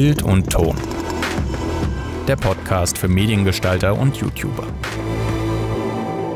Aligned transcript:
Bild 0.00 0.22
und 0.22 0.48
Ton. 0.48 0.76
Der 2.28 2.36
Podcast 2.36 2.96
für 2.96 3.08
Mediengestalter 3.08 3.98
und 3.98 4.16
YouTuber. 4.16 4.62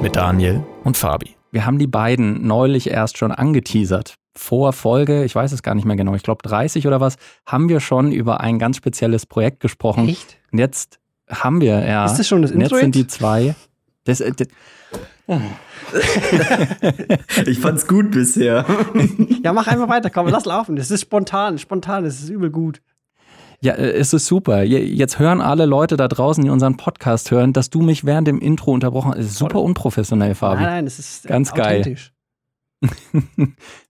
Mit 0.03 0.17
Daniel 0.17 0.65
und 0.83 0.97
Fabi. 0.97 1.37
Wir 1.53 1.65
haben 1.65 1.79
die 1.79 1.87
beiden 1.87 2.45
neulich 2.45 2.91
erst 2.91 3.19
schon 3.19 3.31
angeteasert. 3.31 4.17
Vor 4.35 4.73
Folge, 4.73 5.23
ich 5.23 5.37
weiß 5.37 5.53
es 5.53 5.63
gar 5.63 5.77
nicht 5.77 5.85
mehr 5.85 5.95
genau, 5.95 6.17
ich 6.17 6.25
glaube 6.25 6.43
30 6.43 6.89
oder 6.89 7.01
was, 7.01 7.15
haben 7.47 7.69
wir 7.69 7.79
schon 7.79 8.11
über 8.11 8.41
ein 8.41 8.59
ganz 8.59 8.79
spezielles 8.79 9.27
Projekt 9.27 9.61
gesprochen. 9.61 10.09
Echt? 10.09 10.39
Und 10.51 10.59
jetzt 10.59 10.99
haben 11.31 11.61
wir, 11.61 11.87
ja. 11.87 12.05
Ist 12.05 12.19
das 12.19 12.27
schon 12.27 12.43
das 12.43 12.51
Intro 12.51 12.75
Jetzt 12.75 12.81
sind 12.81 12.97
die 12.97 13.07
zwei. 13.07 13.55
Das, 14.03 14.21
äh, 14.21 14.33
das, 14.33 14.49
Ich 17.47 17.61
fand's 17.61 17.87
gut 17.87 18.11
bisher. 18.11 18.67
Ja, 19.45 19.53
mach 19.53 19.69
einfach 19.69 19.89
weiter, 19.89 20.11
komm, 20.11 20.27
lass 20.27 20.47
laufen. 20.47 20.75
Das 20.75 20.91
ist 20.91 21.03
spontan, 21.03 21.59
spontan, 21.59 22.03
das 22.03 22.21
ist 22.21 22.29
übel 22.29 22.51
gut. 22.51 22.83
Ja, 23.63 23.73
äh, 23.75 23.93
es 23.93 24.13
ist 24.13 24.27
super. 24.27 24.63
Je- 24.63 24.85
Jetzt 24.85 25.19
hören 25.19 25.41
alle 25.41 25.67
Leute 25.67 25.97
da 25.97 26.09
draußen, 26.09 26.45
die 26.45 26.51
unseren 26.51 26.77
Podcast 26.77 27.31
hören, 27.31 27.53
dass 27.53 27.71
du 27.71 27.81
mich 27.81 28.05
während 28.05 28.29
dem 28.29 28.41
Intro 28.41 28.73
unterbrochen 28.73 29.13
hast. 29.13 29.19
Es 29.19 29.27
ist 29.27 29.39
super 29.39 29.61
unprofessionell, 29.63 30.35
Fabi. 30.35 30.63
Nein, 30.63 30.71
nein, 30.71 30.85
das 30.85 30.99
ist 30.99 31.27
Ganz 31.27 31.55
geil. 31.55 31.97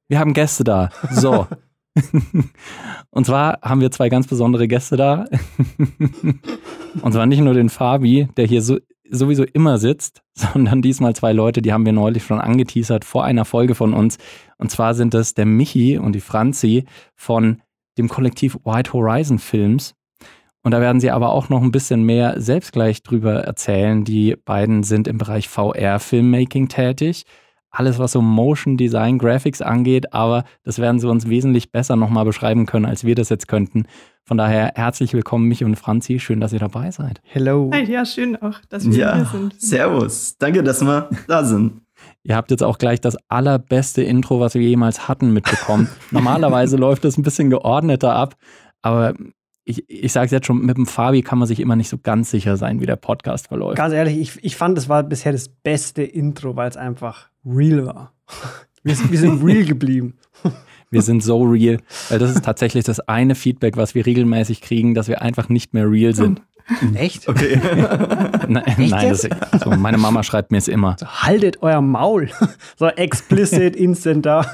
Wir 0.08 0.18
haben 0.18 0.34
Gäste 0.34 0.64
da. 0.64 0.90
So. 1.10 1.46
Und 3.10 3.26
zwar 3.26 3.60
haben 3.62 3.80
wir 3.80 3.90
zwei 3.90 4.08
ganz 4.08 4.26
besondere 4.26 4.68
Gäste 4.68 4.96
da. 4.96 5.24
Und 7.02 7.12
zwar 7.12 7.26
nicht 7.26 7.40
nur 7.40 7.54
den 7.54 7.68
Fabi, 7.68 8.28
der 8.36 8.46
hier 8.46 8.62
so, 8.62 8.78
sowieso 9.10 9.44
immer 9.44 9.78
sitzt, 9.78 10.22
sondern 10.34 10.82
diesmal 10.82 11.14
zwei 11.14 11.32
Leute, 11.32 11.62
die 11.62 11.72
haben 11.72 11.84
wir 11.86 11.92
neulich 11.92 12.24
schon 12.24 12.40
angeteasert 12.40 13.04
vor 13.04 13.24
einer 13.24 13.44
Folge 13.44 13.74
von 13.74 13.94
uns. 13.94 14.18
Und 14.58 14.70
zwar 14.70 14.94
sind 14.94 15.14
das 15.14 15.34
der 15.34 15.46
Michi 15.46 15.98
und 15.98 16.12
die 16.12 16.20
Franzi 16.20 16.84
von 17.14 17.62
dem 17.98 18.08
Kollektiv 18.08 18.56
White 18.64 18.92
Horizon 18.92 19.38
Films. 19.38 19.94
Und 20.64 20.70
da 20.72 20.80
werden 20.80 21.00
sie 21.00 21.10
aber 21.10 21.32
auch 21.32 21.48
noch 21.48 21.60
ein 21.62 21.72
bisschen 21.72 22.04
mehr 22.04 22.40
selbst 22.40 22.72
gleich 22.72 23.02
drüber 23.02 23.34
erzählen. 23.42 24.04
Die 24.04 24.36
beiden 24.44 24.82
sind 24.84 25.08
im 25.08 25.18
Bereich 25.18 25.48
VR-Filmmaking 25.48 26.68
tätig 26.68 27.24
alles, 27.74 27.98
was 27.98 28.12
so 28.12 28.20
Motion 28.20 28.76
Design, 28.76 29.16
Graphics 29.18 29.62
angeht, 29.62 30.12
aber 30.12 30.44
das 30.62 30.78
werden 30.78 31.00
sie 31.00 31.08
uns 31.08 31.28
wesentlich 31.28 31.72
besser 31.72 31.96
nochmal 31.96 32.26
beschreiben 32.26 32.66
können, 32.66 32.84
als 32.84 33.04
wir 33.04 33.14
das 33.14 33.30
jetzt 33.30 33.48
könnten. 33.48 33.86
Von 34.24 34.36
daher 34.36 34.72
herzlich 34.74 35.14
willkommen, 35.14 35.48
mich 35.48 35.64
und 35.64 35.76
Franzi. 35.76 36.20
Schön, 36.20 36.38
dass 36.38 36.52
ihr 36.52 36.58
dabei 36.58 36.90
seid. 36.90 37.20
Hello. 37.24 37.70
Hi, 37.72 37.90
ja, 37.90 38.04
schön 38.04 38.36
auch, 38.36 38.60
dass 38.68 38.84
wir 38.84 38.92
hier 38.92 39.00
Ja, 39.06 39.24
sind. 39.24 39.58
servus. 39.58 40.36
Danke, 40.36 40.62
dass 40.62 40.82
wir 40.82 41.08
da 41.26 41.44
sind. 41.44 41.80
Ihr 42.24 42.36
habt 42.36 42.50
jetzt 42.50 42.62
auch 42.62 42.78
gleich 42.78 43.00
das 43.00 43.16
allerbeste 43.28 44.02
Intro, 44.02 44.38
was 44.40 44.54
wir 44.54 44.62
jemals 44.62 45.08
hatten, 45.08 45.32
mitbekommen. 45.32 45.88
Normalerweise 46.10 46.76
läuft 46.76 47.04
es 47.04 47.16
ein 47.18 47.22
bisschen 47.22 47.50
geordneter 47.50 48.14
ab, 48.14 48.36
aber 48.80 49.14
ich, 49.64 49.88
ich 49.88 50.12
sage 50.12 50.26
es 50.26 50.30
jetzt 50.32 50.46
schon, 50.46 50.64
mit 50.64 50.76
dem 50.76 50.86
Fabi 50.86 51.22
kann 51.22 51.38
man 51.38 51.46
sich 51.48 51.60
immer 51.60 51.76
nicht 51.76 51.88
so 51.88 51.98
ganz 51.98 52.30
sicher 52.30 52.56
sein, 52.56 52.80
wie 52.80 52.86
der 52.86 52.96
Podcast 52.96 53.48
verläuft. 53.48 53.76
Ganz 53.76 53.94
ehrlich, 53.94 54.18
ich, 54.18 54.44
ich 54.44 54.56
fand, 54.56 54.76
das 54.76 54.88
war 54.88 55.02
bisher 55.04 55.32
das 55.32 55.48
beste 55.48 56.02
Intro, 56.02 56.56
weil 56.56 56.68
es 56.68 56.76
einfach 56.76 57.28
real 57.46 57.86
war. 57.86 58.12
Wir, 58.84 58.96
sind- 58.96 59.12
wir 59.12 59.18
sind 59.20 59.44
real 59.44 59.64
geblieben. 59.64 60.16
Wir 60.90 61.02
sind 61.02 61.22
so 61.22 61.42
real, 61.44 61.78
weil 62.10 62.18
das 62.18 62.32
ist 62.32 62.44
tatsächlich 62.44 62.82
das 62.84 62.98
eine 63.00 63.34
Feedback, 63.36 63.76
was 63.78 63.94
wir 63.94 64.04
regelmäßig 64.04 64.60
kriegen, 64.60 64.92
dass 64.94 65.08
wir 65.08 65.22
einfach 65.22 65.48
nicht 65.48 65.72
mehr 65.72 65.88
real 65.90 66.14
sind. 66.14 66.42
Echt? 66.94 67.28
Okay. 67.28 67.56
Nein, 68.48 68.64
nein 68.76 69.08
das, 69.08 69.28
so, 69.62 69.70
meine 69.70 69.98
Mama 69.98 70.22
schreibt 70.22 70.50
mir 70.50 70.58
es 70.58 70.68
immer. 70.68 70.96
So, 70.98 71.06
haltet 71.06 71.62
euer 71.62 71.80
Maul. 71.80 72.30
So 72.78 72.86
explicit, 72.86 73.76
instant 73.76 74.26
da. 74.26 74.42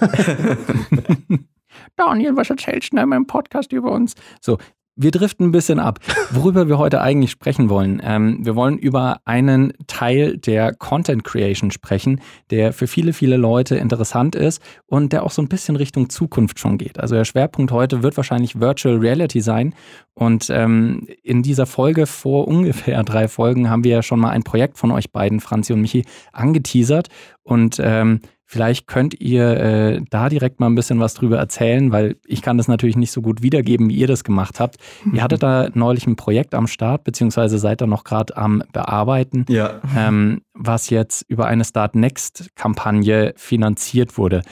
Daniel, 1.97 2.37
was 2.37 2.51
erzählst 2.51 2.93
du 2.93 2.99
in 2.99 3.09
meinem 3.09 3.27
Podcast 3.27 3.73
über 3.73 3.91
uns? 3.91 4.15
So, 4.41 4.59
wir 4.99 5.13
driften 5.13 5.47
ein 5.47 5.53
bisschen 5.53 5.79
ab. 5.79 6.01
Worüber 6.33 6.69
wir 6.69 6.77
heute 6.77 7.01
eigentlich 7.01 7.31
sprechen 7.31 7.71
wollen. 7.71 8.03
Ähm, 8.05 8.45
wir 8.45 8.57
wollen 8.57 8.77
über 8.77 9.21
einen 9.25 9.73
Teil 9.87 10.37
der 10.37 10.75
Content 10.75 11.25
Creation 11.25 11.71
sprechen, 11.71 12.21
der 12.51 12.73
für 12.73 12.89
viele, 12.89 13.13
viele 13.13 13.37
Leute 13.37 13.77
interessant 13.77 14.35
ist 14.35 14.61
und 14.87 15.13
der 15.13 15.23
auch 15.23 15.31
so 15.31 15.41
ein 15.41 15.49
bisschen 15.49 15.77
Richtung 15.77 16.11
Zukunft 16.11 16.59
schon 16.59 16.79
geht. 16.79 16.99
Also 16.99 17.15
der 17.15 17.25
Schwerpunkt 17.25 17.71
heute 17.71 18.03
wird 18.03 18.17
wahrscheinlich 18.17 18.61
Virtual 18.61 18.97
Reality 18.97 19.41
sein. 19.41 19.75
Und 20.15 20.51
ähm, 20.51 21.07
in 21.23 21.45
dieser 21.45 21.67
Folge 21.67 22.07
vor 22.07 22.49
ungefähr 22.49 23.03
drei 23.05 23.29
Folgen 23.29 23.71
haben 23.71 23.85
wir 23.85 23.93
ja 23.93 24.03
schon 24.03 24.19
mal 24.19 24.31
ein 24.31 24.43
Projekt 24.43 24.79
von 24.79 24.91
euch 24.91 25.13
beiden, 25.13 25.39
Franzi 25.39 25.73
und 25.73 25.81
Michi, 25.81 26.05
angeteasert. 26.33 27.09
Und 27.45 27.81
ähm, 27.81 28.21
Vielleicht 28.51 28.87
könnt 28.87 29.21
ihr 29.21 29.47
äh, 29.61 30.01
da 30.09 30.31
direkt 30.31 30.59
mal 30.59 30.67
ein 30.69 30.75
bisschen 30.75 31.01
was 31.01 31.13
drüber 31.13 31.37
erzählen, 31.37 31.93
weil 31.93 32.17
ich 32.25 32.41
kann 32.41 32.57
das 32.57 32.67
natürlich 32.67 32.97
nicht 32.97 33.13
so 33.13 33.21
gut 33.21 33.43
wiedergeben, 33.43 33.91
wie 33.91 33.97
ihr 33.97 34.07
das 34.07 34.25
gemacht 34.25 34.59
habt. 34.59 34.77
Ihr 35.13 35.23
hattet 35.23 35.43
da 35.43 35.69
neulich 35.75 36.07
ein 36.07 36.17
Projekt 36.17 36.55
am 36.55 36.67
Start, 36.67 37.05
beziehungsweise 37.05 37.59
seid 37.59 37.83
da 37.83 37.87
noch 37.87 38.05
gerade 38.05 38.35
am 38.39 38.63
Bearbeiten, 38.73 39.45
Ja. 39.51 39.83
ähm, 39.95 40.41
was 40.55 40.89
jetzt 40.89 41.27
über 41.29 41.45
eine 41.47 41.63
Start 41.65 41.95
Next-Kampagne 41.95 43.35
finanziert 43.37 44.17
wurde. 44.17 44.43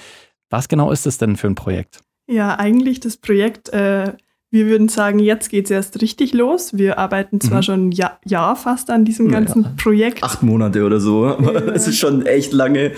Was 0.51 0.69
genau 0.69 0.91
ist 0.93 1.07
es 1.07 1.17
denn 1.17 1.37
für 1.37 1.47
ein 1.47 1.55
Projekt? 1.55 2.01
Ja, 2.29 2.59
eigentlich 2.59 3.01
das 3.01 3.17
Projekt, 3.17 3.71
äh, 3.71 4.13
wir 4.57 4.67
würden 4.67 4.89
sagen, 4.89 5.19
jetzt 5.19 5.51
geht 5.51 5.67
es 5.67 5.71
erst 5.71 6.01
richtig 6.03 6.33
los. 6.35 6.77
Wir 6.77 6.99
arbeiten 6.99 7.41
zwar 7.41 7.59
Mhm. 7.59 7.63
schon 7.63 7.89
ein 7.89 7.93
Jahr, 7.93 8.19
Jahr 8.25 8.57
fast 8.57 8.91
an 8.91 9.05
diesem 9.05 9.27
Ja. 9.31 9.39
ganzen 9.39 9.77
Projekt. 9.77 10.23
Acht 10.25 10.43
Monate 10.43 10.85
oder 10.85 10.99
so. 10.99 11.27
Aber 11.27 11.53
Ja. 11.67 11.73
es 11.75 11.87
ist 11.87 11.99
schon 11.99 12.25
echt 12.27 12.53
lange 12.53 12.93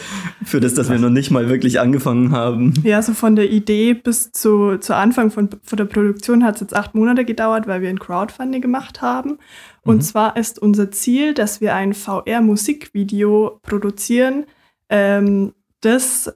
für 0.44 0.60
das, 0.60 0.74
dass 0.74 0.88
wir 0.88 0.98
noch 0.98 1.10
nicht 1.10 1.30
mal 1.30 1.48
wirklich 1.48 1.80
angefangen 1.80 2.30
haben. 2.32 2.72
Ja, 2.84 3.02
so 3.02 3.12
von 3.12 3.36
der 3.36 3.50
Idee 3.50 3.94
bis 3.94 4.32
zu, 4.32 4.78
zu 4.78 4.94
Anfang 4.94 5.30
von, 5.30 5.50
von 5.62 5.76
der 5.76 5.84
Produktion 5.84 6.44
hat 6.44 6.54
es 6.54 6.60
jetzt 6.62 6.76
acht 6.76 6.94
Monate 6.94 7.24
gedauert, 7.24 7.66
weil 7.66 7.82
wir 7.82 7.88
ein 7.90 7.98
Crowdfunding 7.98 8.62
gemacht 8.62 9.02
haben. 9.02 9.38
Und 9.84 9.96
Mhm. 9.96 10.00
zwar 10.02 10.36
ist 10.36 10.58
unser 10.58 10.90
Ziel, 10.90 11.34
dass 11.34 11.60
wir 11.60 11.74
ein 11.74 11.92
VR-Musikvideo 11.94 13.60
produzieren, 13.62 14.44
ähm, 14.90 15.52
das 15.80 16.32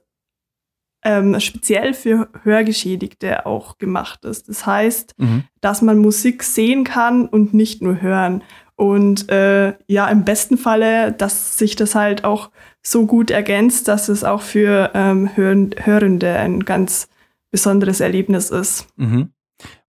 ähm, 1.05 1.39
speziell 1.39 1.93
für 1.93 2.29
Hörgeschädigte 2.43 3.45
auch 3.45 3.77
gemacht 3.77 4.25
ist. 4.25 4.49
Das 4.49 4.65
heißt, 4.65 5.15
Mhm. 5.17 5.43
dass 5.61 5.81
man 5.81 5.97
Musik 5.97 6.43
sehen 6.43 6.83
kann 6.83 7.27
und 7.27 7.53
nicht 7.53 7.81
nur 7.81 8.01
hören. 8.01 8.43
Und 8.75 9.29
äh, 9.29 9.73
ja, 9.87 10.07
im 10.09 10.23
besten 10.25 10.57
Falle, 10.57 11.11
dass 11.11 11.57
sich 11.57 11.75
das 11.75 11.93
halt 11.95 12.23
auch 12.23 12.49
so 12.81 13.05
gut 13.05 13.31
ergänzt, 13.31 13.87
dass 13.87 14.09
es 14.09 14.23
auch 14.23 14.41
für 14.41 14.91
ähm, 14.93 15.29
Hörende 15.35 16.35
ein 16.35 16.61
ganz 16.65 17.07
besonderes 17.51 17.99
Erlebnis 17.99 18.49
ist. 18.49 18.87
Mhm. 18.95 19.29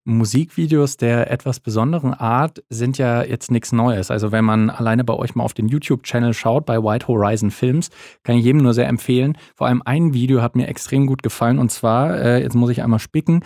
Musikvideos 0.05 0.97
der 0.97 1.31
etwas 1.31 1.61
besonderen 1.61 2.13
Art 2.13 2.63
sind 2.69 2.99
ja 2.99 3.23
jetzt 3.23 3.51
nichts 3.51 3.73
Neues. 3.73 4.11
Also 4.11 4.33
wenn 4.33 4.45
man 4.45 4.69
alleine 4.71 5.03
bei 5.05 5.15
euch 5.15 5.35
mal 5.35 5.45
auf 5.45 5.55
den 5.55 5.69
YouTube-Channel 5.69 6.35
schaut, 6.35 6.67
bei 6.67 6.83
White 6.83 7.09
Horizon 7.09 7.51
Films, 7.51 7.91
kann 8.23 8.37
ich 8.37 8.45
jedem 8.45 8.63
nur 8.63 8.75
sehr 8.75 8.87
empfehlen. 8.89 9.39
Vor 9.55 9.67
allem 9.67 9.83
ein 9.85 10.13
Video 10.13 10.43
hat 10.43 10.57
mir 10.57 10.69
extrem 10.69 11.07
gut 11.07 11.23
gefallen 11.23 11.59
und 11.59 11.71
zwar, 11.71 12.19
äh, 12.21 12.43
jetzt 12.43 12.55
muss 12.55 12.71
ich 12.71 12.83
einmal 12.83 12.99
spicken, 12.99 13.43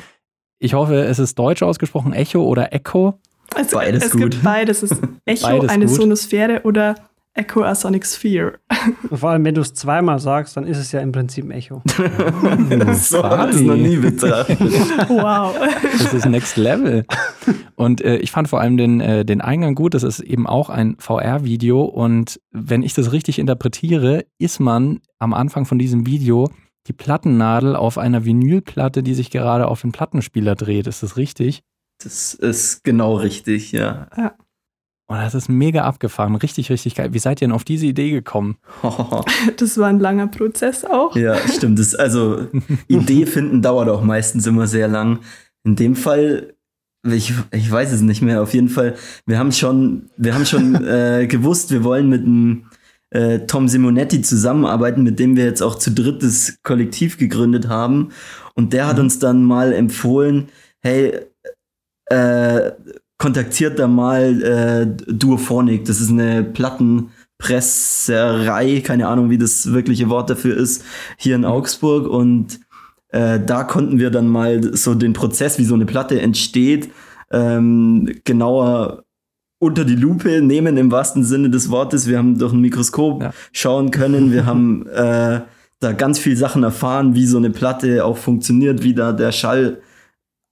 ich 0.59 0.75
hoffe, 0.75 0.97
es 1.05 1.21
ist 1.21 1.39
deutsch 1.39 1.63
ausgesprochen, 1.63 2.13
Echo 2.13 2.43
oder 2.43 2.73
Echo. 2.73 3.21
Also, 3.55 3.77
Beides 3.77 4.07
es 4.07 4.11
gut. 4.13 4.33
gibt 4.33 4.43
beides. 4.43 4.83
Es 4.83 4.91
ist 4.91 5.03
Echo, 5.25 5.47
Beides 5.47 5.71
eine 5.71 5.87
gut. 5.87 5.95
Sonosphäre 5.95 6.63
oder 6.65 6.97
Echo 7.39 7.63
a 7.63 7.75
Sonic 7.75 8.05
Sphere. 8.05 8.59
Und 9.09 9.19
vor 9.19 9.31
allem, 9.31 9.45
wenn 9.45 9.55
du 9.55 9.61
es 9.61 9.73
zweimal 9.73 10.19
sagst, 10.19 10.57
dann 10.57 10.67
ist 10.67 10.77
es 10.77 10.91
ja 10.91 11.01
im 11.01 11.13
Prinzip 11.13 11.45
ein 11.45 11.53
Echo. 11.53 11.83
so 12.95 13.23
habe 13.23 13.51
ich 13.51 13.57
es 13.57 13.63
noch 13.63 13.77
nie 13.77 13.97
betrachtet. 13.97 14.59
Wow. 15.09 15.55
Das 15.83 16.13
ist 16.13 16.27
Next 16.27 16.57
Level. 16.57 17.05
Und 17.77 18.01
äh, 18.01 18.17
ich 18.17 18.33
fand 18.33 18.49
vor 18.49 18.61
allem 18.61 18.77
den, 18.77 19.01
äh, 19.01 19.25
den 19.25 19.41
Eingang 19.41 19.77
gut. 19.77 19.95
Das 19.95 20.03
ist 20.03 20.19
eben 20.19 20.49
auch 20.49 20.69
ein 20.69 20.97
VR-Video. 20.99 21.83
Und 21.83 22.41
wenn 22.51 22.83
ich 22.83 22.95
das 22.95 23.13
richtig 23.13 23.39
interpretiere, 23.39 24.25
ist 24.39 24.59
man 24.59 25.01
am 25.19 25.33
Anfang 25.33 25.65
von 25.65 25.79
diesem 25.79 26.07
Video 26.07 26.51
die 26.89 26.93
Plattennadel 26.93 27.77
auf 27.77 27.99
einer 27.99 28.25
Vinylplatte, 28.25 29.03
die 29.05 29.15
sich 29.15 29.31
gerade 29.31 29.69
auf 29.69 29.83
den 29.83 29.93
Plattenspieler 29.93 30.57
dreht. 30.57 30.89
Ist 30.89 31.05
das 31.05 31.17
richtig? 31.17 31.63
Das 32.03 32.35
ist 32.35 32.83
genau 32.83 33.15
richtig, 33.15 33.73
ja. 33.73 34.09
Und 35.11 35.17
das 35.17 35.35
ist 35.35 35.49
mega 35.49 35.85
abgefahren. 35.85 36.35
Richtig, 36.37 36.71
richtig 36.71 36.95
geil. 36.95 37.15
Wie 37.15 37.19
seid 37.19 37.41
ihr 37.41 37.49
denn 37.49 37.55
auf 37.55 37.65
diese 37.65 37.87
Idee 37.87 38.11
gekommen? 38.11 38.59
Das 39.57 39.79
war 39.79 39.89
ein 39.89 40.01
langer 40.01 40.27
Prozess 40.27 40.85
auch. 40.85 41.17
Ja, 41.17 41.37
stimmt. 41.49 41.79
Das, 41.79 41.95
also 41.95 42.47
Idee 42.89 43.25
finden 43.25 43.63
dauert 43.63 43.89
auch 43.89 44.03
meistens 44.03 44.47
immer 44.47 44.67
sehr 44.67 44.87
lang. 44.87 45.21
In 45.65 45.77
dem 45.77 45.97
Fall, 45.97 46.55
ich, 47.07 47.33
ich 47.53 47.71
weiß 47.71 47.93
es 47.93 48.03
nicht 48.03 48.21
mehr. 48.21 48.43
Auf 48.43 48.53
jeden 48.53 48.69
Fall, 48.69 48.97
wir 49.25 49.39
haben 49.39 49.53
schon, 49.53 50.11
wir 50.19 50.35
haben 50.35 50.45
schon 50.45 50.75
äh, 50.85 51.27
gewusst, 51.27 51.71
wir 51.71 51.85
wollen 51.85 52.11
mit 52.11 52.25
dem 52.25 52.67
äh, 53.11 53.41
Tom 53.47 53.67
Simonetti 53.67 54.21
zusammenarbeiten, 54.21 55.03
mit 55.03 55.19
dem 55.19 55.37
wir 55.37 55.45
jetzt 55.45 55.63
auch 55.63 55.77
zu 55.77 55.91
dritt 55.91 56.23
das 56.23 56.59
Kollektiv 56.63 57.17
gegründet 57.17 57.69
haben. 57.69 58.11
Und 58.55 58.75
der 58.75 58.87
hat 58.87 58.99
uns 58.99 59.19
dann 59.19 59.43
mal 59.43 59.73
empfohlen, 59.73 60.51
hey, 60.81 61.19
äh, 62.11 62.73
kontaktiert 63.19 63.79
da 63.79 63.87
mal 63.89 64.43
äh, 64.43 64.87
Duophonic. 65.13 65.85
Das 65.85 66.01
ist 66.01 66.11
eine 66.11 66.43
Plattenpresserei, 66.45 68.81
keine 68.81 69.09
Ahnung, 69.09 69.29
wie 69.31 69.39
das 69.39 69.73
wirkliche 69.73 70.09
Wort 70.09 70.31
dafür 70.31 70.57
ist, 70.57 70.85
hier 71.17 71.37
in 71.37 71.45
Augsburg. 71.45 72.09
Und 72.09 72.61
äh, 73.09 73.41
da 73.45 73.65
konnten 73.65 73.99
wir 73.99 74.11
dann 74.11 74.29
mal 74.29 74.77
so 74.77 74.95
den 74.95 75.13
Prozess, 75.13 75.59
wie 75.59 75.65
so 75.65 75.75
eine 75.75 75.87
Platte 75.87 76.21
entsteht, 76.21 76.91
ähm, 77.31 78.09
genauer 78.25 79.05
unter 79.61 79.85
die 79.85 79.97
Lupe 79.97 80.41
nehmen 80.41 80.77
im 80.77 80.93
wahrsten 80.93 81.25
Sinne 81.25 81.51
des 81.51 81.69
Wortes. 81.71 82.07
Wir 82.07 82.19
haben 82.19 82.39
durch 82.39 82.53
ein 82.53 82.61
Mikroskop 82.61 83.23
Ja. 83.23 83.33
schauen 83.53 83.91
können. 83.91 84.31
Wir 84.33 84.47
haben 84.47 84.87
äh, 84.87 85.41
da 85.81 85.93
ganz 85.93 86.21
viel 86.21 86.37
Sachen 86.37 86.63
erfahren, 86.63 87.17
wie 87.17 87.27
so 87.27 87.39
eine 87.39 87.51
Platte 87.51 88.05
auch 88.05 88.17
funktioniert, 88.17 88.85
wie 88.85 88.95
da 88.95 89.11
der 89.13 89.33
Schall 89.33 89.81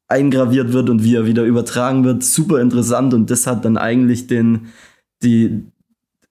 eingraviert 0.08 0.72
wird 0.72 0.88
und 0.90 1.02
wie 1.02 1.14
er 1.16 1.26
wieder 1.26 1.44
übertragen 1.44 2.04
wird. 2.04 2.22
Super 2.22 2.60
interessant 2.60 3.12
und 3.14 3.30
das 3.30 3.46
hat 3.46 3.64
dann 3.64 3.76
eigentlich 3.76 4.26
den, 4.26 4.68
die, 5.22 5.64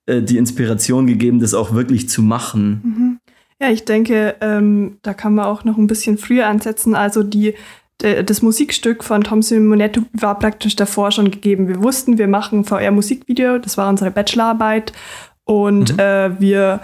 äh, 0.06 0.22
die 0.22 0.38
Inspiration 0.38 1.06
gegeben, 1.06 1.40
das 1.40 1.54
auch 1.54 1.74
wirklich 1.74 2.08
zu 2.08 2.22
machen. 2.22 2.80
Mhm. 2.82 3.18
Ja, 3.60 3.70
ich 3.70 3.84
denke, 3.84 4.36
ähm, 4.40 4.98
da 5.02 5.14
kann 5.14 5.34
man 5.34 5.46
auch 5.46 5.64
noch 5.64 5.78
ein 5.78 5.86
bisschen 5.86 6.18
früher 6.18 6.46
ansetzen. 6.46 6.94
Also 6.94 7.22
die, 7.22 7.54
das 7.98 8.42
Musikstück 8.42 9.02
von 9.02 9.24
Tom 9.24 9.40
Simonetti 9.40 10.02
war 10.12 10.38
praktisch 10.38 10.76
davor 10.76 11.10
schon 11.10 11.30
gegeben. 11.30 11.66
Wir 11.66 11.82
wussten, 11.82 12.18
wir 12.18 12.28
machen 12.28 12.64
VR-Musikvideo, 12.64 13.56
das 13.58 13.78
war 13.78 13.88
unsere 13.88 14.10
Bachelorarbeit. 14.10 14.92
Und 15.44 15.94
Mhm. 15.94 15.98
äh, 15.98 16.40
wir 16.40 16.80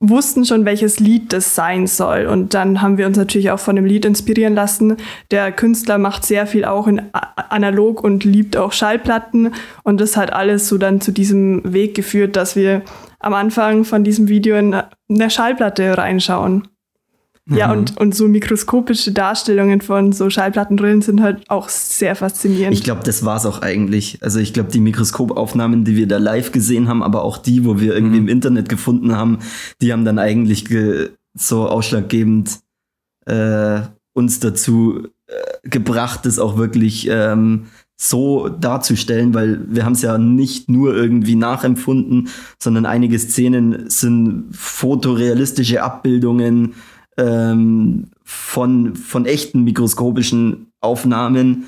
wussten 0.00 0.44
schon, 0.44 0.64
welches 0.64 1.00
Lied 1.00 1.32
das 1.32 1.54
sein 1.54 1.86
soll. 1.86 2.26
Und 2.26 2.54
dann 2.54 2.80
haben 2.80 2.98
wir 2.98 3.06
uns 3.06 3.16
natürlich 3.16 3.50
auch 3.50 3.58
von 3.58 3.76
dem 3.76 3.84
Lied 3.84 4.04
inspirieren 4.04 4.54
lassen. 4.54 4.96
Der 5.30 5.50
Künstler 5.50 5.98
macht 5.98 6.24
sehr 6.24 6.46
viel 6.46 6.64
auch 6.64 6.86
in 6.86 7.02
analog 7.12 8.02
und 8.02 8.24
liebt 8.24 8.56
auch 8.56 8.72
Schallplatten. 8.72 9.54
Und 9.82 10.00
das 10.00 10.16
hat 10.16 10.32
alles 10.32 10.68
so 10.68 10.78
dann 10.78 11.00
zu 11.00 11.10
diesem 11.10 11.72
Weg 11.72 11.94
geführt, 11.94 12.36
dass 12.36 12.54
wir 12.54 12.82
am 13.18 13.34
Anfang 13.34 13.84
von 13.84 14.04
diesem 14.04 14.28
Video 14.28 14.56
in 14.56 14.74
eine 14.74 15.30
Schallplatte 15.30 15.98
reinschauen. 15.98 16.68
Ja, 17.50 17.68
Mhm. 17.68 17.78
und, 17.78 17.96
und 17.98 18.14
so 18.14 18.28
mikroskopische 18.28 19.12
Darstellungen 19.12 19.80
von 19.80 20.12
so 20.12 20.28
Schallplattenrillen 20.28 21.00
sind 21.02 21.22
halt 21.22 21.48
auch 21.48 21.68
sehr 21.70 22.14
faszinierend. 22.14 22.76
Ich 22.76 22.84
glaube, 22.84 23.02
das 23.04 23.24
war's 23.24 23.46
auch 23.46 23.62
eigentlich. 23.62 24.18
Also 24.22 24.38
ich 24.38 24.52
glaube, 24.52 24.70
die 24.70 24.80
Mikroskopaufnahmen, 24.80 25.84
die 25.84 25.96
wir 25.96 26.06
da 26.06 26.18
live 26.18 26.52
gesehen 26.52 26.88
haben, 26.88 27.02
aber 27.02 27.22
auch 27.22 27.38
die, 27.38 27.64
wo 27.64 27.80
wir 27.80 27.94
irgendwie 27.94 28.20
Mhm. 28.20 28.28
im 28.28 28.34
Internet 28.34 28.68
gefunden 28.68 29.16
haben, 29.16 29.38
die 29.80 29.92
haben 29.92 30.04
dann 30.04 30.18
eigentlich 30.18 30.66
ge 30.66 31.10
so 31.34 31.68
ausschlaggebend 31.68 32.58
äh, 33.26 33.80
uns 34.12 34.40
dazu 34.40 35.06
äh, 35.26 35.68
gebracht, 35.68 36.26
das 36.26 36.38
auch 36.38 36.56
wirklich 36.58 37.06
ähm, 37.10 37.66
so 37.96 38.48
darzustellen, 38.48 39.34
weil 39.34 39.60
wir 39.68 39.84
haben 39.84 39.92
es 39.92 40.02
ja 40.02 40.18
nicht 40.18 40.68
nur 40.68 40.94
irgendwie 40.94 41.34
nachempfunden, 41.36 42.28
sondern 42.58 42.86
einige 42.86 43.18
Szenen 43.18 43.88
sind 43.90 44.46
fotorealistische 44.52 45.82
Abbildungen 45.82 46.74
ähm, 47.18 48.06
von, 48.24 48.94
von 48.96 49.26
echten 49.26 49.64
mikroskopischen 49.64 50.68
Aufnahmen. 50.80 51.64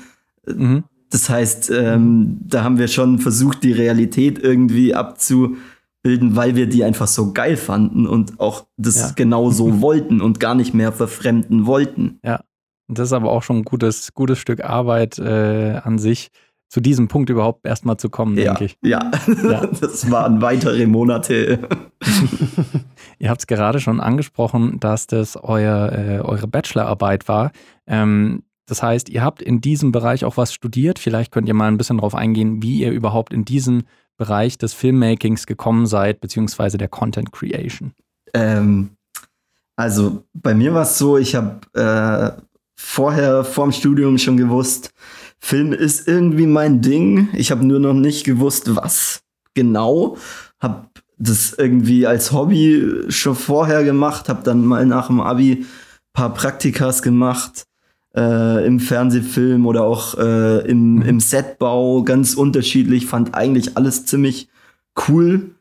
Mhm. 0.47 0.83
Das 1.11 1.29
heißt, 1.29 1.69
ähm, 1.71 2.37
da 2.47 2.63
haben 2.63 2.77
wir 2.79 2.87
schon 2.87 3.19
versucht, 3.19 3.63
die 3.63 3.73
Realität 3.73 4.39
irgendwie 4.39 4.95
abzubilden, 4.95 6.35
weil 6.35 6.55
wir 6.55 6.67
die 6.67 6.83
einfach 6.85 7.07
so 7.07 7.33
geil 7.33 7.57
fanden 7.57 8.07
und 8.07 8.39
auch 8.39 8.65
das 8.77 8.95
Ja. 8.95 9.11
genau 9.15 9.51
so 9.51 9.81
wollten 9.81 10.21
und 10.21 10.39
gar 10.39 10.55
nicht 10.55 10.73
mehr 10.73 10.91
verfremden 10.93 11.65
wollten. 11.65 12.19
Und 12.87 12.97
das 12.97 13.09
ist 13.09 13.13
aber 13.13 13.31
auch 13.31 13.43
schon 13.43 13.57
ein 13.57 13.63
gutes, 13.65 14.13
gutes 14.13 14.39
Stück 14.39 14.63
Arbeit 14.63 15.19
äh, 15.19 15.79
an 15.83 15.99
sich, 15.99 16.29
zu 16.69 16.79
diesem 16.79 17.09
Punkt 17.09 17.29
überhaupt 17.29 17.65
erstmal 17.65 17.97
zu 17.97 18.09
kommen, 18.09 18.37
Ja, 18.37 18.53
denke 18.53 18.63
ich. 18.65 18.77
ja. 18.81 19.11
Ja. 19.43 19.65
das 19.81 20.09
waren 20.09 20.41
weitere 20.41 20.85
Monate. 20.87 21.59
Ihr 23.21 23.29
habt 23.29 23.41
es 23.41 23.47
gerade 23.47 23.79
schon 23.79 23.99
angesprochen, 23.99 24.79
dass 24.79 25.05
das 25.05 25.37
euer, 25.37 25.91
äh, 25.91 26.19
eure 26.21 26.47
Bachelorarbeit 26.47 27.27
war. 27.27 27.51
Ähm, 27.85 28.41
das 28.65 28.81
heißt, 28.81 29.09
ihr 29.09 29.23
habt 29.23 29.43
in 29.43 29.61
diesem 29.61 29.91
Bereich 29.91 30.25
auch 30.25 30.37
was 30.37 30.51
studiert. 30.51 30.97
Vielleicht 30.97 31.31
könnt 31.31 31.47
ihr 31.47 31.53
mal 31.53 31.67
ein 31.67 31.77
bisschen 31.77 31.97
darauf 31.97 32.15
eingehen, 32.15 32.63
wie 32.63 32.79
ihr 32.79 32.89
überhaupt 32.89 33.31
in 33.31 33.45
diesen 33.45 33.83
Bereich 34.17 34.57
des 34.57 34.73
Filmmakings 34.73 35.45
gekommen 35.45 35.85
seid, 35.85 36.19
beziehungsweise 36.19 36.79
der 36.79 36.87
Content 36.87 37.31
Creation. 37.31 37.91
Ähm, 38.33 38.89
also 39.75 40.23
bei 40.33 40.55
mir 40.55 40.73
war 40.73 40.81
es 40.81 40.97
so, 40.97 41.19
ich 41.19 41.35
habe 41.35 41.59
äh, 41.73 42.41
vorher 42.75 43.43
vorm 43.43 43.71
Studium 43.71 44.17
schon 44.17 44.37
gewusst, 44.37 44.95
Film 45.37 45.73
ist 45.73 46.07
irgendwie 46.07 46.47
mein 46.47 46.81
Ding. 46.81 47.29
Ich 47.33 47.51
habe 47.51 47.63
nur 47.63 47.79
noch 47.79 47.93
nicht 47.93 48.23
gewusst, 48.23 48.75
was 48.75 49.21
genau. 49.53 50.17
Habe 50.59 50.87
das 51.23 51.53
irgendwie 51.53 52.07
als 52.07 52.31
Hobby 52.31 53.03
schon 53.09 53.35
vorher 53.35 53.83
gemacht, 53.83 54.27
habe 54.29 54.43
dann 54.43 54.65
mal 54.65 54.85
nach 54.85 55.07
dem 55.07 55.19
Abi 55.21 55.65
paar 56.13 56.33
Praktikas 56.33 57.01
gemacht 57.01 57.67
äh, 58.15 58.65
im 58.65 58.79
Fernsehfilm 58.79 59.65
oder 59.65 59.83
auch 59.83 60.17
äh, 60.17 60.67
im, 60.69 60.95
Mhm. 60.95 61.01
im 61.03 61.19
Setbau, 61.19 62.03
ganz 62.03 62.33
unterschiedlich. 62.33 63.05
Fand 63.05 63.35
eigentlich 63.35 63.77
alles 63.77 64.05
ziemlich 64.05 64.49
cool. 65.07 65.51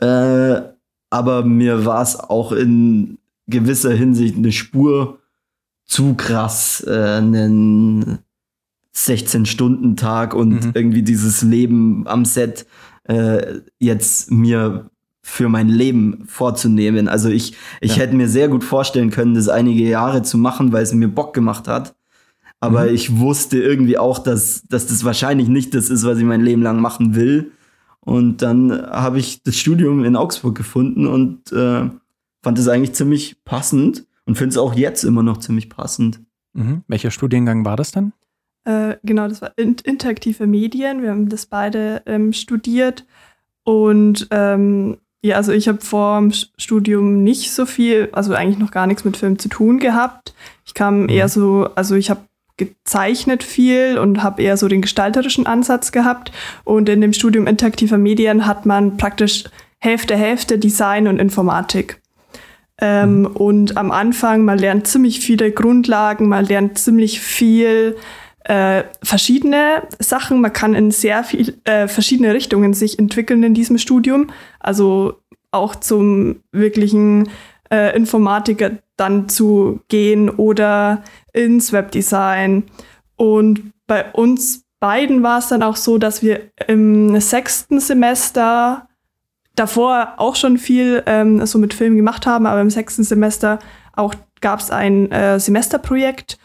Äh, 0.00 0.62
aber 1.10 1.44
mir 1.44 1.84
war 1.84 2.02
es 2.02 2.18
auch 2.18 2.52
in 2.52 3.18
gewisser 3.46 3.92
Hinsicht 3.92 4.36
eine 4.36 4.50
Spur 4.50 5.18
zu 5.84 6.14
krass, 6.14 6.82
äh, 6.86 6.90
einen 7.18 8.18
16-Stunden-Tag 8.96 10.34
und 10.34 10.64
Mhm. 10.66 10.70
irgendwie 10.74 11.02
dieses 11.02 11.42
Leben 11.42 12.06
am 12.08 12.24
Set 12.24 12.66
äh, 13.04 13.60
jetzt 13.78 14.30
mir 14.30 14.90
für 15.22 15.48
mein 15.48 15.68
Leben 15.68 16.24
vorzunehmen. 16.26 17.08
Also 17.08 17.28
ich, 17.28 17.54
ich 17.80 17.96
Ja. 17.96 18.02
hätte 18.02 18.16
mir 18.16 18.28
sehr 18.28 18.48
gut 18.48 18.64
vorstellen 18.64 19.10
können, 19.10 19.34
das 19.34 19.48
einige 19.48 19.84
Jahre 19.84 20.22
zu 20.22 20.36
machen, 20.36 20.72
weil 20.72 20.82
es 20.82 20.92
mir 20.92 21.08
Bock 21.08 21.32
gemacht 21.32 21.68
hat. 21.68 21.94
Aber 22.60 22.84
Mhm. 22.84 22.94
ich 22.94 23.18
wusste 23.18 23.60
irgendwie 23.62 23.98
auch, 23.98 24.18
dass, 24.18 24.62
dass 24.68 24.86
das 24.86 25.04
wahrscheinlich 25.04 25.48
nicht 25.48 25.74
das 25.74 25.90
ist, 25.90 26.04
was 26.04 26.18
ich 26.18 26.24
mein 26.24 26.40
Leben 26.42 26.62
lang 26.62 26.80
machen 26.80 27.14
will. 27.14 27.52
Und 28.00 28.42
dann 28.42 28.72
habe 28.72 29.18
ich 29.20 29.42
das 29.44 29.56
Studium 29.56 30.04
in 30.04 30.16
Augsburg 30.16 30.56
gefunden 30.56 31.06
und 31.06 31.52
äh, 31.52 31.88
fand 32.42 32.58
es 32.58 32.66
eigentlich 32.68 32.94
ziemlich 32.94 33.36
passend 33.44 34.04
und 34.26 34.36
finde 34.36 34.50
es 34.50 34.58
auch 34.58 34.74
jetzt 34.74 35.04
immer 35.04 35.22
noch 35.22 35.38
ziemlich 35.38 35.68
passend. 35.70 36.20
Mhm. 36.52 36.82
Welcher 36.88 37.12
Studiengang 37.12 37.64
war 37.64 37.76
das 37.76 37.92
denn? 37.92 38.12
Äh, 38.64 38.96
genau, 39.04 39.28
das 39.28 39.40
war 39.40 39.52
in 39.56 39.76
interaktive 39.84 40.46
Medien. 40.48 41.02
Wir 41.02 41.10
haben 41.10 41.28
das 41.28 41.46
beide 41.46 42.02
ähm, 42.06 42.32
studiert. 42.32 43.06
Und 43.64 44.26
ähm, 44.32 44.98
ja, 45.22 45.36
also 45.36 45.52
ich 45.52 45.68
habe 45.68 45.80
vor 45.80 46.18
dem 46.20 46.32
Studium 46.58 47.22
nicht 47.22 47.52
so 47.52 47.64
viel, 47.64 48.08
also 48.12 48.34
eigentlich 48.34 48.58
noch 48.58 48.72
gar 48.72 48.86
nichts 48.86 49.04
mit 49.04 49.16
Film 49.16 49.38
zu 49.38 49.48
tun 49.48 49.78
gehabt. 49.78 50.34
Ich 50.66 50.74
kam 50.74 51.04
Mhm. 51.04 51.08
eher 51.08 51.28
so, 51.28 51.68
also 51.74 51.94
ich 51.94 52.10
habe 52.10 52.20
gezeichnet 52.56 53.42
viel 53.42 53.98
und 53.98 54.22
habe 54.22 54.42
eher 54.42 54.56
so 54.56 54.68
den 54.68 54.82
gestalterischen 54.82 55.46
Ansatz 55.46 55.90
gehabt. 55.92 56.32
Und 56.64 56.88
in 56.88 57.00
dem 57.00 57.12
Studium 57.12 57.46
interaktiver 57.46 57.98
Medien 57.98 58.46
hat 58.46 58.66
man 58.66 58.96
praktisch 58.96 59.44
Hälfte, 59.78 60.16
Hälfte 60.16 60.58
Design 60.58 61.08
und 61.08 61.18
Informatik. 61.18 62.00
Ähm, 62.78 63.26
Und 63.26 63.76
am 63.76 63.90
Anfang, 63.90 64.44
man 64.44 64.58
lernt 64.58 64.86
ziemlich 64.86 65.20
viele 65.20 65.50
Grundlagen, 65.52 66.28
man 66.28 66.44
lernt 66.44 66.78
ziemlich 66.78 67.20
viel 67.20 67.96
äh, 68.44 68.84
verschiedene 69.02 69.82
Sachen. 69.98 70.40
Man 70.40 70.52
kann 70.52 70.74
in 70.74 70.90
sehr 70.90 71.24
viel 71.24 71.58
äh, 71.64 71.88
verschiedene 71.88 72.34
Richtungen 72.34 72.74
sich 72.74 72.98
entwickeln 72.98 73.42
in 73.42 73.54
diesem 73.54 73.78
Studium. 73.78 74.30
Also 74.60 75.20
auch 75.50 75.76
zum 75.76 76.42
wirklichen 76.50 77.28
äh, 77.70 77.94
Informatiker 77.96 78.72
dann 78.96 79.28
zu 79.28 79.80
gehen 79.88 80.30
oder 80.30 81.02
ins 81.32 81.72
Webdesign. 81.72 82.64
Und 83.16 83.72
bei 83.86 84.10
uns 84.12 84.64
beiden 84.80 85.22
war 85.22 85.38
es 85.38 85.48
dann 85.48 85.62
auch 85.62 85.76
so, 85.76 85.98
dass 85.98 86.22
wir 86.22 86.50
im 86.66 87.20
sechsten 87.20 87.78
Semester 87.78 88.88
davor 89.54 90.14
auch 90.16 90.34
schon 90.34 90.58
viel 90.58 91.02
ähm, 91.06 91.44
so 91.46 91.58
mit 91.58 91.74
Film 91.74 91.96
gemacht 91.96 92.26
haben, 92.26 92.46
aber 92.46 92.60
im 92.60 92.70
sechsten 92.70 93.04
Semester 93.04 93.58
auch 93.94 94.14
gab 94.40 94.60
es 94.60 94.70
ein 94.70 95.10
äh, 95.12 95.38
Semesterprojekt, 95.38 96.38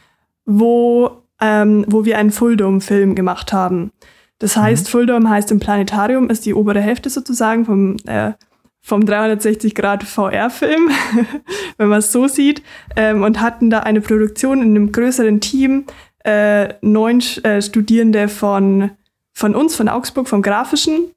wo, 0.45 1.23
ähm, 1.41 1.85
wo 1.87 2.05
wir 2.05 2.17
einen 2.17 2.31
Fulldome-Film 2.31 3.15
gemacht 3.15 3.53
haben. 3.53 3.91
Das 4.39 4.55
heißt, 4.55 4.89
Fulldome 4.89 5.29
heißt 5.29 5.51
im 5.51 5.59
Planetarium, 5.59 6.29
ist 6.29 6.45
die 6.45 6.53
obere 6.53 6.79
Hälfte 6.79 7.09
sozusagen 7.09 7.65
vom, 7.65 7.97
äh, 8.05 8.33
vom 8.81 9.01
360-Grad-VR-Film, 9.01 10.89
wenn 11.77 11.87
man 11.87 11.99
es 11.99 12.11
so 12.11 12.27
sieht, 12.27 12.61
ähm, 12.95 13.23
und 13.23 13.41
hatten 13.41 13.69
da 13.69 13.79
eine 13.79 14.01
Produktion 14.01 14.61
in 14.61 14.69
einem 14.69 14.91
größeren 14.91 15.41
Team, 15.41 15.85
äh, 16.23 16.73
neun 16.81 17.21
äh, 17.43 17.61
Studierende 17.61 18.27
von, 18.27 18.91
von 19.33 19.55
uns, 19.55 19.75
von 19.75 19.89
Augsburg, 19.89 20.27
vom 20.27 20.41
Grafischen 20.41 21.11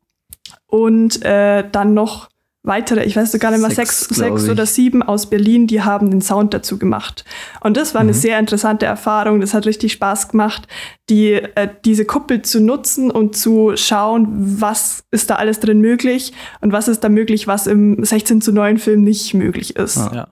und 0.66 1.22
äh, 1.24 1.64
dann 1.70 1.94
noch 1.94 2.30
weitere, 2.62 3.04
ich 3.04 3.16
weiß 3.16 3.38
gar 3.38 3.50
nicht 3.50 3.60
mehr, 3.60 3.70
Sechs, 3.70 4.00
sechs, 4.00 4.16
sechs 4.16 4.48
oder 4.48 4.66
sieben 4.66 5.02
aus 5.02 5.30
Berlin, 5.30 5.66
die 5.66 5.82
haben 5.82 6.10
den 6.10 6.20
Sound 6.20 6.52
dazu 6.52 6.78
gemacht. 6.78 7.24
Und 7.60 7.76
das 7.76 7.94
war 7.94 8.02
eine 8.02 8.12
Mhm. 8.12 8.16
sehr 8.16 8.38
interessante 8.38 8.84
Erfahrung. 8.86 9.40
Das 9.40 9.54
hat 9.54 9.66
richtig 9.66 9.92
Spaß 9.92 10.28
gemacht, 10.28 10.68
die, 11.08 11.32
äh, 11.32 11.68
diese 11.84 12.04
Kuppel 12.04 12.42
zu 12.42 12.60
nutzen 12.60 13.10
und 13.10 13.34
zu 13.36 13.72
schauen, 13.76 14.28
was 14.60 15.04
ist 15.10 15.30
da 15.30 15.36
alles 15.36 15.60
drin 15.60 15.80
möglich 15.80 16.32
und 16.60 16.72
was 16.72 16.88
ist 16.88 17.02
da 17.02 17.08
möglich, 17.08 17.46
was 17.46 17.66
im 17.66 18.04
16 18.04 18.40
zu 18.42 18.52
9 18.52 18.76
Film 18.78 19.02
nicht 19.02 19.32
möglich 19.34 19.76
ist. 19.76 19.98
Ah. 19.98 20.12
Ja. 20.14 20.28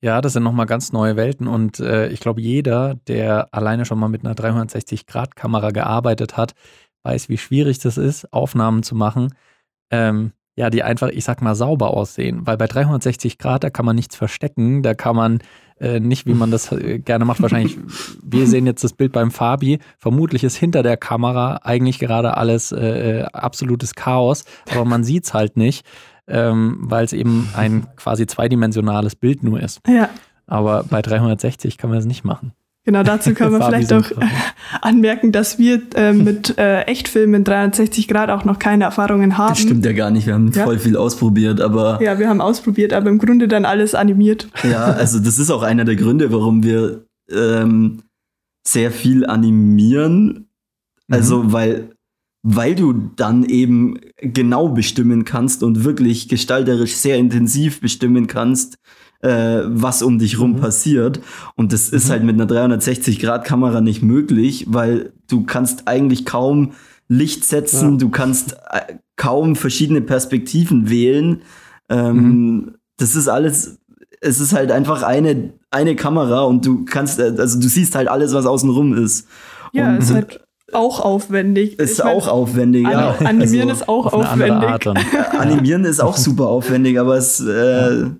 Ja, 0.00 0.20
das 0.20 0.34
sind 0.34 0.44
nochmal 0.44 0.66
ganz 0.66 0.92
neue 0.92 1.16
Welten 1.16 1.48
und 1.48 1.80
äh, 1.80 2.06
ich 2.10 2.20
glaube, 2.20 2.40
jeder, 2.40 2.94
der 3.08 3.48
alleine 3.52 3.84
schon 3.84 3.98
mal 3.98 4.06
mit 4.08 4.24
einer 4.24 4.34
360-Grad-Kamera 4.34 5.70
gearbeitet 5.72 6.36
hat, 6.36 6.54
weiß, 7.02 7.28
wie 7.28 7.36
schwierig 7.36 7.80
das 7.80 7.98
ist, 7.98 8.32
Aufnahmen 8.32 8.84
zu 8.84 8.94
machen, 8.94 9.34
ähm, 9.90 10.30
ja, 10.58 10.70
die 10.70 10.82
einfach, 10.82 11.08
ich 11.08 11.22
sag 11.22 11.40
mal, 11.40 11.54
sauber 11.54 11.90
aussehen. 11.90 12.44
Weil 12.44 12.56
bei 12.56 12.66
360 12.66 13.38
Grad, 13.38 13.62
da 13.62 13.70
kann 13.70 13.86
man 13.86 13.94
nichts 13.94 14.16
verstecken, 14.16 14.82
da 14.82 14.94
kann 14.94 15.14
man 15.14 15.38
äh, 15.78 16.00
nicht, 16.00 16.26
wie 16.26 16.34
man 16.34 16.50
das 16.50 16.72
äh, 16.72 16.98
gerne 16.98 17.24
macht, 17.24 17.40
wahrscheinlich, 17.40 17.78
wir 18.24 18.44
sehen 18.48 18.66
jetzt 18.66 18.82
das 18.82 18.92
Bild 18.92 19.12
beim 19.12 19.30
Fabi, 19.30 19.78
vermutlich 19.98 20.42
ist 20.42 20.56
hinter 20.56 20.82
der 20.82 20.96
Kamera 20.96 21.60
eigentlich 21.62 22.00
gerade 22.00 22.36
alles 22.36 22.72
äh, 22.72 23.20
äh 23.20 23.22
absolutes 23.26 23.94
Chaos, 23.94 24.44
aber 24.68 24.84
man 24.84 25.04
sieht 25.04 25.26
es 25.26 25.32
halt 25.32 25.56
nicht, 25.56 25.86
ähm, 26.26 26.78
weil 26.80 27.04
es 27.04 27.12
eben 27.12 27.48
ein 27.54 27.86
quasi 27.94 28.26
zweidimensionales 28.26 29.14
Bild 29.14 29.44
nur 29.44 29.62
ist. 29.62 29.80
Ja. 29.86 30.08
Aber 30.48 30.82
bei 30.82 31.02
360 31.02 31.78
kann 31.78 31.90
man 31.90 32.00
es 32.00 32.04
nicht 32.04 32.24
machen. 32.24 32.52
Genau, 32.88 33.02
dazu 33.02 33.34
kann 33.34 33.52
man 33.52 33.62
vielleicht 33.66 33.92
auch 33.92 34.10
anmerken, 34.80 35.30
dass 35.30 35.58
wir 35.58 35.82
äh, 35.94 36.14
mit 36.14 36.56
äh, 36.56 36.84
Echtfilmen 36.84 37.44
360 37.44 38.08
Grad 38.08 38.30
auch 38.30 38.46
noch 38.46 38.58
keine 38.58 38.84
Erfahrungen 38.84 39.36
haben. 39.36 39.50
Das 39.50 39.58
stimmt 39.58 39.84
ja 39.84 39.92
gar 39.92 40.10
nicht. 40.10 40.26
Wir 40.26 40.32
haben 40.32 40.50
ja. 40.52 40.64
voll 40.64 40.78
viel 40.78 40.96
ausprobiert, 40.96 41.60
aber. 41.60 42.00
Ja, 42.02 42.18
wir 42.18 42.30
haben 42.30 42.40
ausprobiert, 42.40 42.94
aber 42.94 43.10
im 43.10 43.18
Grunde 43.18 43.46
dann 43.46 43.66
alles 43.66 43.94
animiert. 43.94 44.48
Ja, 44.62 44.84
also 44.84 45.18
das 45.18 45.38
ist 45.38 45.50
auch 45.50 45.62
einer 45.62 45.84
der 45.84 45.96
Gründe, 45.96 46.32
warum 46.32 46.62
wir 46.62 47.04
ähm, 47.30 48.04
sehr 48.66 48.90
viel 48.90 49.26
animieren. 49.26 50.46
Also, 51.10 51.42
mhm. 51.42 51.52
weil, 51.52 51.90
weil 52.42 52.74
du 52.74 52.94
dann 53.16 53.44
eben 53.44 54.00
genau 54.16 54.70
bestimmen 54.70 55.26
kannst 55.26 55.62
und 55.62 55.84
wirklich 55.84 56.26
gestalterisch 56.30 56.94
sehr 56.94 57.18
intensiv 57.18 57.82
bestimmen 57.82 58.28
kannst, 58.28 58.78
äh, 59.20 59.60
was 59.64 60.02
um 60.02 60.18
dich 60.18 60.38
rum 60.38 60.52
mhm. 60.52 60.60
passiert. 60.60 61.20
Und 61.56 61.72
das 61.72 61.88
ist 61.88 62.06
mhm. 62.06 62.10
halt 62.10 62.24
mit 62.24 62.40
einer 62.40 62.46
360-Grad-Kamera 62.46 63.80
nicht 63.80 64.02
möglich, 64.02 64.66
weil 64.68 65.12
du 65.28 65.44
kannst 65.44 65.88
eigentlich 65.88 66.24
kaum 66.24 66.72
Licht 67.08 67.44
setzen, 67.44 67.92
ja. 67.92 67.96
du 67.96 68.10
kannst 68.10 68.52
äh, 68.70 68.94
kaum 69.16 69.56
verschiedene 69.56 70.02
Perspektiven 70.02 70.90
wählen. 70.90 71.42
Ähm, 71.88 72.16
mhm. 72.16 72.74
Das 72.98 73.16
ist 73.16 73.28
alles, 73.28 73.78
es 74.20 74.40
ist 74.40 74.52
halt 74.52 74.70
einfach 74.70 75.02
eine, 75.02 75.54
eine 75.70 75.96
Kamera 75.96 76.42
und 76.42 76.66
du 76.66 76.84
kannst, 76.84 77.18
äh, 77.18 77.34
also 77.38 77.58
du 77.58 77.68
siehst 77.68 77.94
halt 77.94 78.08
alles, 78.08 78.34
was 78.34 78.46
außen 78.46 78.70
rum 78.70 78.94
ist. 78.94 79.26
Ja, 79.72 79.88
und, 79.90 79.98
ist 79.98 80.12
halt 80.12 80.44
auch 80.72 81.00
aufwendig. 81.00 81.78
Ist 81.78 81.98
ich 81.98 82.04
auch 82.04 82.26
mein, 82.26 82.34
aufwendig, 82.34 82.82
ja. 82.82 83.14
Animieren 83.24 83.70
also, 83.70 83.82
ist 83.82 83.88
auch 83.88 84.12
aufwendig. 84.12 84.96
Animieren 85.38 85.84
ist 85.86 86.00
auch 86.00 86.16
super 86.18 86.48
aufwendig, 86.48 87.00
aber 87.00 87.16
es, 87.16 87.40
äh, 87.40 88.00
ja 88.00 88.10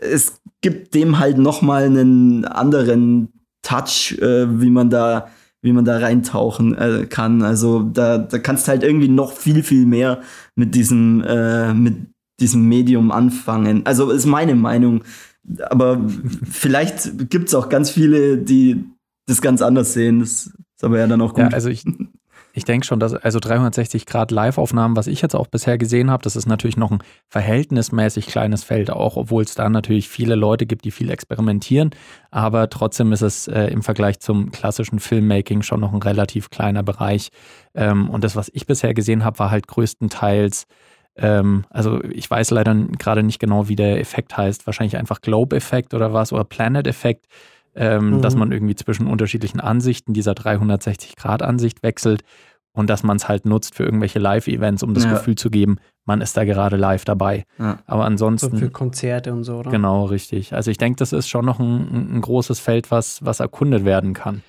es 0.00 0.40
gibt 0.60 0.94
dem 0.94 1.18
halt 1.18 1.38
noch 1.38 1.62
mal 1.62 1.84
einen 1.84 2.44
anderen 2.44 3.32
Touch, 3.62 4.18
äh, 4.20 4.60
wie 4.60 4.70
man 4.70 4.90
da 4.90 5.28
wie 5.62 5.72
man 5.72 5.84
da 5.84 5.98
reintauchen 5.98 6.76
äh, 6.76 7.06
kann. 7.06 7.42
Also 7.42 7.82
da, 7.82 8.18
da 8.18 8.38
kannst 8.38 8.68
halt 8.68 8.82
irgendwie 8.82 9.08
noch 9.08 9.32
viel, 9.32 9.62
viel 9.62 9.84
mehr 9.86 10.22
mit 10.54 10.74
diesem, 10.74 11.22
äh, 11.22 11.74
mit 11.74 11.96
diesem 12.40 12.66
Medium 12.68 13.10
anfangen. 13.10 13.84
Also 13.84 14.10
ist 14.10 14.26
meine 14.26 14.54
Meinung. 14.54 15.04
Aber 15.68 16.00
vielleicht 16.50 17.30
gibt 17.30 17.48
es 17.48 17.54
auch 17.54 17.68
ganz 17.68 17.90
viele, 17.90 18.38
die 18.38 18.84
das 19.26 19.42
ganz 19.42 19.62
anders 19.62 19.92
sehen. 19.92 20.20
Das 20.20 20.46
ist 20.46 20.54
aber 20.82 20.98
ja 20.98 21.06
dann 21.06 21.20
auch 21.20 21.34
gut. 21.34 21.44
Ja, 21.44 21.48
also 21.48 21.68
ich, 21.68 21.84
ich 22.52 22.64
denke 22.64 22.86
schon, 22.86 23.00
dass 23.00 23.14
also 23.14 23.38
360 23.38 24.06
Grad 24.06 24.30
Live-Aufnahmen, 24.30 24.96
was 24.96 25.06
ich 25.06 25.22
jetzt 25.22 25.34
auch 25.34 25.46
bisher 25.46 25.78
gesehen 25.78 26.10
habe, 26.10 26.22
das 26.22 26.36
ist 26.36 26.46
natürlich 26.46 26.76
noch 26.76 26.90
ein 26.90 27.02
verhältnismäßig 27.28 28.26
kleines 28.26 28.64
Feld, 28.64 28.90
auch 28.90 29.16
obwohl 29.16 29.42
es 29.42 29.54
da 29.54 29.68
natürlich 29.68 30.08
viele 30.08 30.34
Leute 30.34 30.66
gibt, 30.66 30.84
die 30.84 30.90
viel 30.90 31.10
experimentieren. 31.10 31.90
Aber 32.30 32.68
trotzdem 32.70 33.12
ist 33.12 33.22
es 33.22 33.48
äh, 33.48 33.66
im 33.66 33.82
Vergleich 33.82 34.20
zum 34.20 34.50
klassischen 34.50 34.98
Filmmaking 34.98 35.62
schon 35.62 35.80
noch 35.80 35.92
ein 35.92 36.02
relativ 36.02 36.50
kleiner 36.50 36.82
Bereich. 36.82 37.30
Ähm, 37.74 38.10
und 38.10 38.24
das, 38.24 38.36
was 38.36 38.50
ich 38.52 38.66
bisher 38.66 38.94
gesehen 38.94 39.24
habe, 39.24 39.38
war 39.38 39.50
halt 39.50 39.66
größtenteils 39.66 40.66
ähm, 41.16 41.64
also 41.70 42.02
ich 42.04 42.30
weiß 42.30 42.50
leider 42.50 42.74
gerade 42.74 43.22
nicht 43.22 43.40
genau, 43.40 43.68
wie 43.68 43.76
der 43.76 44.00
Effekt 44.00 44.36
heißt. 44.36 44.66
Wahrscheinlich 44.66 44.96
einfach 44.96 45.20
Globe-Effekt 45.20 45.92
oder 45.92 46.12
was 46.12 46.32
oder 46.32 46.44
Planet-Effekt 46.44 47.26
ähm, 47.74 48.10
mhm. 48.10 48.22
dass 48.22 48.36
man 48.36 48.52
irgendwie 48.52 48.74
zwischen 48.74 49.06
unterschiedlichen 49.06 49.60
Ansichten 49.60 50.12
dieser 50.12 50.32
360-Grad-Ansicht 50.32 51.82
wechselt 51.82 52.22
und 52.72 52.88
dass 52.88 53.02
man 53.02 53.16
es 53.16 53.28
halt 53.28 53.46
nutzt 53.46 53.74
für 53.74 53.84
irgendwelche 53.84 54.18
Live-Events, 54.18 54.82
um 54.82 54.94
das 54.94 55.04
ja. 55.04 55.12
Gefühl 55.12 55.34
zu 55.34 55.50
geben, 55.50 55.78
man 56.04 56.20
ist 56.20 56.36
da 56.36 56.44
gerade 56.44 56.76
live 56.76 57.04
dabei. 57.04 57.44
Ja. 57.58 57.78
Aber 57.86 58.04
ansonsten. 58.04 58.52
So 58.52 58.56
für 58.56 58.70
Konzerte 58.70 59.32
und 59.32 59.44
so, 59.44 59.58
oder? 59.58 59.70
Genau, 59.70 60.04
richtig. 60.06 60.54
Also 60.54 60.70
ich 60.70 60.78
denke, 60.78 60.96
das 60.98 61.12
ist 61.12 61.28
schon 61.28 61.44
noch 61.44 61.58
ein, 61.58 62.16
ein, 62.16 62.20
großes 62.20 62.60
Feld, 62.60 62.90
was, 62.90 63.24
was 63.24 63.40
erkundet 63.40 63.84
werden 63.84 64.14
kann. 64.14 64.42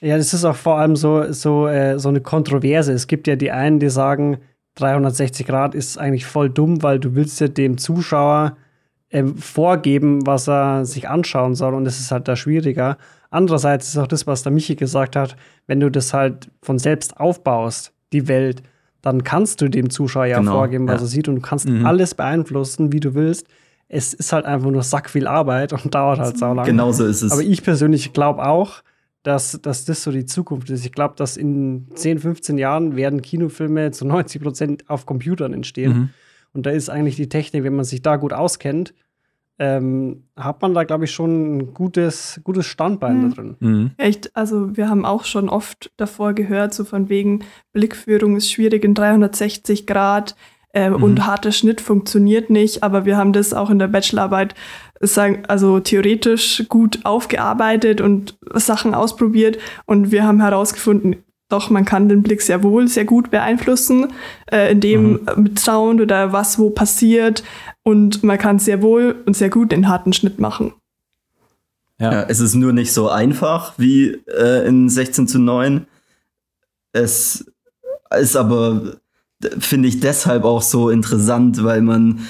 Ja, 0.00 0.16
das 0.16 0.34
ist 0.34 0.44
auch 0.44 0.56
vor 0.56 0.78
allem 0.78 0.94
so, 0.94 1.32
so, 1.32 1.66
äh, 1.66 1.98
so 1.98 2.08
eine 2.08 2.20
Kontroverse. 2.20 2.92
Es 2.92 3.06
gibt 3.06 3.26
ja 3.26 3.36
die 3.36 3.50
einen, 3.50 3.80
die 3.80 3.88
sagen, 3.88 4.38
360 4.76 5.46
Grad 5.46 5.74
ist 5.74 5.98
eigentlich 5.98 6.26
voll 6.26 6.50
dumm, 6.50 6.82
weil 6.82 7.00
du 7.00 7.14
willst 7.14 7.40
ja 7.40 7.48
dem 7.48 7.78
Zuschauer 7.78 8.56
äh, 9.16 9.24
vorgeben, 9.38 10.26
was 10.26 10.46
er 10.46 10.84
sich 10.84 11.08
anschauen 11.08 11.54
soll. 11.54 11.72
Und 11.72 11.84
das 11.84 12.00
ist 12.00 12.10
halt 12.10 12.28
da 12.28 12.36
schwieriger. 12.36 12.98
Andererseits 13.30 13.88
ist 13.88 13.96
auch 13.96 14.06
das, 14.06 14.26
was 14.26 14.42
der 14.42 14.52
Michi 14.52 14.76
gesagt 14.76 15.16
hat, 15.16 15.36
wenn 15.66 15.80
du 15.80 15.90
das 15.90 16.12
halt 16.12 16.50
von 16.60 16.78
selbst 16.78 17.18
aufbaust, 17.18 17.92
die 18.12 18.28
Welt, 18.28 18.62
dann 19.00 19.24
kannst 19.24 19.62
du 19.62 19.68
dem 19.68 19.88
Zuschauer 19.88 20.26
ja 20.26 20.38
genau, 20.38 20.52
vorgeben, 20.52 20.86
was 20.86 21.00
ja. 21.00 21.06
er 21.06 21.08
sieht 21.08 21.28
und 21.28 21.36
du 21.36 21.40
kannst 21.40 21.66
mhm. 21.66 21.86
alles 21.86 22.14
beeinflussen, 22.14 22.92
wie 22.92 23.00
du 23.00 23.14
willst. 23.14 23.46
Es 23.88 24.12
ist 24.12 24.34
halt 24.34 24.44
einfach 24.44 24.70
nur 24.70 24.82
sack 24.82 25.08
viel 25.08 25.26
Arbeit 25.26 25.72
und 25.72 25.94
dauert 25.94 26.18
halt 26.18 26.36
sau 26.36 26.52
lange. 26.52 26.68
Genau 26.68 26.92
so 26.92 27.06
ist 27.06 27.22
es. 27.22 27.32
Aber 27.32 27.42
ich 27.42 27.62
persönlich 27.62 28.12
glaube 28.12 28.46
auch, 28.46 28.82
dass, 29.22 29.58
dass 29.62 29.86
das 29.86 30.02
so 30.02 30.10
die 30.12 30.26
Zukunft 30.26 30.68
ist. 30.68 30.84
Ich 30.84 30.92
glaube, 30.92 31.14
dass 31.16 31.38
in 31.38 31.88
10, 31.94 32.18
15 32.18 32.58
Jahren 32.58 32.96
werden 32.96 33.22
Kinofilme 33.22 33.92
zu 33.92 34.06
90 34.06 34.42
Prozent 34.42 34.90
auf 34.90 35.06
Computern 35.06 35.54
entstehen. 35.54 35.92
Mhm. 35.92 36.08
Und 36.52 36.66
da 36.66 36.70
ist 36.70 36.90
eigentlich 36.90 37.16
die 37.16 37.28
Technik, 37.28 37.64
wenn 37.64 37.76
man 37.76 37.84
sich 37.84 38.02
da 38.02 38.16
gut 38.16 38.32
auskennt, 38.32 38.94
ähm, 39.58 40.24
hat 40.36 40.60
man 40.60 40.74
da, 40.74 40.84
glaube 40.84 41.04
ich, 41.04 41.12
schon 41.12 41.56
ein 41.56 41.74
gutes, 41.74 42.40
gutes 42.44 42.66
Standbein 42.66 43.18
mhm. 43.18 43.28
da 43.28 43.34
drin. 43.34 43.56
Mhm. 43.60 43.90
Echt, 43.96 44.36
also 44.36 44.76
wir 44.76 44.88
haben 44.88 45.04
auch 45.04 45.24
schon 45.24 45.48
oft 45.48 45.90
davor 45.96 46.34
gehört, 46.34 46.74
so 46.74 46.84
von 46.84 47.08
wegen 47.08 47.40
Blickführung 47.72 48.36
ist 48.36 48.50
schwierig 48.50 48.84
in 48.84 48.94
360 48.94 49.86
Grad 49.86 50.36
äh, 50.74 50.90
mhm. 50.90 51.02
und 51.02 51.26
harter 51.26 51.52
Schnitt 51.52 51.80
funktioniert 51.80 52.50
nicht, 52.50 52.82
aber 52.82 53.06
wir 53.06 53.16
haben 53.16 53.32
das 53.32 53.54
auch 53.54 53.70
in 53.70 53.78
der 53.78 53.88
Bachelorarbeit 53.88 54.54
sagen, 55.00 55.44
also 55.48 55.80
theoretisch 55.80 56.64
gut 56.68 57.00
aufgearbeitet 57.04 58.00
und 58.00 58.36
Sachen 58.54 58.94
ausprobiert 58.94 59.58
und 59.86 60.10
wir 60.10 60.24
haben 60.24 60.40
herausgefunden, 60.40 61.16
doch, 61.48 61.70
man 61.70 61.84
kann 61.84 62.08
den 62.08 62.22
Blick 62.22 62.42
sehr 62.42 62.62
wohl 62.62 62.88
sehr 62.88 63.04
gut 63.04 63.30
beeinflussen, 63.30 64.12
äh, 64.50 64.72
indem 64.72 65.12
mhm. 65.12 65.20
mit 65.36 65.58
Sound 65.58 66.00
oder 66.00 66.32
was 66.32 66.58
wo 66.58 66.70
passiert. 66.70 67.44
Und 67.82 68.24
man 68.24 68.38
kann 68.38 68.58
sehr 68.58 68.82
wohl 68.82 69.22
und 69.26 69.36
sehr 69.36 69.50
gut 69.50 69.70
den 69.70 69.88
harten 69.88 70.12
Schnitt 70.12 70.40
machen. 70.40 70.72
Ja. 71.98 72.12
ja 72.12 72.22
es 72.24 72.40
ist 72.40 72.54
nur 72.54 72.72
nicht 72.72 72.92
so 72.92 73.08
einfach 73.08 73.74
wie 73.78 74.20
äh, 74.26 74.66
in 74.66 74.88
16 74.88 75.28
zu 75.28 75.38
9. 75.38 75.86
Es 76.92 77.46
ist 78.18 78.36
aber, 78.36 78.96
finde 79.58 79.88
ich, 79.88 80.00
deshalb 80.00 80.44
auch 80.44 80.62
so 80.62 80.90
interessant, 80.90 81.62
weil 81.62 81.82
man 81.82 82.26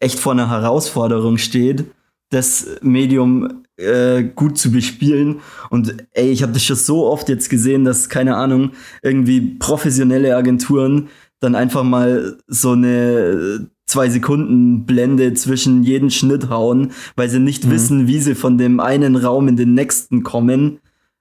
echt 0.00 0.18
vor 0.18 0.32
einer 0.32 0.48
Herausforderung 0.48 1.36
steht, 1.36 1.84
das 2.30 2.66
Medium 2.82 3.62
äh, 3.76 4.24
gut 4.24 4.58
zu 4.58 4.70
bespielen. 4.70 5.40
Und 5.70 5.94
ey, 6.12 6.30
ich 6.30 6.42
habe 6.42 6.52
das 6.52 6.64
schon 6.64 6.76
so 6.76 7.06
oft 7.06 7.28
jetzt 7.28 7.50
gesehen, 7.50 7.84
dass, 7.84 8.08
keine 8.08 8.36
Ahnung, 8.36 8.72
irgendwie 9.02 9.40
professionelle 9.40 10.36
Agenturen 10.36 11.08
dann 11.40 11.54
einfach 11.54 11.82
mal 11.82 12.38
so 12.46 12.72
eine 12.72 13.68
zwei 13.86 14.08
Sekunden 14.08 14.84
Blende 14.84 15.34
zwischen 15.34 15.82
jeden 15.82 16.10
Schnitt 16.10 16.48
hauen, 16.48 16.92
weil 17.14 17.28
sie 17.28 17.38
nicht 17.38 17.66
mhm. 17.66 17.70
wissen, 17.70 18.06
wie 18.08 18.18
sie 18.18 18.34
von 18.34 18.58
dem 18.58 18.80
einen 18.80 19.16
Raum 19.16 19.48
in 19.48 19.56
den 19.56 19.74
nächsten 19.74 20.22
kommen. 20.22 20.80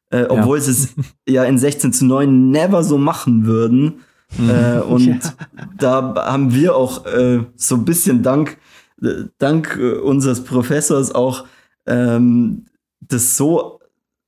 Äh, 0.09 0.25
obwohl 0.29 0.57
ja. 0.57 0.63
sie 0.63 0.71
es 0.71 0.95
ja 1.27 1.43
in 1.43 1.57
16 1.57 1.93
zu 1.93 2.05
9 2.05 2.49
never 2.51 2.83
so 2.83 2.97
machen 2.97 3.45
würden. 3.45 4.01
Mhm. 4.37 4.49
Äh, 4.49 4.79
und 4.79 5.05
ja. 5.05 5.17
da 5.77 6.15
haben 6.15 6.53
wir 6.53 6.75
auch 6.75 7.05
äh, 7.05 7.41
so 7.55 7.75
ein 7.75 7.85
bisschen 7.85 8.23
dank, 8.23 8.51
äh, 8.51 8.55
dank 9.37 9.77
äh, 9.79 9.93
unseres 9.93 10.43
Professors 10.43 11.13
auch 11.13 11.45
ähm, 11.85 12.65
das 13.01 13.37
so 13.37 13.79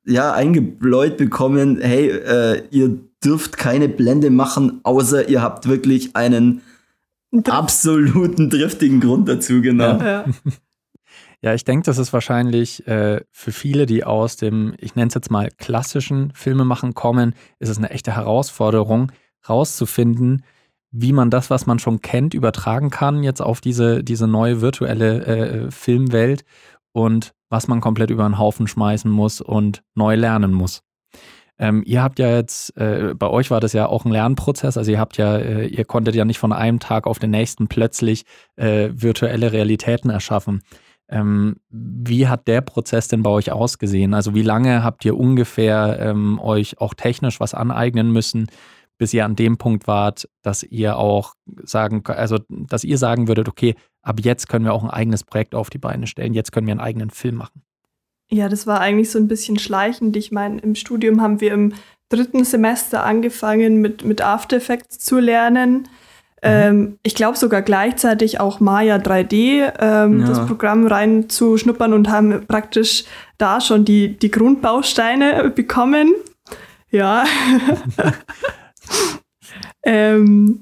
ja 0.05 0.33
eingebläut 0.33 1.17
bekommen, 1.17 1.79
hey, 1.81 2.09
äh, 2.09 2.63
ihr 2.71 2.97
dürft 3.23 3.57
keine 3.57 3.89
Blende 3.89 4.29
machen, 4.29 4.79
außer 4.83 5.27
ihr 5.27 5.41
habt 5.41 5.67
wirklich 5.67 6.15
einen 6.15 6.61
absoluten 7.45 8.49
driftigen 8.49 8.99
Grund 9.01 9.27
dazu, 9.27 9.61
genau. 9.61 9.99
Ja, 9.99 10.25
ja. 11.41 11.53
Ich 11.53 11.65
denke, 11.65 11.85
das 11.85 11.97
ist 11.97 12.13
wahrscheinlich 12.13 12.87
äh, 12.87 13.21
für 13.31 13.51
viele, 13.51 13.85
die 13.85 14.03
aus 14.03 14.37
dem, 14.37 14.75
ich 14.77 14.95
nenne 14.95 15.09
es 15.09 15.13
jetzt 15.13 15.31
mal 15.31 15.49
klassischen 15.57 16.31
Filmemachen 16.33 16.93
kommen, 16.93 17.35
ist 17.59 17.69
es 17.69 17.77
eine 17.77 17.89
echte 17.89 18.15
Herausforderung, 18.15 19.11
rauszufinden, 19.49 20.43
wie 20.91 21.13
man 21.13 21.29
das, 21.29 21.49
was 21.49 21.65
man 21.65 21.79
schon 21.79 22.01
kennt, 22.01 22.33
übertragen 22.33 22.89
kann 22.89 23.23
jetzt 23.23 23.41
auf 23.41 23.61
diese, 23.61 24.03
diese 24.03 24.27
neue 24.27 24.61
virtuelle 24.61 25.25
äh, 25.25 25.71
Filmwelt 25.71 26.43
und 26.91 27.33
was 27.49 27.67
man 27.67 27.81
komplett 27.81 28.09
über 28.09 28.23
den 28.23 28.37
Haufen 28.37 28.67
schmeißen 28.67 29.09
muss 29.09 29.41
und 29.41 29.83
neu 29.95 30.15
lernen 30.15 30.53
muss. 30.53 30.83
Ähm, 31.59 31.83
ihr 31.85 32.03
habt 32.03 32.19
ja 32.19 32.29
jetzt, 32.29 32.77
äh, 32.77 33.15
bei 33.17 33.27
euch 33.27 33.49
war 33.49 33.59
das 33.59 33.73
ja 33.73 33.87
auch 33.87 34.05
ein 34.05 34.11
Lernprozess, 34.11 34.77
also 34.77 34.91
ihr 34.91 34.99
habt 34.99 35.17
ja, 35.17 35.37
äh, 35.37 35.65
ihr 35.65 35.85
konntet 35.85 36.13
ja 36.13 36.23
nicht 36.23 36.37
von 36.37 36.53
einem 36.53 36.79
Tag 36.79 37.07
auf 37.07 37.17
den 37.19 37.31
nächsten 37.31 37.67
plötzlich 37.67 38.25
äh, 38.57 38.89
virtuelle 38.93 39.51
Realitäten 39.51 40.11
erschaffen. 40.11 40.61
Ähm, 41.09 41.55
wie 41.69 42.27
hat 42.27 42.47
der 42.47 42.61
Prozess 42.61 43.07
denn 43.07 43.23
bei 43.23 43.29
euch 43.29 43.51
ausgesehen? 43.51 44.13
Also 44.13 44.35
wie 44.35 44.41
lange 44.41 44.83
habt 44.83 45.03
ihr 45.05 45.17
ungefähr 45.17 45.97
ähm, 45.99 46.39
euch 46.39 46.79
auch 46.79 46.93
technisch 46.93 47.39
was 47.39 47.53
aneignen 47.53 48.11
müssen, 48.11 48.47
bis 48.97 49.13
ihr 49.13 49.25
an 49.25 49.35
dem 49.35 49.57
Punkt 49.57 49.87
wart, 49.87 50.27
dass 50.41 50.63
ihr 50.63 50.97
auch 50.97 51.33
sagen, 51.63 52.03
also 52.05 52.39
dass 52.49 52.83
ihr 52.83 52.97
sagen 52.97 53.27
würdet, 53.27 53.47
okay, 53.47 53.75
ab 54.01 54.19
jetzt 54.21 54.49
können 54.49 54.65
wir 54.65 54.73
auch 54.73 54.83
ein 54.83 54.89
eigenes 54.89 55.23
Projekt 55.23 55.55
auf 55.55 55.69
die 55.69 55.77
Beine 55.77 56.07
stellen, 56.07 56.33
jetzt 56.33 56.51
können 56.51 56.67
wir 56.67 56.71
einen 56.71 56.81
eigenen 56.81 57.09
Film 57.09 57.35
machen? 57.35 57.61
Ja, 58.29 58.49
das 58.49 58.67
war 58.67 58.81
eigentlich 58.81 59.09
so 59.09 59.19
ein 59.19 59.27
bisschen 59.27 59.57
schleichend. 59.57 60.17
Ich 60.17 60.31
meine, 60.31 60.59
im 60.59 60.75
Studium 60.75 61.21
haben 61.21 61.39
wir 61.39 61.53
im 61.53 61.73
dritten 62.09 62.43
Semester 62.43 63.05
angefangen, 63.05 63.79
mit, 63.79 64.03
mit 64.03 64.21
After 64.21 64.57
Effects 64.57 64.99
zu 64.99 65.19
lernen. 65.19 65.87
Mhm. 66.43 66.49
Ähm, 66.49 66.99
ich 67.03 67.15
glaube 67.15 67.37
sogar 67.37 67.61
gleichzeitig 67.61 68.39
auch 68.39 68.59
Maya 68.59 68.97
3D, 68.97 69.73
ähm, 69.79 70.21
ja. 70.21 70.27
das 70.27 70.45
Programm 70.45 70.85
reinzuschnuppern 70.87 71.93
und 71.93 72.09
haben 72.09 72.45
praktisch 72.47 73.05
da 73.37 73.61
schon 73.61 73.85
die, 73.85 74.17
die 74.17 74.29
Grundbausteine 74.29 75.49
bekommen. 75.49 76.13
Ja. 76.91 77.23
ähm, 79.87 80.59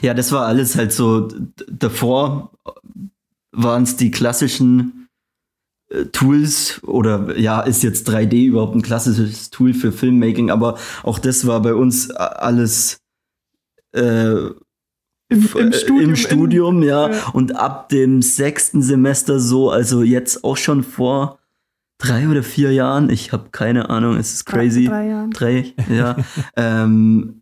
ja, 0.00 0.14
das 0.14 0.32
war 0.32 0.46
alles 0.46 0.76
halt 0.76 0.92
so, 0.92 1.28
davor 1.68 2.50
waren 3.52 3.84
es 3.84 3.96
die 3.96 4.10
klassischen 4.10 5.08
Tools 6.12 6.82
oder 6.84 7.38
ja, 7.38 7.60
ist 7.60 7.82
jetzt 7.82 8.08
3D 8.08 8.46
überhaupt 8.46 8.74
ein 8.74 8.82
klassisches 8.82 9.50
Tool 9.50 9.74
für 9.74 9.92
Filmmaking, 9.92 10.50
aber 10.50 10.78
auch 11.02 11.18
das 11.18 11.46
war 11.46 11.60
bei 11.60 11.74
uns 11.74 12.10
alles 12.10 13.00
äh, 13.92 14.32
im, 15.28 15.48
im, 15.54 15.72
Studium, 15.72 16.10
im 16.10 16.16
Studium 16.16 16.82
in, 16.82 16.88
ja. 16.88 17.10
ja. 17.10 17.28
Und 17.32 17.56
ab 17.56 17.88
dem 17.90 18.22
sechsten 18.22 18.82
Semester 18.82 19.38
so, 19.38 19.70
also 19.70 20.02
jetzt 20.02 20.44
auch 20.44 20.56
schon 20.56 20.82
vor 20.82 21.38
drei 21.98 22.28
oder 22.28 22.42
vier 22.42 22.72
Jahren, 22.72 23.10
ich 23.10 23.32
habe 23.32 23.50
keine 23.52 23.90
Ahnung, 23.90 24.16
es 24.16 24.32
ist 24.32 24.44
crazy. 24.46 24.86
Drei, 24.86 25.26
drei. 25.32 25.74
Drei, 25.76 25.94
ja. 25.94 26.16
ähm, 26.56 27.41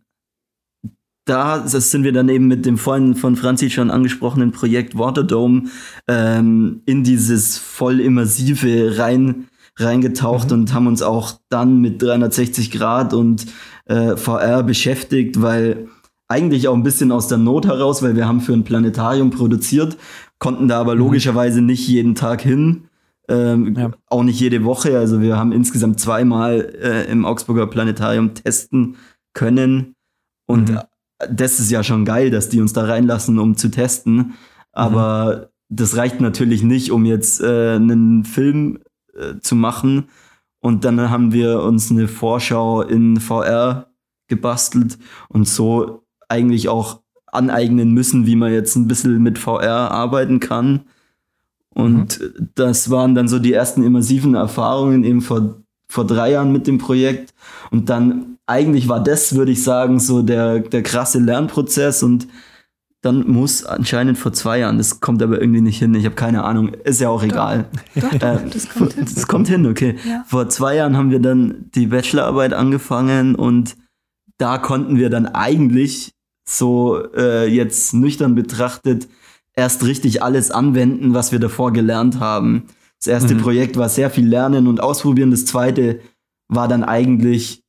da 1.31 1.59
das 1.59 1.91
sind 1.91 2.03
wir 2.03 2.11
dann 2.11 2.27
eben 2.29 2.47
mit 2.47 2.65
dem 2.65 2.77
vorhin 2.77 3.15
von 3.15 3.37
Franzi 3.37 3.69
schon 3.69 3.89
angesprochenen 3.89 4.51
Projekt 4.51 4.97
Waterdome 4.97 5.69
ähm, 6.07 6.81
in 6.85 7.03
dieses 7.03 7.57
voll 7.57 8.01
immersive 8.01 8.97
rein 8.97 9.47
reingetaucht 9.77 10.51
mhm. 10.51 10.59
und 10.59 10.73
haben 10.73 10.87
uns 10.87 11.01
auch 11.01 11.39
dann 11.49 11.79
mit 11.79 12.01
360 12.01 12.69
Grad 12.71 13.13
und 13.13 13.45
äh, 13.85 14.17
VR 14.17 14.63
beschäftigt, 14.63 15.41
weil 15.41 15.87
eigentlich 16.27 16.67
auch 16.67 16.75
ein 16.75 16.83
bisschen 16.83 17.13
aus 17.13 17.29
der 17.29 17.37
Not 17.37 17.65
heraus, 17.65 18.03
weil 18.03 18.17
wir 18.17 18.27
haben 18.27 18.41
für 18.41 18.53
ein 18.53 18.65
Planetarium 18.65 19.31
produziert, 19.31 19.97
konnten 20.37 20.67
da 20.67 20.81
aber 20.81 20.95
mhm. 20.95 20.99
logischerweise 20.99 21.61
nicht 21.61 21.87
jeden 21.87 22.13
Tag 22.13 22.41
hin. 22.41 22.89
Ähm, 23.29 23.75
ja. 23.77 23.91
Auch 24.07 24.23
nicht 24.23 24.39
jede 24.39 24.65
Woche. 24.65 24.97
Also 24.97 25.21
wir 25.21 25.37
haben 25.37 25.53
insgesamt 25.53 26.01
zweimal 26.01 26.73
äh, 26.81 27.09
im 27.09 27.23
Augsburger 27.23 27.67
Planetarium 27.67 28.33
testen 28.33 28.97
können. 29.33 29.95
Und 30.45 30.69
mhm 30.69 30.79
das 31.29 31.59
ist 31.59 31.71
ja 31.71 31.83
schon 31.83 32.05
geil, 32.05 32.29
dass 32.31 32.49
die 32.49 32.61
uns 32.61 32.73
da 32.73 32.85
reinlassen, 32.85 33.39
um 33.39 33.55
zu 33.55 33.69
testen. 33.69 34.33
Aber 34.71 35.35
mhm. 35.35 35.75
das 35.75 35.97
reicht 35.97 36.21
natürlich 36.21 36.63
nicht, 36.63 36.91
um 36.91 37.05
jetzt 37.05 37.41
äh, 37.41 37.75
einen 37.75 38.23
Film 38.23 38.79
äh, 39.13 39.39
zu 39.41 39.55
machen. 39.55 40.05
Und 40.59 40.85
dann 40.85 41.09
haben 41.09 41.33
wir 41.33 41.61
uns 41.61 41.91
eine 41.91 42.07
Vorschau 42.07 42.81
in 42.81 43.19
VR 43.19 43.87
gebastelt 44.27 44.97
und 45.27 45.47
so 45.47 46.03
eigentlich 46.29 46.69
auch 46.69 47.01
aneignen 47.25 47.91
müssen, 47.91 48.25
wie 48.25 48.35
man 48.35 48.53
jetzt 48.53 48.75
ein 48.75 48.87
bisschen 48.87 49.21
mit 49.21 49.39
VR 49.39 49.91
arbeiten 49.91 50.39
kann. 50.39 50.81
Und 51.73 52.19
mhm. 52.19 52.49
das 52.55 52.89
waren 52.89 53.15
dann 53.15 53.27
so 53.27 53.39
die 53.39 53.53
ersten 53.53 53.83
immersiven 53.83 54.35
Erfahrungen 54.35 55.03
eben 55.03 55.21
vor, 55.21 55.61
vor 55.87 56.05
drei 56.05 56.31
Jahren 56.31 56.51
mit 56.51 56.67
dem 56.67 56.77
Projekt. 56.77 57.33
Und 57.71 57.89
dann 57.89 58.30
eigentlich 58.51 58.89
war 58.89 59.01
das, 59.01 59.35
würde 59.35 59.53
ich 59.53 59.63
sagen, 59.63 59.99
so 59.99 60.21
der, 60.21 60.59
der 60.59 60.83
krasse 60.83 61.19
Lernprozess 61.19 62.03
und 62.03 62.27
dann 63.01 63.27
muss 63.27 63.63
anscheinend 63.63 64.17
vor 64.17 64.31
zwei 64.33 64.59
Jahren, 64.59 64.77
das 64.77 64.99
kommt 64.99 65.23
aber 65.23 65.41
irgendwie 65.41 65.61
nicht 65.61 65.79
hin, 65.79 65.95
ich 65.95 66.05
habe 66.05 66.15
keine 66.15 66.43
Ahnung, 66.43 66.69
ist 66.83 67.01
ja 67.01 67.09
auch 67.09 67.23
egal. 67.23 67.65
Doch, 67.95 68.09
doch, 68.09 68.13
äh, 68.21 68.49
das 68.51 68.69
kommt 68.69 68.93
hin. 68.93 69.05
Das 69.15 69.27
kommt 69.27 69.47
hin, 69.47 69.65
okay. 69.65 69.95
Ja. 70.07 70.23
Vor 70.27 70.49
zwei 70.49 70.75
Jahren 70.75 70.97
haben 70.97 71.09
wir 71.09 71.19
dann 71.19 71.69
die 71.73 71.87
Bachelorarbeit 71.87 72.53
angefangen 72.53 73.35
und 73.35 73.75
da 74.37 74.57
konnten 74.57 74.97
wir 74.97 75.09
dann 75.09 75.25
eigentlich 75.25 76.11
so 76.47 77.01
äh, 77.15 77.47
jetzt 77.47 77.93
nüchtern 77.93 78.35
betrachtet 78.35 79.07
erst 79.55 79.85
richtig 79.85 80.21
alles 80.21 80.51
anwenden, 80.51 81.13
was 81.13 81.31
wir 81.31 81.39
davor 81.39 81.73
gelernt 81.73 82.19
haben. 82.19 82.65
Das 82.99 83.07
erste 83.07 83.33
mhm. 83.33 83.41
Projekt 83.41 83.77
war 83.77 83.89
sehr 83.89 84.09
viel 84.11 84.27
Lernen 84.27 84.67
und 84.67 84.81
Ausprobieren, 84.81 85.31
das 85.31 85.45
zweite 85.45 86.01
war 86.49 86.67
dann 86.67 86.83
eigentlich 86.83 87.60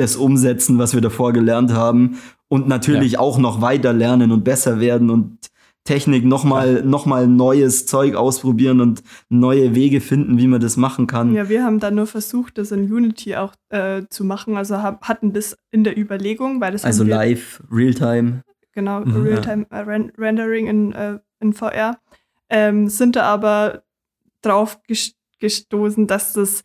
das 0.00 0.16
umsetzen, 0.16 0.78
was 0.78 0.94
wir 0.94 1.00
davor 1.00 1.32
gelernt 1.32 1.72
haben 1.72 2.18
und 2.48 2.68
natürlich 2.68 3.12
ja. 3.12 3.18
auch 3.20 3.38
noch 3.38 3.60
weiter 3.60 3.92
lernen 3.92 4.32
und 4.32 4.44
besser 4.44 4.80
werden 4.80 5.10
und 5.10 5.50
Technik 5.84 6.24
nochmal 6.24 6.76
ja. 6.76 6.82
noch 6.82 7.06
mal 7.06 7.26
neues 7.26 7.86
Zeug 7.86 8.14
ausprobieren 8.14 8.80
und 8.80 9.02
neue 9.28 9.74
Wege 9.74 10.00
finden, 10.00 10.38
wie 10.38 10.46
man 10.46 10.60
das 10.60 10.76
machen 10.76 11.06
kann. 11.06 11.34
Ja, 11.34 11.48
wir 11.48 11.64
haben 11.64 11.80
dann 11.80 11.94
nur 11.94 12.06
versucht, 12.06 12.58
das 12.58 12.70
in 12.70 12.92
Unity 12.92 13.36
auch 13.36 13.54
äh, 13.70 14.02
zu 14.10 14.24
machen. 14.24 14.56
Also 14.56 14.82
hab, 14.82 15.08
hatten 15.08 15.32
das 15.32 15.56
in 15.70 15.84
der 15.84 15.98
Überlegung, 15.98 16.60
weil 16.60 16.72
das 16.72 16.84
also 16.84 17.02
live, 17.02 17.62
Realtime. 17.70 18.42
Genau, 18.72 19.00
mhm, 19.00 19.22
Realtime 19.22 19.66
ja. 19.70 19.78
äh, 19.78 20.10
Rendering 20.18 20.66
in, 20.66 20.92
äh, 20.92 21.18
in 21.40 21.54
VR. 21.54 21.98
Ähm, 22.50 22.88
sind 22.88 23.16
da 23.16 23.22
aber 23.22 23.82
drauf 24.42 24.80
gestoßen, 25.38 26.06
dass 26.06 26.34
das 26.34 26.62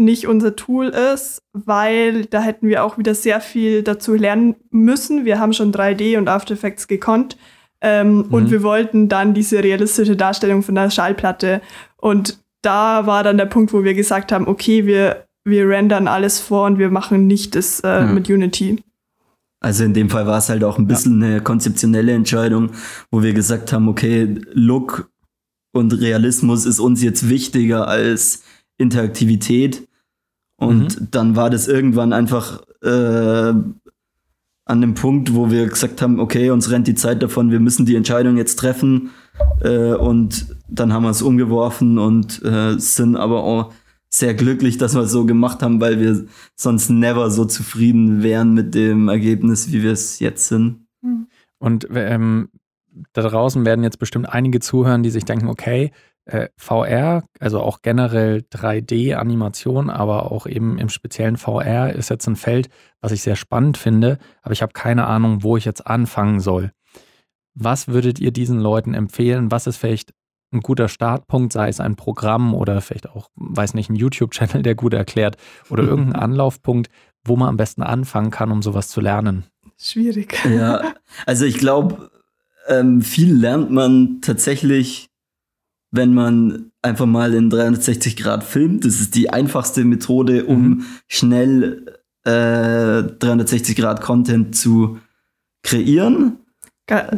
nicht 0.00 0.26
unser 0.26 0.56
Tool 0.56 0.88
ist, 0.88 1.42
weil 1.52 2.24
da 2.26 2.40
hätten 2.40 2.68
wir 2.68 2.84
auch 2.84 2.98
wieder 2.98 3.14
sehr 3.14 3.40
viel 3.40 3.82
dazu 3.82 4.14
lernen 4.14 4.56
müssen. 4.70 5.24
Wir 5.24 5.38
haben 5.38 5.52
schon 5.52 5.72
3D 5.72 6.18
und 6.18 6.28
After 6.28 6.54
Effects 6.54 6.88
gekonnt 6.88 7.36
ähm, 7.80 8.16
mhm. 8.16 8.24
und 8.30 8.50
wir 8.50 8.62
wollten 8.62 9.08
dann 9.08 9.34
diese 9.34 9.62
realistische 9.62 10.16
Darstellung 10.16 10.62
von 10.62 10.74
der 10.74 10.90
Schallplatte. 10.90 11.60
Und 11.96 12.38
da 12.62 13.06
war 13.06 13.22
dann 13.22 13.38
der 13.38 13.46
Punkt, 13.46 13.72
wo 13.72 13.84
wir 13.84 13.94
gesagt 13.94 14.32
haben, 14.32 14.46
okay, 14.46 14.86
wir, 14.86 15.26
wir 15.44 15.68
rendern 15.68 16.08
alles 16.08 16.40
vor 16.40 16.66
und 16.66 16.78
wir 16.78 16.90
machen 16.90 17.26
nicht 17.26 17.54
das 17.54 17.80
äh, 17.80 18.02
mhm. 18.02 18.14
mit 18.14 18.28
Unity. 18.28 18.82
Also 19.60 19.84
in 19.84 19.92
dem 19.92 20.08
Fall 20.08 20.26
war 20.26 20.38
es 20.38 20.48
halt 20.48 20.64
auch 20.64 20.78
ein 20.78 20.86
bisschen 20.86 21.20
ja. 21.20 21.26
eine 21.26 21.40
konzeptionelle 21.42 22.12
Entscheidung, 22.12 22.70
wo 23.10 23.22
wir 23.22 23.34
gesagt 23.34 23.72
haben, 23.72 23.88
okay, 23.88 24.36
Look 24.52 25.10
und 25.72 25.92
Realismus 25.92 26.64
ist 26.64 26.80
uns 26.80 27.02
jetzt 27.02 27.28
wichtiger 27.28 27.86
als 27.86 28.42
Interaktivität. 28.78 29.86
Und 30.60 31.00
mhm. 31.00 31.08
dann 31.10 31.36
war 31.36 31.50
das 31.50 31.68
irgendwann 31.68 32.12
einfach 32.12 32.62
äh, 32.82 33.54
an 34.66 34.80
dem 34.80 34.94
Punkt, 34.94 35.34
wo 35.34 35.50
wir 35.50 35.66
gesagt 35.66 36.00
haben, 36.02 36.20
okay, 36.20 36.50
uns 36.50 36.70
rennt 36.70 36.86
die 36.86 36.94
Zeit 36.94 37.22
davon, 37.22 37.50
wir 37.50 37.60
müssen 37.60 37.86
die 37.86 37.96
Entscheidung 37.96 38.36
jetzt 38.36 38.56
treffen. 38.56 39.10
Äh, 39.62 39.94
und 39.94 40.54
dann 40.68 40.92
haben 40.92 41.02
wir 41.02 41.10
es 41.10 41.22
umgeworfen 41.22 41.98
und 41.98 42.42
äh, 42.44 42.78
sind 42.78 43.16
aber 43.16 43.42
auch 43.42 43.72
sehr 44.10 44.34
glücklich, 44.34 44.76
dass 44.76 44.94
wir 44.94 45.02
es 45.02 45.12
so 45.12 45.24
gemacht 45.24 45.62
haben, 45.62 45.80
weil 45.80 45.98
wir 45.98 46.26
sonst 46.56 46.90
never 46.90 47.30
so 47.30 47.46
zufrieden 47.46 48.22
wären 48.22 48.52
mit 48.52 48.74
dem 48.74 49.08
Ergebnis, 49.08 49.72
wie 49.72 49.82
wir 49.82 49.92
es 49.92 50.18
jetzt 50.18 50.48
sind. 50.48 50.86
Und 51.58 51.88
ähm, 51.94 52.50
da 53.12 53.22
draußen 53.22 53.64
werden 53.64 53.84
jetzt 53.84 53.98
bestimmt 53.98 54.28
einige 54.28 54.60
zuhören, 54.60 55.02
die 55.02 55.10
sich 55.10 55.24
denken, 55.24 55.48
okay, 55.48 55.90
äh, 56.26 56.48
VR, 56.56 57.24
also 57.38 57.60
auch 57.60 57.82
generell 57.82 58.44
3D-Animation, 58.52 59.90
aber 59.90 60.30
auch 60.30 60.46
eben 60.46 60.78
im 60.78 60.88
speziellen 60.88 61.36
VR 61.36 61.92
ist 61.92 62.10
jetzt 62.10 62.26
ein 62.26 62.36
Feld, 62.36 62.68
was 63.00 63.12
ich 63.12 63.22
sehr 63.22 63.36
spannend 63.36 63.76
finde, 63.78 64.18
aber 64.42 64.52
ich 64.52 64.62
habe 64.62 64.72
keine 64.72 65.06
Ahnung, 65.06 65.42
wo 65.42 65.56
ich 65.56 65.64
jetzt 65.64 65.86
anfangen 65.86 66.40
soll. 66.40 66.72
Was 67.54 67.88
würdet 67.88 68.20
ihr 68.20 68.30
diesen 68.30 68.60
Leuten 68.60 68.94
empfehlen? 68.94 69.50
Was 69.50 69.66
ist 69.66 69.76
vielleicht 69.76 70.12
ein 70.52 70.60
guter 70.60 70.88
Startpunkt, 70.88 71.52
sei 71.52 71.68
es 71.68 71.80
ein 71.80 71.96
Programm 71.96 72.54
oder 72.54 72.80
vielleicht 72.80 73.10
auch, 73.10 73.28
weiß 73.36 73.74
nicht, 73.74 73.90
ein 73.90 73.96
YouTube-Channel, 73.96 74.62
der 74.62 74.74
gut 74.74 74.94
erklärt 74.94 75.36
oder 75.68 75.84
irgendein 75.88 76.20
Anlaufpunkt, 76.20 76.90
wo 77.24 77.36
man 77.36 77.48
am 77.48 77.56
besten 77.56 77.82
anfangen 77.82 78.30
kann, 78.30 78.50
um 78.50 78.62
sowas 78.62 78.88
zu 78.88 79.00
lernen? 79.00 79.44
Schwierig. 79.78 80.38
Ja, 80.44 80.94
also 81.26 81.44
ich 81.44 81.58
glaube, 81.58 82.10
ähm, 82.66 83.02
viel 83.02 83.34
lernt 83.34 83.70
man 83.70 84.20
tatsächlich 84.20 85.09
wenn 85.90 86.14
man 86.14 86.70
einfach 86.82 87.06
mal 87.06 87.34
in 87.34 87.50
360 87.50 88.16
Grad 88.16 88.44
filmt. 88.44 88.84
Das 88.84 89.00
ist 89.00 89.14
die 89.14 89.30
einfachste 89.30 89.84
Methode, 89.84 90.44
um 90.44 90.62
mhm. 90.68 90.84
schnell 91.08 91.98
äh, 92.24 93.02
360 93.02 93.76
Grad 93.76 94.00
Content 94.00 94.54
zu 94.56 94.98
kreieren. 95.62 96.36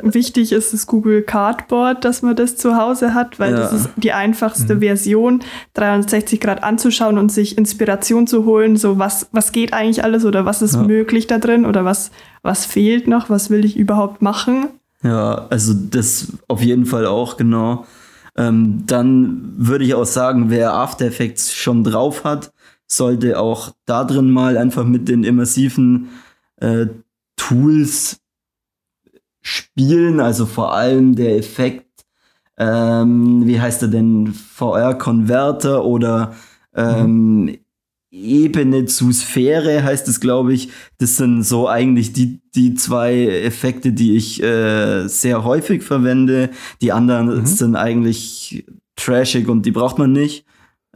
wichtig 0.02 0.52
ist 0.52 0.74
das 0.74 0.86
Google 0.86 1.22
Cardboard, 1.22 2.04
dass 2.04 2.20
man 2.20 2.36
das 2.36 2.56
zu 2.56 2.76
Hause 2.76 3.14
hat, 3.14 3.38
weil 3.40 3.52
Ja. 3.52 3.60
das 3.60 3.72
ist 3.72 3.90
die 3.96 4.12
einfachste 4.12 4.74
Mhm. 4.74 4.80
Version, 4.80 5.40
360 5.72 6.40
Grad 6.40 6.62
anzuschauen 6.62 7.16
und 7.16 7.32
sich 7.32 7.56
Inspiration 7.56 8.26
zu 8.26 8.44
holen, 8.44 8.76
so 8.76 8.98
was, 8.98 9.28
was 9.32 9.50
geht 9.50 9.72
eigentlich 9.72 10.04
alles 10.04 10.26
oder 10.26 10.44
was 10.44 10.60
ist 10.60 10.74
Ja. 10.74 10.82
möglich 10.82 11.26
da 11.26 11.38
drin 11.38 11.64
oder 11.64 11.86
was, 11.86 12.10
was 12.42 12.66
fehlt 12.66 13.08
noch, 13.08 13.30
was 13.30 13.48
will 13.48 13.64
ich 13.64 13.78
überhaupt 13.78 14.20
machen. 14.20 14.66
Ja, 15.02 15.46
also 15.48 15.72
das 15.72 16.28
auf 16.48 16.60
jeden 16.60 16.84
Fall 16.84 17.06
auch, 17.06 17.38
genau. 17.38 17.86
Ähm, 18.36 18.84
dann 18.86 19.52
würde 19.56 19.84
ich 19.84 19.94
auch 19.94 20.06
sagen, 20.06 20.48
wer 20.48 20.72
After 20.72 21.06
Effects 21.06 21.52
schon 21.52 21.84
drauf 21.84 22.24
hat, 22.24 22.52
sollte 22.86 23.38
auch 23.38 23.72
da 23.84 24.04
drin 24.04 24.30
mal 24.30 24.56
einfach 24.56 24.84
mit 24.84 25.08
den 25.08 25.24
immersiven 25.24 26.08
äh, 26.56 26.86
Tools 27.36 28.20
spielen, 29.42 30.20
also 30.20 30.46
vor 30.46 30.74
allem 30.74 31.14
der 31.16 31.36
Effekt, 31.36 32.04
ähm, 32.56 33.46
wie 33.46 33.60
heißt 33.60 33.82
er 33.82 33.88
denn, 33.88 34.32
VR-Converter 34.32 35.84
oder 35.84 36.34
ähm, 36.74 37.58
Ebene 38.12 38.84
zu 38.84 39.10
Sphäre 39.10 39.82
heißt 39.82 40.06
es, 40.06 40.20
glaube 40.20 40.52
ich. 40.52 40.68
Das 40.98 41.16
sind 41.16 41.42
so 41.44 41.66
eigentlich 41.68 42.12
die, 42.12 42.40
die 42.54 42.74
zwei 42.74 43.26
Effekte, 43.26 43.92
die 43.92 44.16
ich 44.16 44.42
äh, 44.42 45.08
sehr 45.08 45.44
häufig 45.44 45.82
verwende. 45.82 46.50
Die 46.82 46.92
anderen 46.92 47.38
Mhm. 47.40 47.46
sind 47.46 47.74
eigentlich 47.74 48.66
trashig 48.96 49.48
und 49.48 49.64
die 49.64 49.70
braucht 49.72 49.96
man 49.98 50.12
nicht. 50.12 50.44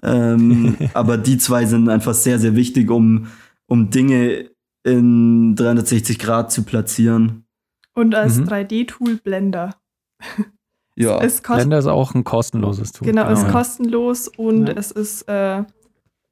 Ähm, 0.02 0.76
aber 0.94 1.16
die 1.16 1.38
zwei 1.38 1.64
sind 1.64 1.88
einfach 1.88 2.12
sehr, 2.14 2.38
sehr 2.38 2.54
wichtig, 2.54 2.90
um, 2.90 3.28
um 3.66 3.88
Dinge 3.90 4.50
in 4.84 5.56
360 5.56 6.18
Grad 6.18 6.52
zu 6.52 6.64
platzieren. 6.64 7.44
Und 7.94 8.14
als 8.14 8.36
Mhm. 8.36 8.44
3D-Tool 8.44 9.16
Blender. 9.16 9.74
Ja. 10.96 11.18
Es 11.22 11.42
kostet 11.42 11.56
Blender 11.64 11.78
ist 11.78 11.86
auch 11.86 12.14
ein 12.14 12.24
kostenloses 12.24 12.92
Tool. 12.92 13.06
Genau, 13.08 13.30
ist 13.30 13.42
Ja. 13.44 13.50
kostenlos 13.50 14.28
und 14.36 14.66
Ja. 14.68 14.74
es 14.74 14.90
ist, 14.90 15.22
äh, 15.28 15.64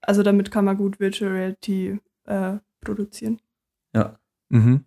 also 0.07 0.23
damit 0.23 0.51
kann 0.51 0.65
man 0.65 0.77
gut 0.77 1.01
Virtual 1.01 1.31
Reality 1.33 1.99
äh, 2.27 2.55
produzieren. 2.81 3.41
Mhm. 4.51 4.85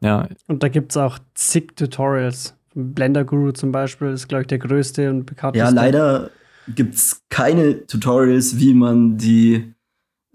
Ja, 0.00 0.28
Und 0.46 0.62
da 0.62 0.68
gibt 0.68 0.92
es 0.92 0.96
auch 0.96 1.18
zig 1.34 1.74
Tutorials. 1.76 2.54
Blender 2.74 3.24
Guru 3.24 3.50
zum 3.52 3.72
Beispiel 3.72 4.08
ist, 4.08 4.28
glaube 4.28 4.42
ich, 4.42 4.46
der 4.46 4.58
größte 4.58 5.10
und 5.10 5.24
bekannteste. 5.26 5.64
Ja, 5.66 5.70
leider 5.74 6.30
gibt's 6.68 7.22
keine 7.30 7.86
Tutorials, 7.86 8.58
wie 8.58 8.74
man 8.74 9.16
die 9.16 9.74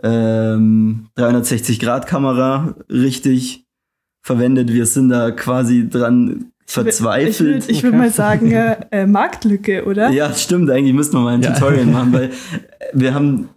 ähm, 0.01 1.07
360-Grad-Kamera 1.17 2.75
richtig 2.89 3.65
verwendet. 4.21 4.73
Wir 4.73 4.85
sind 4.85 5.09
da 5.09 5.31
quasi 5.31 5.87
dran 5.87 6.51
Ich 6.67 6.75
würde 6.75 6.91
verzweifelt. 6.91 7.69
ich 7.69 7.83
würd 7.83 7.93
Okay. 7.93 8.01
mal 8.03 8.09
sagen, 8.11 8.51
äh, 8.51 8.75
äh, 8.91 9.05
Marktlücke, 9.05 9.85
oder? 9.85 10.09
Ja, 10.09 10.33
stimmt, 10.33 10.69
eigentlich 10.69 10.93
müssten 10.93 11.17
wir 11.17 11.21
mal 11.21 11.35
ein 11.35 11.41
Ja. 11.41 11.53
Tutorial 11.53 11.85
machen, 11.85 12.13
weil 12.13 12.31
wir 12.93 13.13
haben, 13.13 13.49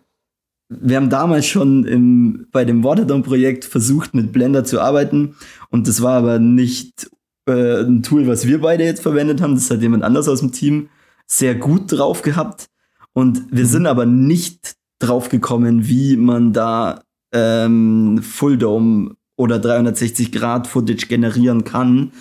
wir 0.68 0.96
haben 0.96 1.11
damals 1.11 1.46
schon 1.46 1.85
im, 1.85 2.46
bei 2.50 2.64
dem 2.64 2.83
Waterdome-Projekt 2.83 3.64
versucht, 3.64 4.14
mit 4.14 4.33
Blender 4.33 4.64
zu 4.64 4.81
arbeiten. 4.81 5.37
Und 5.70 5.87
das 5.88 6.02
war 6.02 6.14
aber 6.18 6.38
nicht 6.38 7.09
äh, 7.48 7.83
ein 7.83 8.02
Tool, 8.02 8.26
was 8.26 8.46
wir 8.46 8.61
beide 8.61 8.85
jetzt 8.85 9.02
verwendet 9.02 9.40
haben. 9.40 9.55
Das 9.55 9.70
hat 9.70 9.81
jemand 9.81 10.02
anders 10.02 10.29
aus 10.29 10.40
dem 10.40 10.52
Team 10.52 10.88
sehr 11.26 11.55
gut 11.55 11.92
drauf 11.92 12.22
gehabt. 12.22 12.66
Und 13.12 13.44
wir 13.50 13.64
Mhm. 13.64 13.68
sind 13.68 13.87
aber 13.87 14.07
nicht 14.07 14.74
drauf 14.98 15.29
gekommen, 15.29 15.87
wie 15.88 16.16
man 16.16 16.52
da 16.52 17.02
ähm, 17.33 18.20
Full 18.22 18.59
Dome 18.59 19.14
oder 19.37 19.59
360 19.59 20.33
Grad 20.33 20.66
Footage 20.66 21.07
generieren 21.07 21.64
kann. 21.64 22.12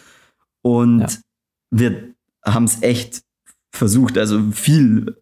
Und 0.61 0.99
Ja. 1.01 1.07
wir 1.71 2.13
haben 2.45 2.65
es 2.65 2.81
echt 2.83 3.21
versucht, 3.71 4.17
also 4.17 4.41
viel. 4.51 5.17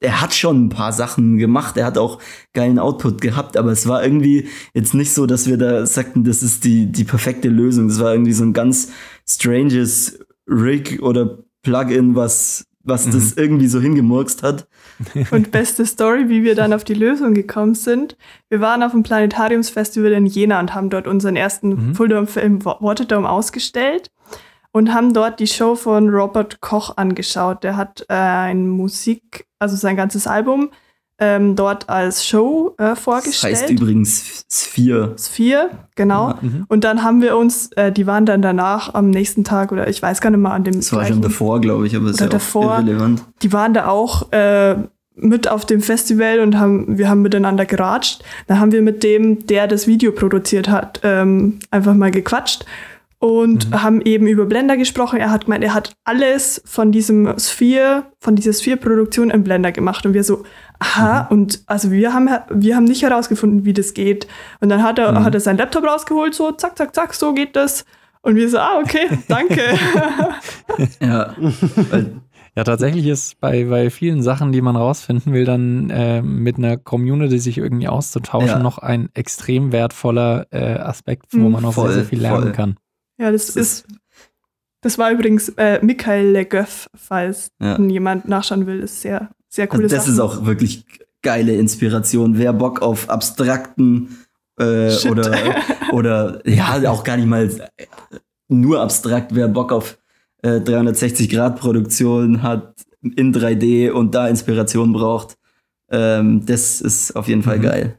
Er 0.00 0.20
hat 0.20 0.32
schon 0.32 0.66
ein 0.66 0.68
paar 0.68 0.92
Sachen 0.92 1.38
gemacht, 1.38 1.76
er 1.76 1.84
hat 1.86 1.98
auch 1.98 2.20
geilen 2.54 2.78
Output 2.78 3.20
gehabt, 3.20 3.56
aber 3.56 3.72
es 3.72 3.88
war 3.88 4.02
irgendwie 4.04 4.46
jetzt 4.72 4.94
nicht 4.94 5.12
so, 5.12 5.26
dass 5.26 5.48
wir 5.48 5.56
da 5.58 5.84
sagten, 5.86 6.22
das 6.22 6.42
ist 6.44 6.62
die, 6.64 6.86
die 6.86 7.02
perfekte 7.04 7.48
Lösung. 7.48 7.88
Das 7.88 7.98
war 7.98 8.12
irgendwie 8.12 8.32
so 8.32 8.44
ein 8.44 8.52
ganz 8.52 8.90
stranges 9.28 10.20
Rig 10.46 11.02
oder 11.02 11.38
Plugin, 11.62 12.14
was, 12.14 12.66
was 12.84 13.06
Mhm. 13.06 13.10
das 13.12 13.32
irgendwie 13.34 13.66
so 13.66 13.80
hingemurkst 13.80 14.42
hat. 14.42 14.68
Und 15.30 15.50
beste 15.50 15.84
Story, 15.86 16.28
wie 16.28 16.42
wir 16.44 16.54
dann 16.54 16.72
auf 16.72 16.84
die 16.84 16.94
Lösung 16.94 17.34
gekommen 17.34 17.74
sind. 17.74 18.16
Wir 18.48 18.60
waren 18.60 18.82
auf 18.82 18.92
dem 18.92 19.02
Planetariumsfestival 19.02 20.12
in 20.12 20.26
Jena 20.26 20.58
und 20.60 20.74
haben 20.74 20.90
dort 20.90 21.06
unseren 21.06 21.36
ersten 21.36 21.68
Mhm. 21.88 21.94
Fulldome-Film 21.94 22.64
Wa- 22.64 22.78
Waterdome 22.80 23.28
ausgestellt 23.28 24.10
und 24.78 24.94
haben 24.94 25.12
dort 25.12 25.40
die 25.40 25.46
Show 25.48 25.74
von 25.74 26.08
Robert 26.08 26.60
Koch 26.60 26.96
angeschaut. 26.96 27.64
Der 27.64 27.76
hat 27.76 28.04
äh, 28.08 28.14
ein 28.14 28.68
Musik, 28.68 29.46
also 29.58 29.74
sein 29.76 29.96
ganzes 29.96 30.26
Album, 30.26 30.70
ähm, 31.20 31.56
dort 31.56 31.88
als 31.88 32.24
Show 32.24 32.74
äh, 32.78 32.90
Das 32.90 33.00
vorgestellt. 33.00 33.56
heißt 33.56 33.70
übrigens 33.70 34.44
Sphere. 34.48 35.16
Sphere, 35.18 35.70
genau. 35.96 36.28
Ja, 36.28 36.38
Mhm. 36.40 36.64
Und 36.68 36.84
dann 36.84 37.02
haben 37.02 37.20
wir 37.22 37.36
uns, 37.36 37.72
äh, 37.72 37.90
die 37.90 38.06
waren 38.06 38.24
dann 38.24 38.40
danach 38.40 38.94
am 38.94 39.10
nächsten 39.10 39.42
Tag 39.42 39.72
oder 39.72 39.88
ich 39.88 40.00
weiß 40.00 40.20
gar 40.20 40.30
nicht 40.30 40.38
mal 40.38 40.52
an 40.54 40.62
dem 40.62 40.74
Das 40.76 40.92
war 40.92 41.04
schon 41.04 41.20
davor, 41.22 41.60
glaube 41.60 41.88
ich, 41.88 41.96
aber 41.96 42.10
ist 42.10 42.20
ja 42.20 42.26
auch 42.26 42.30
davor. 42.30 42.78
irrelevant. 42.78 43.24
die 43.42 43.52
waren 43.52 43.74
da 43.74 43.88
auch 43.88 44.30
äh, 44.32 44.76
mit 45.16 45.48
auf 45.50 45.66
dem 45.66 45.80
Festival 45.80 46.38
und 46.38 46.56
haben, 46.56 46.96
wir 46.98 47.08
haben 47.08 47.22
miteinander 47.22 47.66
geratscht. 47.66 48.22
Dann 48.46 48.60
haben 48.60 48.70
wir 48.70 48.82
mit 48.82 49.02
dem, 49.02 49.44
der 49.48 49.66
das 49.66 49.88
Video 49.88 50.12
produziert 50.12 50.68
hat, 50.68 51.00
ähm, 51.02 51.58
einfach 51.72 51.94
mal 51.94 52.12
gequatscht 52.12 52.64
und 53.20 53.70
Mhm. 53.70 53.82
haben 53.82 54.00
eben 54.02 54.26
über 54.28 54.46
Blender 54.46 54.76
gesprochen. 54.76 55.18
Er 55.18 55.30
hat 55.30 55.46
gemeint, 55.46 55.64
er 55.64 55.74
hat 55.74 55.92
alles 56.04 56.62
von 56.64 56.92
diesem 56.92 57.34
Sphere, 57.38 58.04
von 58.20 58.36
dieser 58.36 58.52
Sphere-Produktion 58.52 59.30
im 59.30 59.42
Blender 59.42 59.72
gemacht. 59.72 60.06
Und 60.06 60.14
wir 60.14 60.22
so, 60.22 60.44
aha, 60.78 61.22
und 61.30 61.62
also 61.66 61.90
wir 61.90 62.14
haben, 62.14 62.28
wir 62.50 62.76
haben 62.76 62.84
nicht 62.84 63.02
herausgefunden, 63.02 63.64
wie 63.64 63.72
das 63.72 63.92
geht. 63.94 64.28
Und 64.60 64.68
dann 64.68 64.82
hat 64.84 64.98
er, 65.00 65.12
Mhm. 65.12 65.24
hat 65.24 65.34
er 65.34 65.40
seinen 65.40 65.58
Laptop 65.58 65.84
rausgeholt, 65.84 66.34
so 66.34 66.52
zack, 66.52 66.78
zack, 66.78 66.94
zack, 66.94 67.12
so 67.14 67.32
geht 67.34 67.56
das. 67.56 67.84
Und 68.22 68.36
wir 68.36 68.48
so, 68.48 68.58
ah, 68.58 68.78
okay, 68.82 69.08
danke. 69.28 69.60
Ja, 71.00 71.34
Ja, 72.56 72.64
tatsächlich 72.64 73.06
ist 73.06 73.40
bei, 73.40 73.64
bei 73.64 73.88
vielen 73.88 74.20
Sachen, 74.22 74.50
die 74.50 74.60
man 74.60 74.74
rausfinden 74.74 75.32
will, 75.32 75.44
dann 75.44 75.90
äh, 75.90 76.22
mit 76.22 76.58
einer 76.58 76.76
Community 76.76 77.38
sich 77.38 77.58
irgendwie 77.58 77.86
auszutauschen, 77.86 78.48
Ja. 78.48 78.58
noch 78.58 78.78
ein 78.78 79.10
extrem 79.14 79.70
wertvoller 79.70 80.46
äh, 80.50 80.74
Aspekt, 80.78 81.26
wo 81.32 81.38
Mhm. 81.46 81.52
man 81.52 81.64
auch 81.66 81.74
Voll, 81.74 81.88
sehr, 81.88 81.94
sehr 82.00 82.04
viel 82.06 82.20
lernen 82.20 82.42
voll. 82.42 82.52
kann. 82.52 82.76
Ja, 83.18 83.30
das, 83.32 83.46
Das 83.46 83.56
ist, 83.56 83.86
das 84.80 84.96
war 84.98 85.10
übrigens 85.10 85.48
äh, 85.56 85.80
Michael 85.84 86.30
Legöff, 86.30 86.88
falls 86.94 87.50
Ja. 87.60 87.78
jemand 87.80 88.28
nachschauen 88.28 88.66
will, 88.66 88.80
ist 88.80 89.00
sehr, 89.02 89.30
sehr 89.48 89.66
coole 89.66 89.84
Also 89.84 89.96
das 89.96 90.04
Sachen. 90.04 90.14
ist 90.14 90.20
auch 90.20 90.46
wirklich 90.46 90.84
geile 91.22 91.54
Inspiration. 91.56 92.38
Wer 92.38 92.52
Bock 92.52 92.80
auf 92.80 93.10
abstrakten 93.10 94.18
äh, 94.60 94.96
oder, 95.08 95.32
oder 95.92 96.48
ja, 96.48 96.80
auch 96.90 97.02
gar 97.04 97.16
nicht 97.16 97.26
mal 97.26 97.50
nur 98.48 98.80
abstrakt, 98.80 99.34
wer 99.34 99.48
Bock 99.48 99.72
auf 99.72 99.98
äh, 100.42 100.60
360-Grad-Produktion 100.60 102.42
hat 102.42 102.74
in 103.02 103.32
3D 103.34 103.90
und 103.90 104.14
da 104.14 104.28
Inspiration 104.28 104.92
braucht, 104.92 105.36
ähm, 105.90 106.44
das 106.46 106.80
ist 106.80 107.14
auf 107.16 107.28
jeden 107.28 107.42
Fall 107.42 107.58
Mhm. 107.58 107.62
geil. 107.62 107.98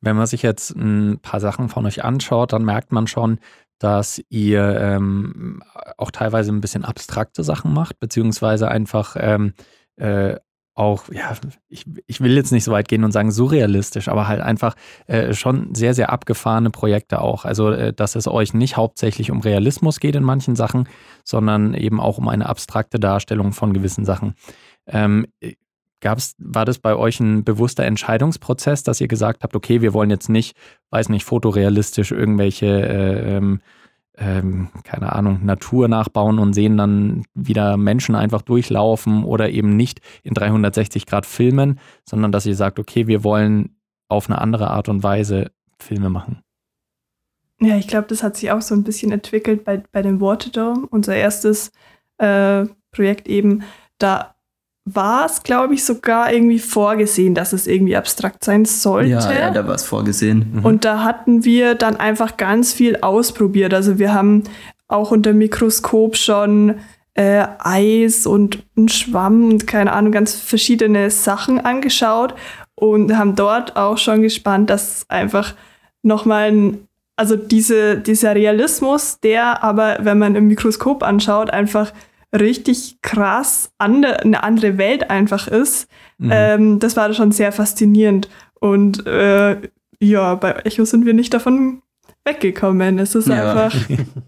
Wenn 0.00 0.16
man 0.16 0.26
sich 0.26 0.42
jetzt 0.42 0.70
ein 0.76 1.18
paar 1.20 1.40
Sachen 1.40 1.68
von 1.68 1.84
euch 1.86 2.04
anschaut, 2.04 2.52
dann 2.52 2.64
merkt 2.64 2.92
man 2.92 3.06
schon, 3.06 3.38
dass 3.78 4.20
ihr 4.28 4.80
ähm, 4.80 5.62
auch 5.96 6.10
teilweise 6.10 6.52
ein 6.52 6.60
bisschen 6.60 6.84
abstrakte 6.84 7.44
Sachen 7.44 7.72
macht, 7.72 8.00
beziehungsweise 8.00 8.68
einfach 8.68 9.16
ähm, 9.18 9.54
äh, 9.96 10.36
auch, 10.78 11.08
ja, 11.10 11.36
ich, 11.68 11.84
ich 12.06 12.20
will 12.20 12.36
jetzt 12.36 12.52
nicht 12.52 12.62
so 12.62 12.70
weit 12.70 12.86
gehen 12.86 13.02
und 13.02 13.10
sagen 13.10 13.32
surrealistisch, 13.32 14.08
aber 14.08 14.28
halt 14.28 14.40
einfach 14.40 14.76
äh, 15.08 15.34
schon 15.34 15.74
sehr, 15.74 15.92
sehr 15.92 16.10
abgefahrene 16.10 16.70
Projekte 16.70 17.20
auch. 17.20 17.44
Also, 17.44 17.70
äh, 17.72 17.92
dass 17.92 18.14
es 18.14 18.28
euch 18.28 18.54
nicht 18.54 18.76
hauptsächlich 18.76 19.32
um 19.32 19.40
Realismus 19.40 19.98
geht 19.98 20.14
in 20.14 20.22
manchen 20.22 20.54
Sachen, 20.54 20.88
sondern 21.24 21.74
eben 21.74 22.00
auch 22.00 22.18
um 22.18 22.28
eine 22.28 22.48
abstrakte 22.48 23.00
Darstellung 23.00 23.52
von 23.52 23.72
gewissen 23.72 24.04
Sachen. 24.04 24.34
Ähm, 24.86 25.26
Gab's, 26.00 26.34
war 26.38 26.64
das 26.64 26.78
bei 26.78 26.94
euch 26.94 27.18
ein 27.20 27.44
bewusster 27.44 27.84
Entscheidungsprozess, 27.84 28.82
dass 28.82 29.00
ihr 29.00 29.08
gesagt 29.08 29.42
habt, 29.42 29.56
okay, 29.56 29.80
wir 29.80 29.94
wollen 29.94 30.10
jetzt 30.10 30.28
nicht, 30.28 30.56
weiß 30.90 31.08
nicht, 31.08 31.24
fotorealistisch 31.24 32.12
irgendwelche, 32.12 32.66
äh, 32.66 33.36
ähm, 33.36 33.60
ähm, 34.16 34.68
keine 34.84 35.12
Ahnung, 35.12 35.44
Natur 35.44 35.88
nachbauen 35.88 36.38
und 36.38 36.52
sehen 36.52 36.76
dann 36.76 37.24
wieder 37.34 37.76
Menschen 37.76 38.14
einfach 38.14 38.42
durchlaufen 38.42 39.24
oder 39.24 39.50
eben 39.50 39.76
nicht 39.76 40.00
in 40.22 40.34
360 40.34 41.06
Grad 41.06 41.26
filmen, 41.26 41.78
sondern 42.04 42.32
dass 42.32 42.46
ihr 42.46 42.56
sagt, 42.56 42.78
okay, 42.78 43.06
wir 43.06 43.24
wollen 43.24 43.76
auf 44.08 44.28
eine 44.28 44.40
andere 44.40 44.70
Art 44.70 44.88
und 44.88 45.02
Weise 45.02 45.50
Filme 45.78 46.10
machen. 46.10 46.42
Ja, 47.60 47.76
ich 47.76 47.88
glaube, 47.88 48.06
das 48.08 48.22
hat 48.22 48.36
sich 48.36 48.50
auch 48.52 48.62
so 48.62 48.74
ein 48.74 48.84
bisschen 48.84 49.10
entwickelt 49.10 49.64
bei, 49.64 49.82
bei 49.90 50.02
dem 50.02 50.20
Waterdome, 50.20 50.86
unser 50.90 51.16
erstes 51.16 51.72
äh, 52.18 52.66
Projekt 52.92 53.28
eben. 53.28 53.62
Da 53.98 54.36
war 54.94 55.26
es, 55.26 55.42
glaube 55.42 55.74
ich, 55.74 55.84
sogar 55.84 56.32
irgendwie 56.32 56.58
vorgesehen, 56.58 57.34
dass 57.34 57.52
es 57.52 57.66
irgendwie 57.66 57.96
abstrakt 57.96 58.44
sein 58.44 58.64
sollte. 58.64 59.10
Ja, 59.10 59.32
ja, 59.32 59.50
da 59.50 59.66
war 59.66 59.74
es 59.74 59.84
vorgesehen. 59.84 60.52
Mhm. 60.54 60.64
Und 60.64 60.84
da 60.84 61.04
hatten 61.04 61.44
wir 61.44 61.74
dann 61.74 61.96
einfach 61.96 62.36
ganz 62.36 62.72
viel 62.72 62.96
ausprobiert. 62.96 63.74
Also 63.74 63.98
wir 63.98 64.14
haben 64.14 64.44
auch 64.88 65.10
unter 65.10 65.32
Mikroskop 65.32 66.16
schon 66.16 66.76
äh, 67.14 67.46
Eis 67.58 68.26
und 68.26 68.62
ein 68.76 68.88
Schwamm 68.88 69.50
und 69.50 69.66
keine 69.66 69.92
Ahnung, 69.92 70.12
ganz 70.12 70.34
verschiedene 70.34 71.10
Sachen 71.10 71.60
angeschaut 71.60 72.34
und 72.74 73.16
haben 73.16 73.34
dort 73.34 73.76
auch 73.76 73.98
schon 73.98 74.22
gespannt, 74.22 74.70
dass 74.70 75.04
einfach 75.08 75.54
nochmal 76.02 76.52
ein, 76.52 76.88
also 77.16 77.34
diese, 77.34 77.98
dieser 77.98 78.34
Realismus, 78.34 79.18
der 79.20 79.64
aber, 79.64 79.98
wenn 80.02 80.18
man 80.18 80.36
im 80.36 80.46
Mikroskop 80.46 81.02
anschaut, 81.02 81.50
einfach 81.50 81.92
richtig 82.32 82.98
krass 83.02 83.70
ande, 83.78 84.20
eine 84.20 84.42
andere 84.42 84.78
Welt 84.78 85.10
einfach 85.10 85.48
ist. 85.48 85.88
Mhm. 86.18 86.30
Ähm, 86.32 86.78
das 86.78 86.96
war 86.96 87.12
schon 87.14 87.32
sehr 87.32 87.52
faszinierend. 87.52 88.28
Und 88.60 89.06
äh, 89.06 89.56
ja, 90.00 90.34
bei 90.34 90.52
Echo 90.64 90.84
sind 90.84 91.06
wir 91.06 91.14
nicht 91.14 91.32
davon 91.32 91.82
weggekommen. 92.24 92.98
Es 92.98 93.14
ist 93.14 93.28
ja. 93.28 93.52
einfach 93.52 93.76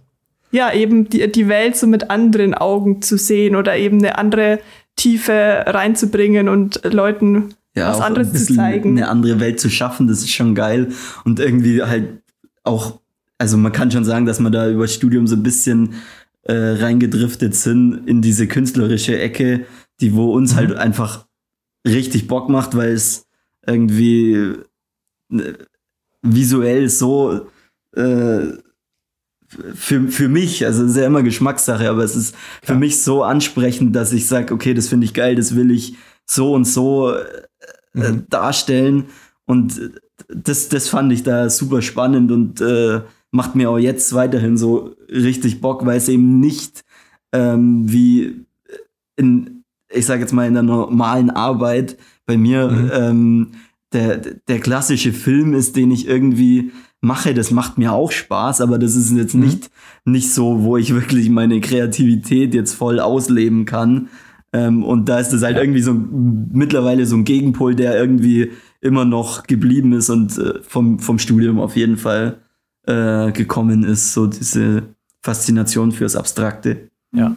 ja, 0.50 0.72
eben 0.72 1.08
die, 1.08 1.30
die 1.30 1.48
Welt 1.48 1.76
so 1.76 1.86
mit 1.86 2.10
anderen 2.10 2.54
Augen 2.54 3.02
zu 3.02 3.18
sehen 3.18 3.56
oder 3.56 3.76
eben 3.76 3.98
eine 3.98 4.18
andere 4.18 4.60
Tiefe 4.96 5.64
reinzubringen 5.66 6.48
und 6.48 6.80
Leuten 6.84 7.54
ja, 7.76 7.90
was 7.90 8.00
anderes 8.00 8.32
zu 8.46 8.54
zeigen. 8.54 8.96
Eine 8.96 9.08
andere 9.08 9.40
Welt 9.40 9.60
zu 9.60 9.70
schaffen, 9.70 10.08
das 10.08 10.18
ist 10.18 10.30
schon 10.30 10.54
geil. 10.54 10.88
Und 11.24 11.38
irgendwie 11.38 11.82
halt 11.82 12.22
auch, 12.64 13.00
also 13.38 13.56
man 13.56 13.72
kann 13.72 13.90
schon 13.90 14.04
sagen, 14.04 14.26
dass 14.26 14.40
man 14.40 14.52
da 14.52 14.68
über 14.68 14.88
Studium 14.88 15.26
so 15.26 15.36
ein 15.36 15.42
bisschen 15.42 15.94
äh, 16.50 16.82
reingedriftet 16.82 17.54
sind 17.54 18.08
in 18.08 18.22
diese 18.22 18.48
künstlerische 18.48 19.16
Ecke, 19.20 19.66
die 20.00 20.14
wo 20.14 20.32
uns 20.32 20.56
halt 20.56 20.70
mhm. 20.70 20.74
halt 20.74 20.82
einfach 20.82 21.26
richtig 21.86 22.26
Bock 22.26 22.48
macht, 22.48 22.76
weil 22.76 22.90
es 22.90 23.28
irgendwie 23.64 24.56
äh, 25.32 25.54
visuell 26.22 26.88
so 26.88 27.46
äh, 27.94 28.48
für, 29.74 30.08
für 30.08 30.28
mich, 30.28 30.66
also 30.66 30.84
es 30.84 30.90
ist 30.90 30.96
ja 30.96 31.06
immer 31.06 31.22
Geschmackssache, 31.22 31.88
aber 31.88 32.02
es 32.02 32.16
ist 32.16 32.34
für 32.62 32.72
ja. 32.72 32.78
mich 32.78 33.00
so 33.00 33.22
ansprechend, 33.22 33.94
dass 33.94 34.12
ich 34.12 34.26
sage, 34.26 34.52
okay, 34.52 34.74
das 34.74 34.88
finde 34.88 35.04
ich 35.04 35.14
geil, 35.14 35.36
das 35.36 35.54
will 35.54 35.70
ich 35.70 35.94
so 36.26 36.52
und 36.52 36.64
so 36.64 37.12
äh, 37.14 37.22
mhm. 37.92 38.26
darstellen. 38.28 39.04
Und 39.46 39.92
das, 40.28 40.68
das 40.68 40.88
fand 40.88 41.12
ich 41.12 41.22
da 41.22 41.48
super 41.48 41.80
spannend 41.80 42.32
und 42.32 42.60
äh, 42.60 43.02
macht 43.30 43.54
mir 43.54 43.70
auch 43.70 43.78
jetzt 43.78 44.12
weiterhin 44.14 44.56
so 44.56 44.94
richtig 45.08 45.60
Bock, 45.60 45.86
weil 45.86 45.98
es 45.98 46.08
eben 46.08 46.40
nicht 46.40 46.84
ähm, 47.32 47.90
wie 47.90 48.44
in, 49.16 49.64
ich 49.92 50.06
sage 50.06 50.22
jetzt 50.22 50.32
mal, 50.32 50.46
in 50.46 50.54
der 50.54 50.62
normalen 50.62 51.30
Arbeit 51.30 51.96
bei 52.26 52.36
mir 52.36 52.68
mhm. 52.68 52.90
ähm, 52.92 53.52
der, 53.92 54.18
der 54.18 54.60
klassische 54.60 55.12
Film 55.12 55.52
ist, 55.54 55.76
den 55.76 55.90
ich 55.90 56.06
irgendwie 56.06 56.72
mache, 57.00 57.34
das 57.34 57.50
macht 57.50 57.78
mir 57.78 57.92
auch 57.92 58.12
Spaß, 58.12 58.60
aber 58.60 58.78
das 58.78 58.94
ist 58.94 59.12
jetzt 59.12 59.34
mhm. 59.34 59.40
nicht, 59.42 59.70
nicht 60.04 60.32
so, 60.32 60.62
wo 60.62 60.76
ich 60.76 60.94
wirklich 60.94 61.28
meine 61.30 61.60
Kreativität 61.60 62.54
jetzt 62.54 62.74
voll 62.74 63.00
ausleben 63.00 63.64
kann. 63.64 64.08
Ähm, 64.52 64.82
und 64.84 65.08
da 65.08 65.18
ist 65.18 65.30
das 65.30 65.42
halt 65.42 65.56
ja. 65.56 65.62
irgendwie 65.62 65.82
so 65.82 65.94
mittlerweile 65.94 67.06
so 67.06 67.16
ein 67.16 67.24
Gegenpol, 67.24 67.74
der 67.74 67.98
irgendwie 67.98 68.50
immer 68.80 69.04
noch 69.04 69.44
geblieben 69.44 69.92
ist 69.92 70.10
und 70.10 70.36
äh, 70.38 70.60
vom, 70.62 70.98
vom 70.98 71.18
Studium 71.18 71.60
auf 71.60 71.76
jeden 71.76 71.96
Fall 71.96 72.38
äh, 72.86 73.32
gekommen 73.32 73.84
ist, 73.84 74.12
so 74.12 74.26
diese 74.26 74.94
Faszination 75.22 75.92
fürs 75.92 76.16
Abstrakte. 76.16 76.90
Ja. 77.12 77.36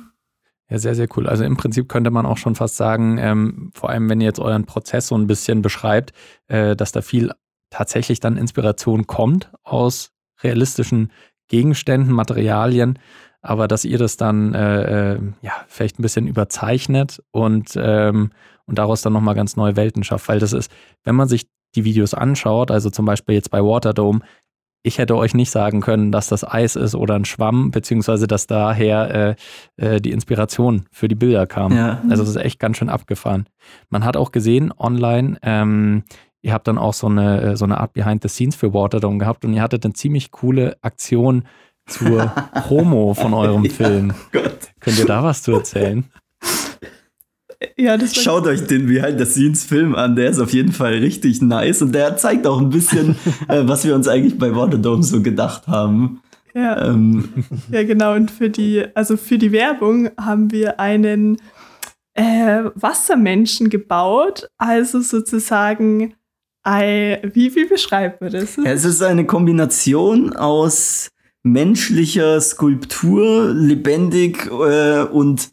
Ja, 0.70 0.80
sehr, 0.80 0.96
sehr 0.96 1.08
cool. 1.16 1.28
Also 1.28 1.44
im 1.44 1.58
Prinzip 1.58 1.90
könnte 1.90 2.10
man 2.10 2.26
auch 2.26 2.38
schon 2.38 2.56
fast 2.56 2.78
sagen, 2.78 3.18
ähm, 3.20 3.72
vor 3.76 3.90
allem 3.90 4.10
wenn 4.10 4.22
ihr 4.22 4.28
jetzt 4.28 4.40
euren 4.40 4.66
Prozess 4.66 5.08
so 5.08 5.16
ein 5.16 5.28
bisschen 5.28 5.62
beschreibt, 5.62 6.14
äh, 6.48 6.76
dass 6.76 6.92
da 6.92 7.02
viel 7.02 7.32
tatsächlich 7.70 8.20
dann 8.20 8.38
Inspiration 8.38 9.06
kommt 9.06 9.52
aus 9.64 10.12
realistischen 10.42 11.12
Gegenständen, 11.48 12.14
Materialien, 12.14 12.98
aber 13.42 13.68
dass 13.68 13.84
ihr 13.86 13.98
das 13.98 14.18
dann 14.18 14.54
äh, 14.54 15.14
äh, 15.14 15.20
ja 15.42 15.52
vielleicht 15.68 16.00
ein 16.00 16.02
bisschen 16.02 16.28
überzeichnet 16.28 17.22
und 17.32 17.74
ähm, 17.76 18.32
und 18.66 18.80
daraus 18.80 19.02
dann 19.02 19.14
nochmal 19.14 19.36
ganz 19.36 19.56
neue 19.56 19.76
Welten 19.76 20.04
schafft, 20.04 20.28
weil 20.30 20.40
das 20.40 20.54
ist, 20.54 20.72
wenn 21.04 21.16
man 21.16 21.28
sich 21.28 21.48
die 21.76 21.84
Videos 21.84 22.14
anschaut, 22.14 22.72
also 22.72 22.90
zum 22.90 23.06
Beispiel 23.06 23.36
jetzt 23.36 23.52
bei 23.52 23.62
Waterdome, 23.62 24.22
ich 24.84 24.98
hätte 24.98 25.16
euch 25.16 25.34
nicht 25.34 25.50
sagen 25.50 25.82
können, 25.82 26.12
dass 26.12 26.28
das 26.28 26.44
Eis 26.44 26.76
ist 26.76 26.94
oder 26.94 27.16
ein 27.16 27.26
Schwamm, 27.26 27.72
beziehungsweise 27.72 28.28
dass 28.28 28.48
daher 28.48 29.36
äh, 29.78 29.96
äh, 29.96 30.02
die 30.02 30.12
Inspiration 30.12 30.86
für 30.92 31.08
die 31.08 31.16
Bilder 31.16 31.48
kam. 31.48 31.76
Ja. 31.76 32.02
Also 32.10 32.24
das 32.24 32.30
ist 32.30 32.36
echt 32.36 32.60
ganz 32.60 32.78
schön 32.78 32.90
abgefahren. 32.90 33.48
Man 33.90 34.04
hat 34.04 34.18
auch 34.18 34.32
gesehen 34.32 34.74
online, 34.78 35.38
ähm, 35.42 36.04
ihr 36.42 36.54
habt 36.54 36.68
dann 36.68 36.78
auch 36.78 36.94
so 36.94 37.08
eine, 37.08 37.42
äh, 37.42 37.56
so 37.56 37.64
eine 37.64 37.80
Art 37.80 37.94
Behind 37.94 38.22
the 38.22 38.28
Scenes 38.28 38.56
für 38.56 38.74
Waterdome 38.74 39.18
gehabt 39.18 39.46
und 39.46 39.54
ihr 39.54 39.62
hattet 39.62 39.86
eine 39.86 39.94
ziemlich 39.94 40.32
coole 40.32 40.76
Aktion 40.82 41.46
zur 41.88 42.26
Promo 42.54 43.14
von 43.14 43.34
eurem 43.34 43.66
Film. 43.66 44.14
Gott. 44.34 44.74
Könnt 44.82 45.00
ihr 45.00 45.06
da 45.06 45.24
was 45.24 45.42
zu 45.42 45.54
erzählen? 45.54 46.06
Ja, 47.78 47.98
das 47.98 48.16
Schaut 48.16 48.48
euch 48.48 48.66
den 48.66 48.88
Behind 48.88 49.20
the 49.20 49.26
Scenes 49.26 49.64
Film 49.64 49.96
an, 49.96 50.16
der 50.16 50.30
ist 50.30 50.40
auf 50.40 50.54
jeden 50.54 50.72
Fall 50.72 50.94
richtig 50.94 51.42
nice 51.42 51.82
und 51.82 51.94
der 51.94 52.18
zeigt 52.18 52.48
auch 52.48 52.60
ein 52.60 52.70
bisschen, 52.70 53.16
äh, 53.48 53.62
was 53.64 53.86
wir 53.86 53.96
uns 53.96 54.08
eigentlich 54.08 54.38
bei 54.38 54.56
Waterdome 54.56 55.04
so 55.04 55.22
gedacht 55.22 55.68
haben. 55.68 56.22
Ja. 56.54 56.88
Ähm. 56.88 57.30
ja, 57.72 57.84
genau. 57.84 58.14
Und 58.14 58.30
für 58.30 58.50
die, 58.50 58.86
also 58.94 59.18
für 59.18 59.38
die 59.38 59.52
Werbung 59.52 60.10
haben 60.20 60.52
wir 60.52 60.80
einen 60.80 61.38
äh, 62.14 62.64
Wassermenschen 62.76 63.70
gebaut, 63.70 64.48
also 64.58 65.02
sozusagen 65.02 66.14
wie, 66.66 67.54
wie 67.56 67.66
beschreibt 67.66 68.22
man 68.22 68.32
das? 68.32 68.58
Es 68.58 68.86
ist 68.86 69.02
eine 69.02 69.26
Kombination 69.26 70.34
aus 70.34 71.10
menschlicher 71.44 72.40
Skulptur, 72.40 73.54
lebendig 73.54 74.48
äh, 74.48 75.04
und 75.04 75.50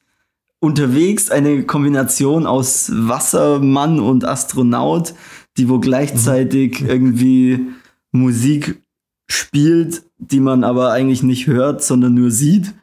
unterwegs, 0.61 1.31
eine 1.31 1.65
Kombination 1.65 2.47
aus 2.47 2.91
Wassermann 2.95 3.99
und 3.99 4.25
Astronaut, 4.25 5.15
die 5.57 5.69
wo 5.69 5.79
gleichzeitig 5.79 6.81
mhm. 6.81 6.89
irgendwie 6.89 7.67
Musik 8.13 8.83
spielt, 9.29 10.03
die 10.19 10.41
man 10.41 10.65
aber 10.65 10.93
eigentlich 10.93 11.23
nicht 11.23 11.47
hört, 11.47 11.83
sondern 11.83 12.15
nur 12.15 12.31
sieht. 12.31 12.75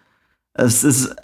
Es 0.54 0.84
ist, 0.84 1.16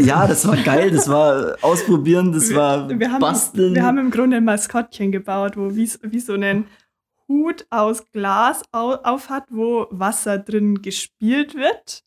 ja, 0.00 0.28
das 0.28 0.46
war 0.46 0.56
geil, 0.56 0.92
das 0.92 1.08
war 1.08 1.56
ausprobieren, 1.62 2.32
das 2.32 2.54
war 2.54 2.88
wir 2.88 3.10
haben, 3.10 3.20
basteln. 3.20 3.74
Wir 3.74 3.84
haben 3.84 3.98
im 3.98 4.12
Grunde 4.12 4.36
ein 4.36 4.44
Maskottchen 4.44 5.10
gebaut, 5.10 5.56
wo 5.56 5.74
wie, 5.74 5.90
wie 6.02 6.20
so 6.20 6.34
einen 6.34 6.66
Hut 7.26 7.66
aus 7.70 8.08
Glas 8.12 8.62
auf, 8.70 9.00
auf 9.04 9.30
hat, 9.30 9.46
wo 9.50 9.88
Wasser 9.90 10.38
drin 10.38 10.80
gespielt 10.80 11.56
wird. 11.56 12.04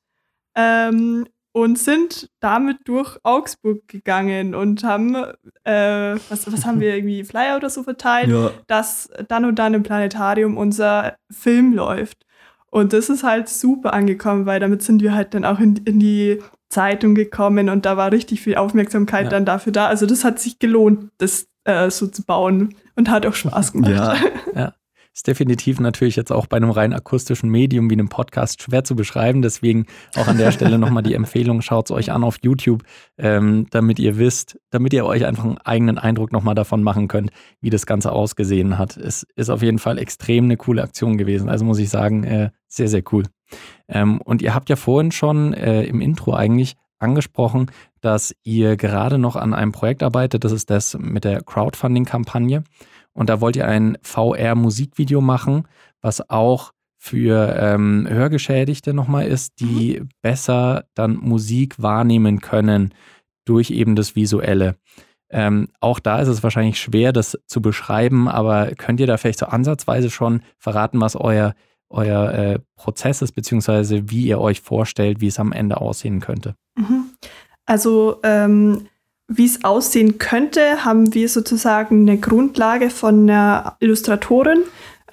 Ähm, 0.55 1.27
und 1.51 1.79
sind 1.79 2.29
damit 2.39 2.77
durch 2.85 3.17
Augsburg 3.23 3.87
gegangen 3.87 4.53
und 4.55 4.83
haben, 4.83 5.15
äh, 5.63 6.15
was, 6.29 6.51
was 6.51 6.65
haben 6.65 6.79
wir 6.79 6.95
irgendwie, 6.95 7.23
Flyer 7.23 7.57
oder 7.57 7.69
so 7.69 7.83
verteilt, 7.83 8.29
ja. 8.29 8.51
dass 8.67 9.09
dann 9.27 9.45
und 9.45 9.57
dann 9.57 9.73
im 9.73 9.83
Planetarium 9.83 10.57
unser 10.57 11.15
Film 11.31 11.73
läuft. 11.73 12.25
Und 12.71 12.93
das 12.93 13.09
ist 13.09 13.23
halt 13.23 13.49
super 13.49 13.93
angekommen, 13.93 14.45
weil 14.45 14.59
damit 14.59 14.83
sind 14.83 15.01
wir 15.01 15.13
halt 15.13 15.33
dann 15.33 15.43
auch 15.43 15.59
in, 15.59 15.77
in 15.85 15.99
die 15.99 16.39
Zeitung 16.69 17.15
gekommen 17.15 17.67
und 17.67 17.85
da 17.85 17.97
war 17.97 18.11
richtig 18.11 18.41
viel 18.41 18.55
Aufmerksamkeit 18.55 19.25
ja. 19.25 19.29
dann 19.29 19.45
dafür 19.45 19.73
da. 19.73 19.87
Also 19.87 20.05
das 20.05 20.23
hat 20.23 20.39
sich 20.39 20.59
gelohnt, 20.59 21.09
das 21.17 21.47
äh, 21.63 21.89
so 21.89 22.07
zu 22.07 22.23
bauen 22.23 22.75
und 22.95 23.09
hat 23.09 23.25
auch 23.25 23.33
Spaß 23.33 23.71
gemacht. 23.73 23.91
Ja, 23.91 24.15
ja. 24.55 24.73
Ist 25.19 25.27
definitiv 25.27 25.81
natürlich 25.81 26.15
jetzt 26.15 26.31
auch 26.31 26.47
bei 26.47 26.55
einem 26.55 26.69
rein 26.69 26.93
akustischen 26.93 27.49
Medium 27.49 27.89
wie 27.89 27.95
einem 27.95 28.07
Podcast 28.07 28.63
schwer 28.63 28.85
zu 28.85 28.95
beschreiben. 28.95 29.41
Deswegen 29.41 29.85
auch 30.15 30.29
an 30.29 30.37
der 30.37 30.53
Stelle 30.53 30.79
nochmal 30.79 31.03
die 31.03 31.13
Empfehlung, 31.13 31.61
schaut 31.61 31.87
es 31.87 31.91
euch 31.91 32.13
an 32.13 32.23
auf 32.23 32.37
YouTube, 32.41 32.83
ähm, 33.17 33.67
damit 33.69 33.99
ihr 33.99 34.17
wisst, 34.17 34.57
damit 34.69 34.93
ihr 34.93 35.05
euch 35.05 35.25
einfach 35.25 35.43
einen 35.43 35.57
eigenen 35.57 35.97
Eindruck 35.97 36.31
nochmal 36.31 36.55
davon 36.55 36.83
machen 36.83 37.09
könnt, 37.09 37.31
wie 37.59 37.69
das 37.69 37.85
Ganze 37.85 38.13
ausgesehen 38.13 38.77
hat. 38.77 38.95
Es 38.95 39.27
ist 39.35 39.49
auf 39.49 39.61
jeden 39.61 39.79
Fall 39.79 39.97
extrem 39.97 40.45
eine 40.45 40.55
coole 40.55 40.83
Aktion 40.83 41.17
gewesen. 41.17 41.49
Also 41.49 41.65
muss 41.65 41.79
ich 41.79 41.89
sagen, 41.89 42.23
äh, 42.23 42.51
sehr, 42.69 42.87
sehr 42.87 43.03
cool. 43.11 43.25
Ähm, 43.89 44.21
und 44.21 44.41
ihr 44.41 44.55
habt 44.55 44.69
ja 44.69 44.77
vorhin 44.77 45.11
schon 45.11 45.53
äh, 45.53 45.83
im 45.83 45.99
Intro 45.99 46.33
eigentlich 46.33 46.77
angesprochen, 46.97 47.69
dass 47.99 48.33
ihr 48.43 48.77
gerade 48.77 49.17
noch 49.17 49.35
an 49.35 49.53
einem 49.53 49.73
Projekt 49.73 50.01
arbeitet. 50.01 50.45
Das 50.45 50.53
ist 50.53 50.69
das 50.69 50.97
mit 50.97 51.25
der 51.25 51.41
Crowdfunding-Kampagne. 51.41 52.63
Und 53.19 53.29
da 53.29 53.41
wollt 53.41 53.57
ihr 53.57 53.67
ein 53.67 53.97
VR-Musikvideo 54.01 55.19
machen, 55.19 55.67
was 56.01 56.29
auch 56.29 56.71
für 56.97 57.53
ähm, 57.59 58.07
Hörgeschädigte 58.09 58.93
nochmal 58.93 59.27
ist, 59.27 59.59
die 59.59 59.99
mhm. 59.99 60.09
besser 60.21 60.85
dann 60.93 61.17
Musik 61.17 61.81
wahrnehmen 61.81 62.39
können 62.39 62.93
durch 63.43 63.71
eben 63.71 63.97
das 63.97 64.15
Visuelle. 64.15 64.77
Ähm, 65.29 65.67
auch 65.81 65.99
da 65.99 66.21
ist 66.21 66.29
es 66.29 66.43
wahrscheinlich 66.43 66.79
schwer, 66.79 67.11
das 67.11 67.37
zu 67.45 67.61
beschreiben, 67.61 68.29
aber 68.29 68.67
könnt 68.77 69.01
ihr 69.01 69.07
da 69.07 69.17
vielleicht 69.17 69.39
so 69.39 69.47
ansatzweise 69.47 70.09
schon 70.09 70.41
verraten, 70.57 71.01
was 71.01 71.17
euer, 71.17 71.55
euer 71.89 72.31
äh, 72.31 72.59
Prozess 72.77 73.21
ist, 73.21 73.33
beziehungsweise 73.33 74.09
wie 74.09 74.27
ihr 74.27 74.39
euch 74.39 74.61
vorstellt, 74.61 75.19
wie 75.19 75.27
es 75.27 75.39
am 75.39 75.51
Ende 75.51 75.81
aussehen 75.81 76.21
könnte? 76.21 76.55
Mhm. 76.77 77.09
Also 77.65 78.21
ähm, 78.23 78.87
wie 79.29 79.45
es 79.45 79.63
aussehen 79.63 80.17
könnte, 80.17 80.83
haben 80.83 81.13
wir 81.13 81.29
sozusagen 81.29 82.01
eine 82.01 82.17
Grundlage 82.17 82.89
von 82.89 83.29
einer 83.29 83.77
Illustratorin, 83.79 84.63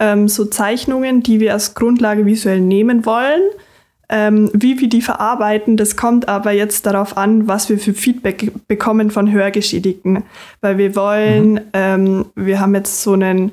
ähm, 0.00 0.26
so 0.26 0.46
Zeichnungen, 0.46 1.22
die 1.22 1.38
wir 1.38 1.52
als 1.52 1.74
Grundlage 1.74 2.24
visuell 2.24 2.60
nehmen 2.60 3.04
wollen. 3.04 3.42
Ähm, 4.08 4.50
wie 4.54 4.80
wir 4.80 4.88
die 4.88 5.02
verarbeiten, 5.02 5.76
das 5.76 5.96
kommt 5.96 6.28
aber 6.28 6.52
jetzt 6.52 6.86
darauf 6.86 7.16
an, 7.16 7.48
was 7.48 7.68
wir 7.68 7.78
für 7.78 7.92
Feedback 7.92 8.52
bekommen 8.68 9.10
von 9.10 9.30
Hörgeschädigten. 9.30 10.22
Weil 10.60 10.78
wir 10.78 10.96
wollen, 10.96 11.54
mhm. 11.54 11.60
ähm, 11.72 12.26
wir 12.36 12.60
haben 12.60 12.74
jetzt 12.74 13.02
so 13.02 13.12
einen 13.12 13.52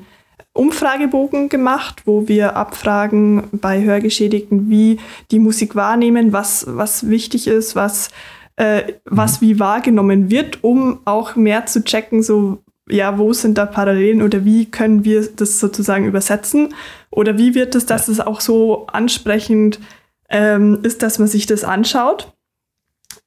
Umfragebogen 0.54 1.48
gemacht, 1.48 2.02
wo 2.06 2.28
wir 2.28 2.56
abfragen 2.56 3.48
bei 3.52 3.82
Hörgeschädigten, 3.82 4.70
wie 4.70 4.98
die 5.30 5.40
Musik 5.40 5.74
wahrnehmen, 5.74 6.32
was, 6.32 6.64
was 6.68 7.08
wichtig 7.10 7.48
ist, 7.48 7.74
was, 7.74 8.10
äh, 8.56 8.82
mhm. 8.82 8.92
was 9.04 9.40
wie 9.40 9.58
wahrgenommen 9.58 10.30
wird, 10.30 10.62
um 10.62 11.00
auch 11.04 11.36
mehr 11.36 11.66
zu 11.66 11.84
checken, 11.84 12.22
so 12.22 12.58
ja, 12.88 13.18
wo 13.18 13.32
sind 13.32 13.56
da 13.56 13.66
Parallelen 13.66 14.22
oder 14.22 14.44
wie 14.44 14.66
können 14.66 15.04
wir 15.04 15.26
das 15.26 15.58
sozusagen 15.58 16.04
übersetzen? 16.06 16.74
Oder 17.10 17.38
wie 17.38 17.54
wird 17.54 17.74
es, 17.74 17.86
dass 17.86 18.08
es 18.08 18.20
auch 18.20 18.40
so 18.40 18.86
ansprechend 18.88 19.80
ähm, 20.28 20.80
ist, 20.82 21.02
dass 21.02 21.18
man 21.18 21.28
sich 21.28 21.46
das 21.46 21.64
anschaut? 21.64 22.32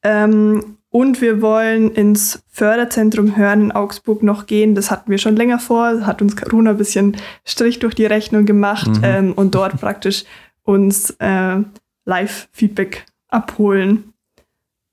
Ähm, 0.04 0.78
und 0.90 1.22
wir 1.22 1.42
wollen 1.42 1.92
ins 1.92 2.44
Förderzentrum 2.50 3.36
Hören 3.36 3.62
in 3.62 3.72
Augsburg 3.72 4.24
noch 4.24 4.46
gehen. 4.46 4.74
Das 4.74 4.90
hatten 4.90 5.12
wir 5.12 5.18
schon 5.18 5.36
länger 5.36 5.60
vor, 5.60 6.06
hat 6.06 6.22
uns 6.22 6.36
Corona 6.36 6.72
ein 6.72 6.78
bisschen 6.78 7.18
Strich 7.44 7.80
durch 7.80 7.94
die 7.94 8.06
Rechnung 8.06 8.46
gemacht 8.46 8.88
mhm. 8.88 9.04
ähm, 9.04 9.34
und 9.34 9.54
dort 9.56 9.80
praktisch 9.80 10.24
uns 10.64 11.12
äh, 11.20 11.58
Live-Feedback 12.06 13.06
abholen. 13.28 14.14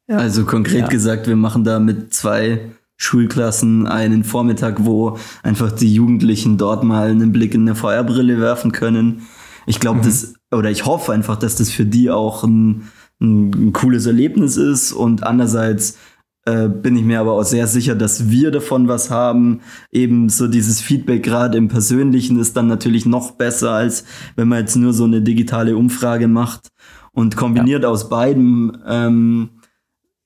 Ja. 0.08 0.18
Also 0.18 0.44
konkret 0.44 0.82
ja. 0.82 0.88
gesagt, 0.88 1.26
wir 1.26 1.36
machen 1.36 1.64
da 1.64 1.78
mit 1.78 2.12
zwei 2.12 2.72
Schulklassen 2.96 3.86
einen 3.86 4.24
Vormittag, 4.24 4.84
wo 4.84 5.18
einfach 5.42 5.72
die 5.72 5.92
Jugendlichen 5.92 6.58
dort 6.58 6.84
mal 6.84 7.10
einen 7.10 7.32
Blick 7.32 7.54
in 7.54 7.62
eine 7.62 7.74
VR-Brille 7.74 8.40
werfen 8.40 8.72
können. 8.72 9.22
Ich 9.66 9.80
glaube, 9.80 10.00
mhm. 10.00 10.04
das, 10.04 10.34
oder 10.52 10.70
ich 10.70 10.86
hoffe 10.86 11.12
einfach, 11.12 11.36
dass 11.36 11.56
das 11.56 11.70
für 11.70 11.86
die 11.86 12.10
auch 12.10 12.44
ein, 12.44 12.90
ein, 13.20 13.72
cooles 13.72 14.06
Erlebnis 14.06 14.56
ist 14.56 14.92
und 14.92 15.24
andererseits 15.24 15.98
äh, 16.44 16.68
bin 16.68 16.96
ich 16.96 17.04
mir 17.04 17.20
aber 17.20 17.32
auch 17.32 17.44
sehr 17.44 17.66
sicher, 17.66 17.94
dass 17.94 18.28
wir 18.30 18.50
davon 18.50 18.86
was 18.86 19.10
haben. 19.10 19.60
Eben 19.90 20.28
so 20.28 20.46
dieses 20.46 20.80
Feedback 20.80 21.22
gerade 21.22 21.56
im 21.56 21.68
Persönlichen 21.68 22.38
ist 22.38 22.56
dann 22.56 22.66
natürlich 22.66 23.06
noch 23.06 23.32
besser, 23.32 23.72
als 23.72 24.04
wenn 24.36 24.48
man 24.48 24.60
jetzt 24.60 24.76
nur 24.76 24.92
so 24.92 25.04
eine 25.04 25.22
digitale 25.22 25.76
Umfrage 25.76 26.28
macht. 26.28 26.68
Und 27.12 27.36
kombiniert 27.36 27.84
ja. 27.84 27.88
aus 27.88 28.08
beidem 28.08 28.76
ähm, 28.86 29.50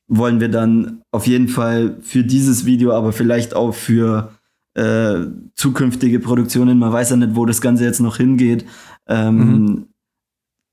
wollen 0.09 0.40
wir 0.40 0.49
dann 0.49 1.03
auf 1.12 1.27
jeden 1.27 1.49
Fall 1.49 1.99
für 2.01 2.25
dieses 2.25 2.64
Video, 2.64 2.92
aber 2.92 3.12
vielleicht 3.12 3.55
auch 3.55 3.75
für 3.75 4.33
äh, 4.75 5.27
zukünftige 5.55 6.18
Produktionen, 6.21 6.79
man 6.79 6.92
weiß 6.92 7.11
ja 7.11 7.16
nicht, 7.16 7.37
wo 7.37 7.44
das 7.44 7.61
Ganze 7.61 7.85
jetzt 7.85 8.01
noch 8.01 8.16
hingeht, 8.16 8.64
ähm, 9.07 9.37
mhm. 9.37 9.87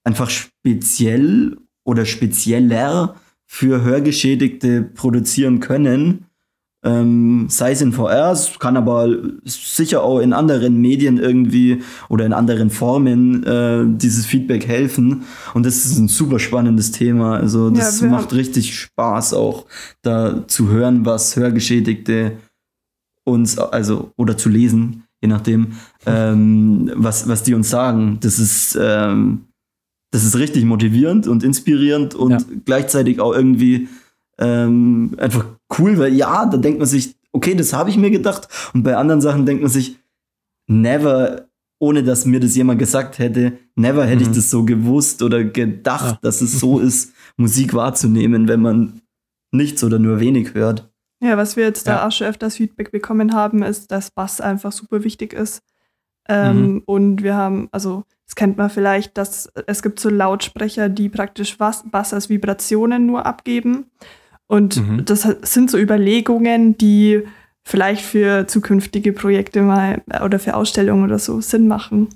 einfach 0.04 0.30
speziell 0.30 1.58
oder 1.84 2.06
spezieller 2.06 3.16
für 3.46 3.84
Hörgeschädigte 3.84 4.82
produzieren 4.82 5.60
können, 5.60 6.26
ähm, 6.86 7.48
sei 7.50 7.72
es 7.72 7.82
in 7.82 7.94
VR, 7.94 8.32
es 8.32 8.60
kann 8.60 8.78
aber 8.78 9.10
sicher 9.44 10.04
auch 10.04 10.20
in 10.20 10.34
anderen 10.34 10.80
Medien 10.80 11.18
irgendwie 11.18 11.82
oder 12.10 12.26
in 12.28 12.34
anderen 12.34 12.70
Formen 12.70 13.44
äh, 13.44 13.84
dieses 13.88 14.28
Feedback 14.28 14.68
helfen. 14.68 15.24
Und 15.56 15.66
das 15.66 15.84
ist 15.86 15.98
ein 15.98 16.08
super 16.08 16.38
spannendes 16.38 16.92
Thema. 16.92 17.38
Also 17.38 17.72
das 17.72 18.02
ja, 18.02 18.08
macht 18.08 18.34
richtig 18.34 18.78
Spaß 18.78 19.34
auch, 19.34 19.66
da 20.04 20.48
zu 20.48 20.70
hören, 20.70 21.06
was 21.06 21.36
Hörgeschädigte 21.36 22.34
uns, 23.24 23.58
also 23.58 24.12
oder 24.16 24.38
zu 24.38 24.50
lesen, 24.50 25.06
je 25.22 25.28
nachdem, 25.28 25.74
ähm, 26.06 26.92
was, 26.96 27.28
was 27.28 27.42
die 27.42 27.56
uns 27.56 27.72
sagen. 27.72 28.20
Das 28.22 28.38
ist, 28.38 28.78
ähm, 28.80 29.46
das 30.12 30.24
ist 30.24 30.38
richtig 30.38 30.66
motivierend 30.66 31.28
und 31.28 31.44
inspirierend 31.44 32.14
und 32.14 32.32
ja. 32.32 32.38
gleichzeitig 32.64 33.20
auch 33.20 33.34
irgendwie 33.34 33.90
ähm, 34.38 35.16
einfach 35.18 35.46
cool, 35.78 35.98
weil 35.98 36.14
ja, 36.14 36.46
da 36.46 36.58
denkt 36.58 36.80
man 36.80 36.88
sich, 36.88 37.16
okay, 37.32 37.56
das 37.56 37.74
habe 37.74 37.90
ich 37.90 37.98
mir 37.98 38.12
gedacht. 38.12 38.48
Und 38.74 38.84
bei 38.84 38.96
anderen 38.96 39.22
Sachen 39.22 39.46
denkt 39.46 39.62
man 39.62 39.72
sich, 39.72 39.98
never, 40.68 41.48
ohne 41.80 42.04
dass 42.04 42.26
mir 42.26 42.40
das 42.40 42.56
jemand 42.56 42.80
gesagt 42.80 43.20
hätte, 43.20 43.54
never 43.76 44.06
hätte 44.06 44.24
mhm. 44.24 44.32
ich 44.32 44.36
das 44.36 44.50
so 44.50 44.66
gewusst 44.66 45.22
oder 45.22 45.44
gedacht, 45.44 46.16
ja. 46.16 46.20
dass 46.22 46.42
es 46.42 46.60
so 46.60 46.80
ist, 46.80 47.14
Musik 47.38 47.74
wahrzunehmen, 47.74 48.48
wenn 48.48 48.62
man 48.62 49.02
nichts 49.52 49.84
oder 49.84 50.00
nur 50.00 50.20
wenig 50.20 50.54
hört. 50.54 50.90
Ja, 51.22 51.38
was 51.38 51.56
wir 51.56 51.64
jetzt 51.64 51.88
ja. 51.88 51.96
da 51.96 52.08
auch 52.08 52.12
schon 52.12 52.28
öfters 52.28 52.58
Feedback 52.58 52.92
bekommen 52.92 53.34
haben, 53.34 53.64
ist, 53.64 53.92
dass 53.92 54.12
Bass 54.12 54.42
einfach 54.42 54.72
super 54.72 55.04
wichtig 55.04 55.34
ist. 55.34 55.62
Ähm, 56.28 56.74
mhm. 56.74 56.84
Und 56.86 57.24
wir 57.24 57.36
haben, 57.36 57.70
also 57.72 58.04
das 58.26 58.36
kennt 58.36 58.58
man 58.58 58.70
vielleicht, 58.70 59.18
dass 59.18 59.50
es 59.68 59.84
gibt 59.84 60.00
so 60.00 60.10
Lautsprecher, 60.10 60.90
die 60.90 61.10
praktisch 61.10 61.58
Bass, 61.58 61.84
Bass 61.90 62.14
als 62.14 62.30
Vibrationen 62.30 63.06
nur 63.06 63.26
abgeben. 63.26 63.86
Und 64.48 64.78
mhm. 64.78 65.06
das 65.06 65.22
sind 65.42 65.72
so 65.72 65.78
Überlegungen, 65.78 66.78
die 66.78 67.24
vielleicht 67.64 68.04
für 68.04 68.46
zukünftige 68.48 69.12
Projekte 69.12 69.62
mal 69.62 70.04
oder 70.24 70.40
für 70.40 70.56
Ausstellungen 70.56 71.04
oder 71.04 71.20
so 71.20 71.42
Sinn 71.42 71.68
machen. 71.68 72.10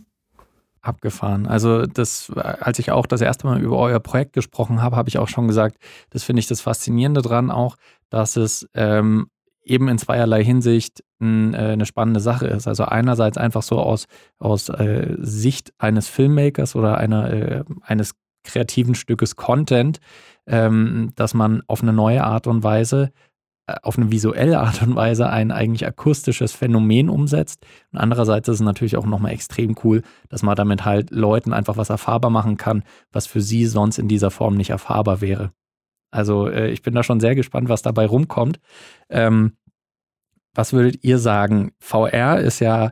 Abgefahren. 0.81 1.45
Also 1.45 1.85
das, 1.87 2.31
als 2.35 2.79
ich 2.79 2.91
auch 2.91 3.05
das 3.05 3.21
erste 3.21 3.47
Mal 3.47 3.61
über 3.61 3.77
euer 3.77 3.99
Projekt 3.99 4.33
gesprochen 4.33 4.81
habe, 4.81 4.95
habe 4.95 5.09
ich 5.09 5.17
auch 5.17 5.27
schon 5.27 5.47
gesagt, 5.47 5.75
das 6.11 6.23
finde 6.23 6.39
ich 6.39 6.47
das 6.47 6.61
Faszinierende 6.61 7.21
dran 7.21 7.51
auch, 7.51 7.75
dass 8.09 8.37
es 8.37 8.67
ähm, 8.75 9.27
eben 9.63 9.87
in 9.87 9.97
zweierlei 9.97 10.43
Hinsicht 10.43 11.03
ein, 11.19 11.53
äh, 11.53 11.57
eine 11.57 11.85
spannende 11.85 12.19
Sache 12.19 12.47
ist. 12.47 12.67
Also 12.67 12.85
einerseits 12.85 13.37
einfach 13.37 13.61
so 13.63 13.79
aus, 13.79 14.05
aus 14.37 14.69
äh, 14.69 15.15
Sicht 15.19 15.73
eines 15.77 16.07
Filmmakers 16.07 16.75
oder 16.75 16.97
einer, 16.97 17.31
äh, 17.31 17.63
eines 17.81 18.13
kreativen 18.43 18.95
Stückes 18.95 19.35
Content, 19.35 19.99
ähm, 20.49 21.11
dass 21.15 21.33
man 21.33 21.61
auf 21.67 21.81
eine 21.81 21.93
neue 21.93 22.23
Art 22.23 22.47
und 22.47 22.63
Weise, 22.63 23.11
äh, 23.67 23.75
auf 23.83 23.97
eine 23.97 24.11
visuelle 24.11 24.59
Art 24.59 24.81
und 24.81 24.95
Weise 24.95 25.29
ein 25.29 25.51
eigentlich 25.51 25.85
akustisches 25.85 26.53
Phänomen 26.53 27.09
umsetzt. 27.09 27.65
Und 27.91 27.99
andererseits 27.99 28.47
ist 28.49 28.55
es 28.55 28.61
natürlich 28.61 28.97
auch 28.97 29.05
nochmal 29.05 29.31
extrem 29.31 29.75
cool, 29.83 30.01
dass 30.29 30.43
man 30.43 30.55
damit 30.55 30.85
halt 30.85 31.11
Leuten 31.11 31.53
einfach 31.53 31.77
was 31.77 31.89
erfahrbar 31.89 32.31
machen 32.31 32.57
kann, 32.57 32.83
was 33.11 33.27
für 33.27 33.41
sie 33.41 33.65
sonst 33.65 33.99
in 33.99 34.07
dieser 34.07 34.31
Form 34.31 34.57
nicht 34.57 34.71
erfahrbar 34.71 35.21
wäre. 35.21 35.51
Also 36.11 36.47
äh, 36.47 36.69
ich 36.71 36.81
bin 36.81 36.95
da 36.95 37.03
schon 37.03 37.19
sehr 37.19 37.35
gespannt, 37.35 37.69
was 37.69 37.83
dabei 37.83 38.07
rumkommt. 38.07 38.59
Ähm, 39.09 39.53
was 40.55 40.73
würdet 40.73 41.03
ihr 41.03 41.19
sagen? 41.19 41.71
VR 41.79 42.39
ist 42.39 42.59
ja, 42.59 42.91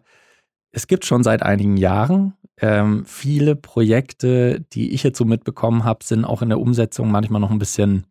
es 0.71 0.85
gibt 0.85 1.05
schon 1.05 1.23
seit 1.23 1.41
einigen 1.41 1.77
Jahren. 1.77 2.33
Ähm, 2.59 3.05
viele 3.05 3.55
Projekte, 3.55 4.65
die 4.73 4.93
ich 4.93 5.03
jetzt 5.03 5.17
so 5.17 5.25
mitbekommen 5.25 5.83
habe, 5.83 6.03
sind 6.03 6.25
auch 6.25 6.41
in 6.41 6.49
der 6.49 6.59
Umsetzung 6.59 7.11
manchmal 7.11 7.41
noch 7.41 7.51
ein 7.51 7.59
bisschen 7.59 8.05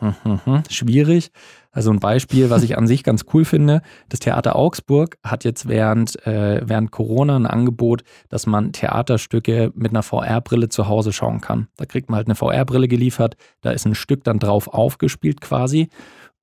schwierig. 0.70 1.30
Also 1.70 1.90
ein 1.90 2.00
Beispiel, 2.00 2.50
was 2.50 2.64
ich 2.64 2.76
an 2.76 2.86
sich 2.86 3.02
ganz 3.02 3.24
cool 3.32 3.44
finde, 3.44 3.80
das 4.08 4.20
Theater 4.20 4.56
Augsburg 4.56 5.16
hat 5.24 5.44
jetzt 5.44 5.68
während, 5.68 6.24
äh, 6.26 6.60
während 6.64 6.90
Corona 6.90 7.36
ein 7.36 7.46
Angebot, 7.46 8.02
dass 8.28 8.46
man 8.46 8.72
Theaterstücke 8.72 9.72
mit 9.74 9.92
einer 9.92 10.02
VR-Brille 10.02 10.68
zu 10.68 10.88
Hause 10.88 11.12
schauen 11.12 11.40
kann. 11.40 11.68
Da 11.76 11.86
kriegt 11.86 12.10
man 12.10 12.16
halt 12.16 12.26
eine 12.26 12.34
VR-Brille 12.34 12.88
geliefert, 12.88 13.36
da 13.62 13.70
ist 13.70 13.86
ein 13.86 13.94
Stück 13.94 14.24
dann 14.24 14.38
drauf 14.38 14.68
aufgespielt 14.68 15.40
quasi 15.40 15.88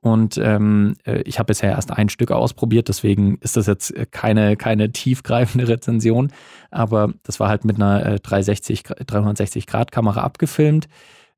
und 0.01 0.37
ähm, 0.37 0.95
äh, 1.05 1.21
ich 1.21 1.39
habe 1.39 1.47
bisher 1.47 1.71
erst 1.71 1.91
ein 1.91 2.09
Stück 2.09 2.31
ausprobiert, 2.31 2.87
deswegen 2.87 3.37
ist 3.41 3.57
das 3.57 3.67
jetzt 3.67 3.93
keine, 4.11 4.55
keine 4.55 4.91
tiefgreifende 4.91 5.67
Rezension. 5.67 6.31
Aber 6.71 7.13
das 7.23 7.39
war 7.39 7.49
halt 7.49 7.65
mit 7.65 7.75
einer 7.75 8.19
360, 8.19 8.89
äh, 8.91 9.03
360-Grad-Kamera 9.03 10.21
abgefilmt. 10.21 10.87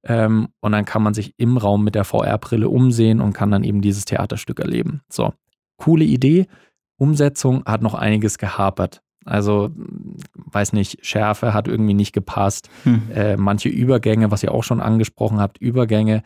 Ähm, 0.03 0.49
und 0.59 0.71
dann 0.71 0.85
kann 0.85 1.03
man 1.03 1.13
sich 1.13 1.33
im 1.37 1.57
Raum 1.57 1.83
mit 1.83 1.95
der 1.95 2.03
VR-Brille 2.03 2.69
umsehen 2.69 3.21
und 3.21 3.33
kann 3.33 3.51
dann 3.51 3.63
eben 3.63 3.81
dieses 3.81 4.05
Theaterstück 4.05 4.59
erleben. 4.59 5.01
So, 5.09 5.33
coole 5.77 6.05
Idee. 6.05 6.47
Umsetzung 6.97 7.63
hat 7.65 7.81
noch 7.81 7.95
einiges 7.95 8.37
gehapert. 8.37 9.01
Also, 9.25 9.69
weiß 10.33 10.73
nicht, 10.73 11.05
Schärfe 11.05 11.53
hat 11.53 11.67
irgendwie 11.67 11.93
nicht 11.93 12.13
gepasst. 12.13 12.69
Hm. 12.83 13.11
Äh, 13.13 13.37
manche 13.37 13.69
Übergänge, 13.69 14.31
was 14.31 14.41
ihr 14.41 14.51
auch 14.51 14.63
schon 14.63 14.81
angesprochen 14.81 15.39
habt, 15.39 15.59
Übergänge 15.59 16.23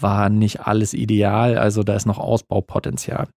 war 0.00 0.28
nicht 0.28 0.66
alles 0.66 0.94
ideal, 0.94 1.56
also 1.56 1.82
da 1.82 1.94
ist 1.94 2.06
noch 2.06 2.18
Ausbaupotenzial. 2.18 3.28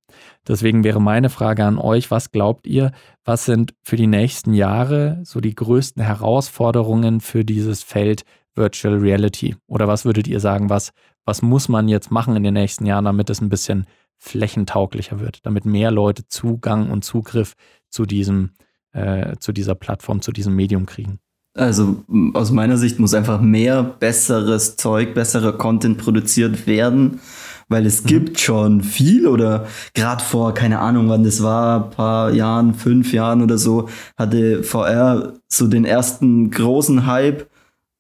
Deswegen 0.47 0.83
wäre 0.83 1.01
meine 1.01 1.29
Frage 1.29 1.65
an 1.65 1.77
euch, 1.77 2.11
was 2.11 2.31
glaubt 2.31 2.67
ihr, 2.67 2.91
was 3.23 3.45
sind 3.45 3.73
für 3.83 3.95
die 3.95 4.07
nächsten 4.07 4.53
Jahre 4.53 5.19
so 5.23 5.39
die 5.39 5.55
größten 5.55 6.03
Herausforderungen 6.03 7.21
für 7.21 7.45
dieses 7.45 7.83
Feld 7.83 8.23
Virtual 8.55 8.97
Reality? 8.97 9.55
Oder 9.67 9.87
was 9.87 10.05
würdet 10.05 10.27
ihr 10.27 10.39
sagen, 10.39 10.69
was, 10.69 10.91
was 11.25 11.41
muss 11.41 11.69
man 11.69 11.87
jetzt 11.87 12.11
machen 12.11 12.35
in 12.35 12.43
den 12.43 12.53
nächsten 12.53 12.85
Jahren, 12.85 13.05
damit 13.05 13.29
es 13.29 13.41
ein 13.41 13.49
bisschen 13.49 13.85
flächentauglicher 14.17 15.19
wird, 15.19 15.45
damit 15.45 15.65
mehr 15.65 15.91
Leute 15.91 16.27
Zugang 16.27 16.89
und 16.91 17.03
Zugriff 17.03 17.53
zu 17.89 18.05
diesem, 18.05 18.51
äh, 18.93 19.35
zu 19.37 19.51
dieser 19.51 19.75
Plattform, 19.75 20.21
zu 20.21 20.31
diesem 20.31 20.55
Medium 20.55 20.85
kriegen? 20.85 21.19
Also 21.53 22.03
aus 22.33 22.51
meiner 22.51 22.77
Sicht 22.77 22.99
muss 22.99 23.13
einfach 23.13 23.41
mehr 23.41 23.83
besseres 23.83 24.77
Zeug, 24.77 25.13
besserer 25.13 25.51
Content 25.53 25.97
produziert 25.97 26.65
werden, 26.65 27.19
weil 27.67 27.85
es 27.85 28.03
mhm. 28.03 28.07
gibt 28.07 28.39
schon 28.39 28.81
viel 28.81 29.27
oder 29.27 29.67
gerade 29.93 30.23
vor, 30.23 30.53
keine 30.53 30.79
Ahnung 30.79 31.09
wann 31.09 31.25
das 31.25 31.43
war, 31.43 31.89
paar 31.89 32.31
Jahren, 32.31 32.73
fünf 32.73 33.11
Jahren 33.11 33.41
oder 33.41 33.57
so, 33.57 33.89
hatte 34.15 34.63
VR 34.63 35.33
so 35.49 35.67
den 35.67 35.83
ersten 35.83 36.51
großen 36.51 37.05
Hype 37.05 37.49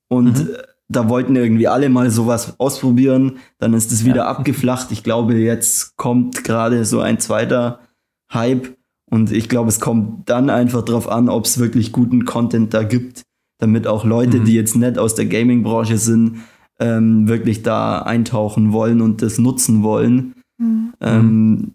und 0.07 0.39
mhm. 0.39 0.49
da 0.87 1.09
wollten 1.09 1.35
irgendwie 1.35 1.67
alle 1.67 1.89
mal 1.89 2.09
sowas 2.09 2.55
ausprobieren, 2.57 3.39
dann 3.59 3.73
ist 3.73 3.91
es 3.91 4.05
wieder 4.05 4.23
Ja. 4.23 4.27
abgeflacht. 4.27 4.91
Ich 4.91 5.03
glaube, 5.03 5.35
jetzt 5.35 5.97
kommt 5.97 6.45
gerade 6.45 6.85
so 6.85 7.01
ein 7.01 7.19
zweiter 7.19 7.79
Hype 8.31 8.77
und 9.09 9.29
ich 9.33 9.49
glaube, 9.49 9.67
es 9.67 9.81
kommt 9.81 10.29
dann 10.29 10.49
einfach 10.49 10.83
drauf 10.83 11.09
an, 11.09 11.27
ob 11.27 11.43
es 11.43 11.59
wirklich 11.59 11.91
guten 11.91 12.23
Content 12.23 12.73
da 12.73 12.83
gibt, 12.83 13.23
damit 13.61 13.87
auch 13.87 14.03
Leute, 14.03 14.39
Mhm. 14.39 14.45
die 14.45 14.53
jetzt 14.55 14.75
nicht 14.75 14.97
aus 14.97 15.15
der 15.15 15.27
Gaming-Branche 15.27 15.97
sind, 15.97 16.41
ähm, 16.79 17.27
wirklich 17.27 17.61
da 17.63 17.99
eintauchen 18.01 18.73
wollen 18.73 19.01
und 19.01 19.21
das 19.21 19.37
nutzen 19.37 19.83
wollen. 19.83 20.33
Mhm. 20.57 20.93
Ähm, 20.99 21.71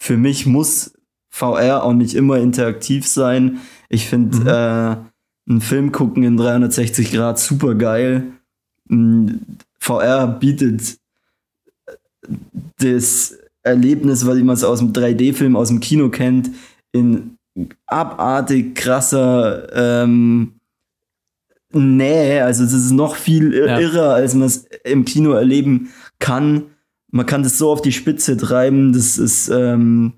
für 0.00 0.16
mich 0.16 0.46
muss 0.46 0.94
VR 1.30 1.84
auch 1.84 1.92
nicht 1.92 2.14
immer 2.14 2.38
interaktiv 2.38 3.06
sein. 3.06 3.58
Ich 3.88 4.06
finde 4.08 4.38
Mhm. 4.38 4.46
äh, 4.46 4.96
einen 5.50 5.60
Film 5.60 5.92
gucken 5.92 6.22
in 6.24 6.36
360 6.36 7.12
Grad 7.12 7.38
super 7.38 7.74
geil. 7.74 8.24
VR 9.78 10.26
bietet 10.26 10.98
das 12.80 13.36
Erlebnis, 13.62 14.26
was 14.26 14.38
man 14.38 14.54
es 14.54 14.64
aus 14.64 14.78
dem 14.78 14.92
3D-Film 14.92 15.56
aus 15.56 15.68
dem 15.68 15.80
Kino 15.80 16.08
kennt, 16.08 16.50
in 16.92 17.36
abartig 17.86 18.74
krasser 18.74 19.68
ähm, 19.74 20.52
Nähe. 21.72 22.44
Also 22.44 22.64
es 22.64 22.72
ist 22.72 22.90
noch 22.92 23.16
viel 23.16 23.52
ir- 23.52 23.66
Ja. 23.66 23.78
irrer, 23.78 24.14
als 24.14 24.34
man 24.34 24.46
es 24.46 24.66
im 24.84 25.04
Kino 25.04 25.32
erleben 25.32 25.90
kann. 26.18 26.64
Man 27.10 27.26
kann 27.26 27.42
das 27.42 27.58
so 27.58 27.70
auf 27.70 27.82
die 27.82 27.92
Spitze 27.92 28.36
treiben. 28.36 28.92
Das 28.92 29.18
ist, 29.18 29.48
ähm, 29.48 30.14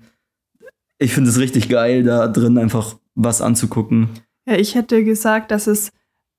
ich 0.97 1.13
finde 1.13 1.29
es 1.29 1.39
richtig 1.39 1.69
geil, 1.69 2.03
da 2.03 2.27
drin 2.27 2.57
einfach 2.57 2.95
was 3.15 3.41
anzugucken. 3.41 4.09
Ja, 4.47 4.55
ich 4.55 4.75
hätte 4.75 5.03
gesagt, 5.03 5.51
dass 5.51 5.67
es, 5.67 5.91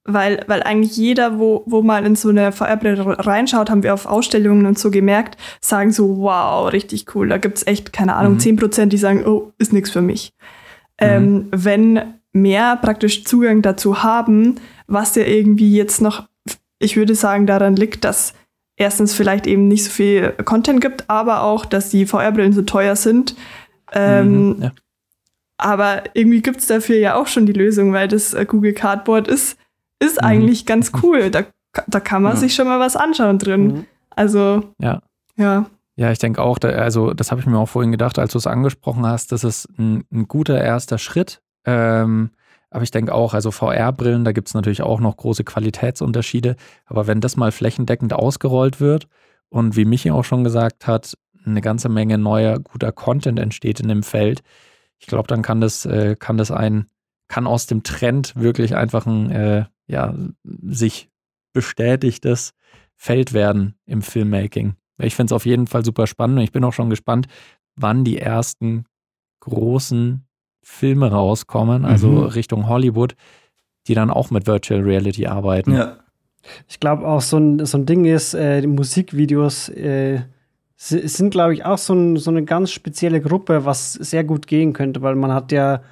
weil, 0.04 0.42
weil 0.48 0.62
eigentlich 0.62 0.96
jeder, 0.96 1.38
wo, 1.38 1.62
wo 1.66 1.82
mal 1.82 2.04
in 2.04 2.16
so 2.16 2.28
eine 2.30 2.50
VR-Brille 2.52 3.04
reinschaut, 3.24 3.70
haben 3.70 3.82
wir 3.82 3.94
auf 3.94 4.06
Ausstellungen 4.06 4.66
und 4.66 4.78
so 4.78 4.90
gemerkt, 4.90 5.36
sagen 5.60 5.92
so, 5.92 6.16
wow, 6.18 6.72
richtig 6.72 7.14
cool. 7.14 7.28
Da 7.28 7.38
gibt's 7.38 7.66
echt, 7.66 7.92
keine 7.92 8.16
Ahnung, 8.16 8.34
Mhm. 8.34 8.38
10%, 8.40 8.92
die 8.92 8.98
sagen, 8.98 9.24
oh, 9.26 9.52
ist 9.58 9.72
nichts 9.72 9.90
für 9.90 10.00
mich. 10.02 10.32
Ähm, 10.98 11.48
wenn 11.52 12.14
mehr 12.33 12.76
praktisch 12.76 13.24
Zugang 13.24 13.62
dazu 13.62 14.03
haben, 14.03 14.57
was 14.87 15.14
ja 15.14 15.24
irgendwie 15.24 15.74
jetzt 15.76 16.01
noch, 16.01 16.26
ich 16.78 16.97
würde 16.97 17.14
sagen, 17.14 17.47
daran 17.47 17.76
liegt, 17.76 18.05
dass 18.05 18.35
erstens 18.76 19.14
vielleicht 19.14 19.47
eben 19.47 19.68
nicht 19.68 19.85
so 19.85 19.91
viel 19.91 20.33
Content 20.45 20.80
gibt, 20.80 21.09
aber 21.11 21.43
auch, 21.43 21.64
dass 21.66 21.91
die 21.91 22.07
VR-Brillen 22.07 22.53
so 22.53 22.62
teuer 22.62 22.97
sind. 22.97 23.37
Ähm, 23.93 24.49
Mhm, 24.57 24.62
ja. 24.62 24.72
aber 25.59 26.03
irgendwie 26.14 26.41
gibt 26.43 26.59
es 26.61 26.66
dafür 26.66 26.97
ja 26.99 27.14
auch 27.14 27.26
schon 27.26 27.47
die 27.47 27.53
Lösung, 27.53 27.93
weil 27.93 28.09
das 28.09 28.33
äh, 28.35 28.45
Google 28.47 28.72
Cardboard 28.72 29.28
ist, 29.28 29.59
ist 30.01 30.20
Mhm. 30.20 30.26
eigentlich 30.26 30.66
ganz 30.66 30.91
cool. 31.03 31.30
Da, 31.30 31.45
da 31.87 32.01
kann 32.01 32.22
man 32.22 32.33
Ja. 32.33 32.39
sich 32.39 32.55
schon 32.55 32.66
mal 32.66 32.80
was 32.80 32.97
anschauen 32.97 33.39
drin. 33.39 33.66
Mhm. 33.66 33.85
Also, 34.11 34.64
Ja. 34.78 35.03
ja. 35.37 35.66
Ja, 35.97 36.11
ich 36.11 36.18
denke 36.18 36.41
auch, 36.41 36.59
da, 36.59 36.70
also 36.70 37.12
das 37.12 37.30
habe 37.30 37.43
ich 37.43 37.47
mir 37.47 37.59
auch 37.59 37.68
vorhin 37.68 37.93
gedacht, 37.93 38.18
als 38.18 38.33
du 38.33 38.39
es 38.39 38.47
angesprochen 38.47 39.07
hast, 39.07 39.30
das 39.30 39.45
ist 39.45 39.68
ein, 39.78 40.05
ein 40.11 40.26
guter 40.26 40.59
erster 40.59 40.97
Schritt. 40.97 41.43
Ähm, 41.64 42.30
aber 42.70 42.84
ich 42.84 42.90
denke 42.90 43.14
auch, 43.14 43.34
also 43.34 43.50
VR-Brillen, 43.50 44.24
da 44.24 44.32
gibt 44.32 44.48
es 44.48 44.54
natürlich 44.54 44.82
auch 44.82 45.00
noch 45.00 45.16
große 45.16 45.44
Qualitätsunterschiede. 45.44 46.56
Aber 46.86 47.06
wenn 47.06 47.20
das 47.20 47.36
mal 47.36 47.52
flächendeckend 47.52 48.14
ausgerollt 48.14 48.80
wird 48.80 49.08
und 49.50 49.76
wie 49.76 49.84
Michi 49.84 50.10
auch 50.10 50.24
schon 50.24 50.42
gesagt 50.42 50.86
hat, 50.86 51.16
eine 51.44 51.60
ganze 51.60 51.88
Menge 51.88 52.18
neuer, 52.18 52.58
guter 52.60 52.92
Content 52.92 53.38
entsteht 53.38 53.80
in 53.80 53.88
dem 53.88 54.02
Feld, 54.02 54.42
ich 54.98 55.06
glaube, 55.06 55.26
dann 55.26 55.42
kann 55.42 55.60
das, 55.60 55.84
äh, 55.84 56.16
kann 56.18 56.38
das 56.38 56.50
ein, 56.50 56.86
kann 57.28 57.46
aus 57.46 57.66
dem 57.66 57.82
Trend 57.82 58.36
wirklich 58.36 58.74
einfach 58.74 59.04
ein, 59.06 59.30
äh, 59.30 59.64
ja, 59.86 60.14
sich 60.44 61.10
bestätigtes 61.52 62.52
Feld 62.96 63.32
werden 63.32 63.74
im 63.84 64.00
Filmmaking. 64.00 64.76
Ich 64.98 65.14
finde 65.16 65.32
es 65.32 65.36
auf 65.36 65.44
jeden 65.44 65.66
Fall 65.66 65.84
super 65.84 66.06
spannend 66.06 66.38
und 66.38 66.44
ich 66.44 66.52
bin 66.52 66.64
auch 66.64 66.72
schon 66.72 66.88
gespannt, 66.88 67.26
wann 67.74 68.04
die 68.04 68.18
ersten 68.18 68.86
großen 69.40 70.24
Filme 70.62 71.10
rauskommen, 71.10 71.84
also 71.84 72.08
Mhm. 72.08 72.18
Richtung 72.26 72.68
Hollywood, 72.68 73.14
die 73.88 73.94
dann 73.94 74.10
auch 74.10 74.30
mit 74.30 74.46
Virtual 74.46 74.80
Reality 74.80 75.26
arbeiten. 75.26 75.72
Ja. 75.74 75.96
Ich 76.68 76.80
glaube 76.80 77.06
auch 77.06 77.20
so 77.20 77.36
ein, 77.38 77.64
so 77.66 77.78
ein 77.78 77.86
Ding 77.86 78.04
ist, 78.04 78.34
äh, 78.34 78.60
die 78.60 78.66
Musikvideos 78.66 79.68
äh, 79.70 80.20
si- 80.76 81.06
sind, 81.06 81.30
glaube 81.30 81.54
ich, 81.54 81.64
auch 81.64 81.78
so, 81.78 81.94
ein, 81.94 82.16
so 82.16 82.30
eine 82.30 82.44
ganz 82.44 82.70
spezielle 82.72 83.20
Gruppe, 83.20 83.64
was 83.64 83.92
sehr 83.94 84.24
gut 84.24 84.46
gehen 84.46 84.72
könnte, 84.72 85.02
weil 85.02 85.14
man 85.14 85.32
hat 85.32 85.52
ja, 85.52 85.82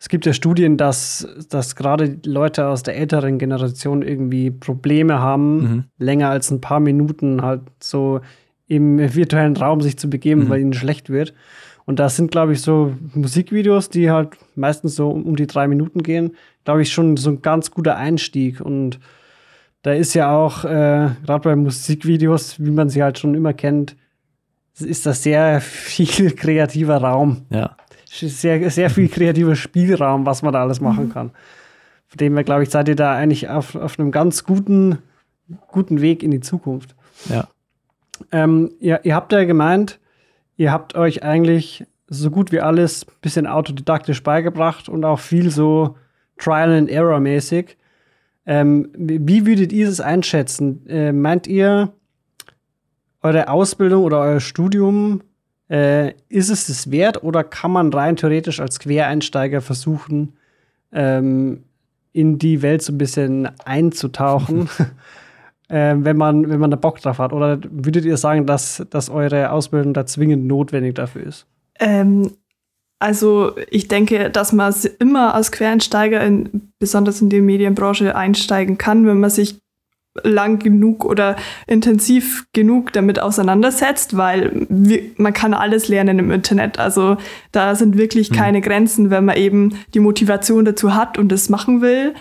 es 0.00 0.08
gibt 0.08 0.26
ja 0.26 0.32
Studien, 0.32 0.76
dass, 0.76 1.26
dass 1.48 1.74
gerade 1.74 2.18
Leute 2.24 2.68
aus 2.68 2.84
der 2.84 2.96
älteren 2.96 3.38
Generation 3.38 4.02
irgendwie 4.02 4.50
Probleme 4.52 5.18
haben, 5.20 5.56
Mhm. 5.60 5.84
länger 5.98 6.30
als 6.30 6.50
ein 6.52 6.60
paar 6.60 6.78
Minuten 6.80 7.42
halt 7.42 7.62
so 7.80 8.20
im 8.68 8.98
virtuellen 9.14 9.56
Raum 9.56 9.80
sich 9.80 9.96
zu 9.98 10.08
begeben, 10.10 10.44
Mhm. 10.44 10.48
weil 10.50 10.60
ihnen 10.60 10.72
schlecht 10.74 11.08
wird. 11.10 11.34
Und 11.88 11.98
da 11.98 12.10
sind, 12.10 12.30
glaube 12.30 12.52
ich, 12.52 12.60
so 12.60 12.92
Musikvideos, 13.14 13.88
die 13.88 14.10
halt 14.10 14.36
meistens 14.56 14.94
so 14.94 15.08
um 15.08 15.22
um 15.22 15.36
die 15.36 15.46
drei 15.46 15.66
Minuten 15.66 16.02
gehen, 16.02 16.36
glaube 16.66 16.82
ich, 16.82 16.92
schon 16.92 17.16
so 17.16 17.30
ein 17.30 17.40
ganz 17.40 17.70
guter 17.70 17.96
Einstieg. 17.96 18.60
Und 18.60 19.00
da 19.80 19.94
ist 19.94 20.12
ja 20.12 20.30
auch, 20.36 20.66
äh, 20.66 21.08
gerade 21.24 21.40
bei 21.44 21.56
Musikvideos, 21.56 22.62
wie 22.62 22.72
man 22.72 22.90
sie 22.90 23.02
halt 23.02 23.18
schon 23.18 23.34
immer 23.34 23.54
kennt, 23.54 23.96
ist 24.78 25.06
das 25.06 25.22
sehr 25.22 25.62
viel 25.62 26.30
kreativer 26.36 26.98
Raum. 26.98 27.46
Ja. 27.48 27.74
Sehr, 28.04 28.70
sehr 28.70 28.90
viel 28.90 29.08
kreativer 29.08 29.56
Spielraum, 29.56 30.26
was 30.26 30.42
man 30.42 30.52
da 30.52 30.60
alles 30.60 30.82
machen 30.82 31.10
kann. 31.10 31.30
Von 32.06 32.18
dem 32.18 32.34
her, 32.34 32.44
glaube 32.44 32.64
ich, 32.64 32.68
seid 32.68 32.88
ihr 32.88 32.96
da 32.96 33.14
eigentlich 33.14 33.48
auf, 33.48 33.76
auf 33.76 33.98
einem 33.98 34.10
ganz 34.10 34.44
guten, 34.44 34.98
guten 35.68 36.02
Weg 36.02 36.22
in 36.22 36.32
die 36.32 36.40
Zukunft. 36.40 36.94
Ja. 37.30 37.48
Ähm, 38.30 38.72
ihr, 38.78 39.00
ihr 39.04 39.14
habt 39.14 39.32
ja 39.32 39.44
gemeint, 39.44 39.97
ihr 40.58 40.70
habt 40.70 40.94
euch 40.94 41.22
eigentlich 41.22 41.86
so 42.08 42.30
gut 42.30 42.52
wie 42.52 42.60
alles 42.60 43.06
ein 43.06 43.14
bisschen 43.22 43.46
autodidaktisch 43.46 44.22
beigebracht 44.22 44.90
und 44.90 45.04
auch 45.04 45.20
viel 45.20 45.50
so 45.50 45.96
Trial 46.36 46.72
and 46.72 46.90
Error 46.90 47.20
mäßig. 47.20 47.78
Ähm, 48.44 48.90
wie 48.94 49.46
würdet 49.46 49.72
ihr 49.72 49.88
es 49.88 50.00
einschätzen? 50.00 50.86
Äh, 50.86 51.12
meint 51.12 51.46
ihr, 51.46 51.92
eure 53.22 53.48
Ausbildung 53.48 54.04
oder 54.04 54.20
euer 54.20 54.40
Studium, 54.40 55.22
äh, 55.68 56.14
ist 56.28 56.48
es 56.48 56.66
das 56.66 56.90
wert 56.90 57.22
oder 57.22 57.44
kann 57.44 57.70
man 57.70 57.92
rein 57.92 58.16
theoretisch 58.16 58.60
als 58.60 58.78
Quereinsteiger 58.78 59.60
versuchen, 59.60 60.34
ähm, 60.92 61.64
in 62.12 62.38
die 62.38 62.62
Welt 62.62 62.82
so 62.82 62.92
ein 62.92 62.98
bisschen 62.98 63.50
einzutauchen, 63.64 64.68
äh, 65.68 65.94
wenn, 65.98 66.16
man, 66.16 66.48
wenn 66.48 66.60
man 66.60 66.70
da 66.70 66.76
Bock 66.76 67.00
drauf 67.00 67.18
hat? 67.18 67.32
Oder 67.32 67.58
würdet 67.70 68.04
ihr 68.04 68.16
sagen, 68.16 68.46
dass, 68.46 68.84
dass 68.90 69.10
eure 69.10 69.52
Ausbildung 69.52 69.94
da 69.94 70.06
zwingend 70.06 70.46
notwendig 70.46 70.94
dafür 70.94 71.24
ist? 71.24 71.46
Ähm, 71.78 72.32
also 72.98 73.52
ich 73.70 73.88
denke, 73.88 74.30
dass 74.30 74.52
man 74.52 74.74
immer 74.98 75.34
als 75.34 75.52
Quereinsteiger, 75.52 76.20
in, 76.22 76.72
besonders 76.78 77.20
in 77.20 77.28
die 77.28 77.40
Medienbranche, 77.40 78.16
einsteigen 78.16 78.76
kann, 78.76 79.06
wenn 79.06 79.20
man 79.20 79.30
sich 79.30 79.60
lang 80.24 80.58
genug 80.58 81.04
oder 81.04 81.36
intensiv 81.66 82.46
genug 82.52 82.92
damit 82.92 83.20
auseinandersetzt, 83.20 84.16
weil 84.16 84.66
wir, 84.68 85.02
man 85.16 85.32
kann 85.32 85.54
alles 85.54 85.86
lernen 85.88 86.18
im 86.18 86.32
Internet. 86.32 86.80
Also 86.80 87.18
da 87.52 87.74
sind 87.76 87.96
wirklich 87.96 88.32
keine 88.32 88.60
Grenzen, 88.60 89.10
wenn 89.10 89.24
man 89.24 89.36
eben 89.36 89.78
die 89.94 90.00
Motivation 90.00 90.64
dazu 90.64 90.94
hat 90.94 91.18
und 91.18 91.30
es 91.30 91.48
machen 91.48 91.82
will. 91.82 92.14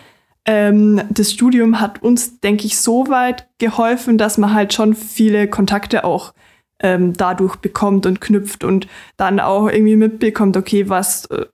Ähm, 0.48 1.02
das 1.10 1.32
Studium 1.32 1.82
hat 1.82 2.02
uns, 2.02 2.40
denke 2.40 2.66
ich, 2.66 2.78
so 2.78 3.10
weit 3.10 3.48
geholfen, 3.60 4.18
dass 4.18 4.38
man 4.38 4.54
halt 4.54 4.74
schon 4.74 4.96
viele 4.96 5.50
Kontakte 5.50 6.06
auch 6.06 6.34
ähm, 6.80 7.14
dadurch 7.14 7.58
bekommt 7.58 8.06
und 8.06 8.22
knüpft 8.22 8.64
und 8.64 8.88
dann 9.18 9.40
auch 9.40 9.68
irgendwie 9.68 9.98
mitbekommt, 9.98 10.56
okay, 10.56 10.90
was, 10.90 11.26
äh, 11.26 11.48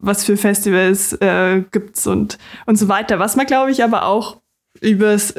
was 0.00 0.24
für 0.24 0.36
Festivals 0.36 1.12
äh, 1.14 1.62
gibt's 1.70 2.06
und, 2.06 2.38
und 2.66 2.76
so 2.76 2.88
weiter. 2.88 3.18
Was 3.18 3.36
man, 3.36 3.46
glaube 3.46 3.70
ich, 3.70 3.84
aber 3.84 4.06
auch 4.06 4.40
übers, 4.80 5.34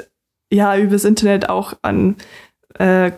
ja, 0.52 0.78
übers 0.78 1.04
Internet 1.04 1.50
auch 1.50 1.74
an, 1.82 2.16
äh, 2.80 3.12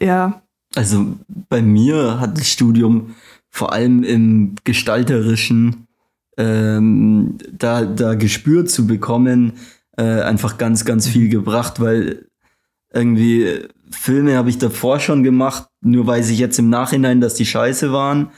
ja, 0.00 0.42
Also 0.76 1.16
bei 1.48 1.62
mir 1.62 2.20
hat 2.20 2.38
das 2.38 2.48
Studium 2.48 3.14
vor 3.48 3.72
allem 3.72 4.02
im 4.02 4.56
gestalterischen 4.64 5.83
ähm, 6.36 7.38
da, 7.52 7.84
da 7.84 8.14
Gespür 8.14 8.66
zu 8.66 8.86
bekommen, 8.86 9.54
äh, 9.96 10.02
einfach 10.22 10.58
ganz, 10.58 10.84
ganz 10.84 11.06
viel 11.06 11.28
gebracht, 11.28 11.80
weil 11.80 12.26
irgendwie 12.92 13.60
Filme 13.90 14.36
habe 14.36 14.50
ich 14.50 14.58
davor 14.58 15.00
schon 15.00 15.22
gemacht, 15.22 15.66
nur 15.80 16.06
weiß 16.06 16.30
ich 16.30 16.38
jetzt 16.38 16.58
im 16.58 16.70
Nachhinein, 16.70 17.20
dass 17.20 17.34
die 17.34 17.46
scheiße 17.46 17.92
waren. 17.92 18.30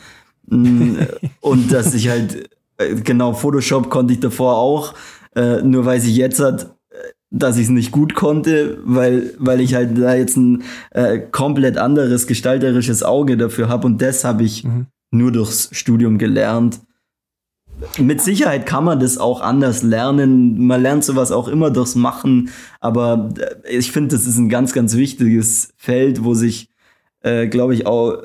Mm, 0.46 0.96
Und 1.40 1.72
dass 1.72 1.94
ich 1.94 2.08
halt, 2.08 2.50
äh, 2.78 2.94
genau, 2.96 3.32
Photoshop 3.32 3.88
konnte 3.90 4.14
ich 4.14 4.20
davor 4.20 4.56
auch, 4.56 4.94
äh, 5.34 5.62
nur 5.62 5.84
weiß 5.84 6.04
ich 6.06 6.16
jetzt 6.16 6.40
halt, 6.40 6.68
dass 7.30 7.56
ich 7.56 7.64
es 7.64 7.70
nicht 7.70 7.90
gut 7.90 8.14
konnte, 8.14 8.78
weil, 8.84 9.34
weil 9.38 9.60
ich 9.60 9.74
halt 9.74 9.98
da 9.98 10.14
jetzt 10.14 10.36
ein 10.36 10.62
äh, 10.92 11.18
komplett 11.18 11.76
anderes 11.76 12.26
gestalterisches 12.26 13.02
Auge 13.02 13.36
dafür 13.36 13.68
habe 13.68 13.86
und 13.86 14.00
das 14.00 14.24
habe 14.24 14.44
ich 14.44 14.64
Mhm. 14.64 14.86
nur 15.10 15.32
durchs 15.32 15.68
Studium 15.72 16.18
gelernt. 16.18 16.80
Mit 17.98 18.20
Sicherheit 18.20 18.66
kann 18.66 18.84
man 18.84 19.00
das 19.00 19.18
auch 19.18 19.40
anders 19.40 19.82
lernen. 19.82 20.66
Man 20.66 20.82
lernt 20.82 21.04
sowas 21.04 21.32
auch 21.32 21.48
immer 21.48 21.70
durchs 21.70 21.94
Machen. 21.94 22.50
Aber 22.80 23.30
äh, 23.64 23.76
ich 23.76 23.92
finde, 23.92 24.16
das 24.16 24.26
ist 24.26 24.38
ein 24.38 24.48
ganz, 24.48 24.72
ganz 24.72 24.96
wichtiges 24.96 25.72
Feld, 25.76 26.24
wo 26.24 26.34
sich, 26.34 26.68
äh, 27.20 27.46
glaube 27.48 27.74
ich, 27.74 27.86
auch 27.86 28.22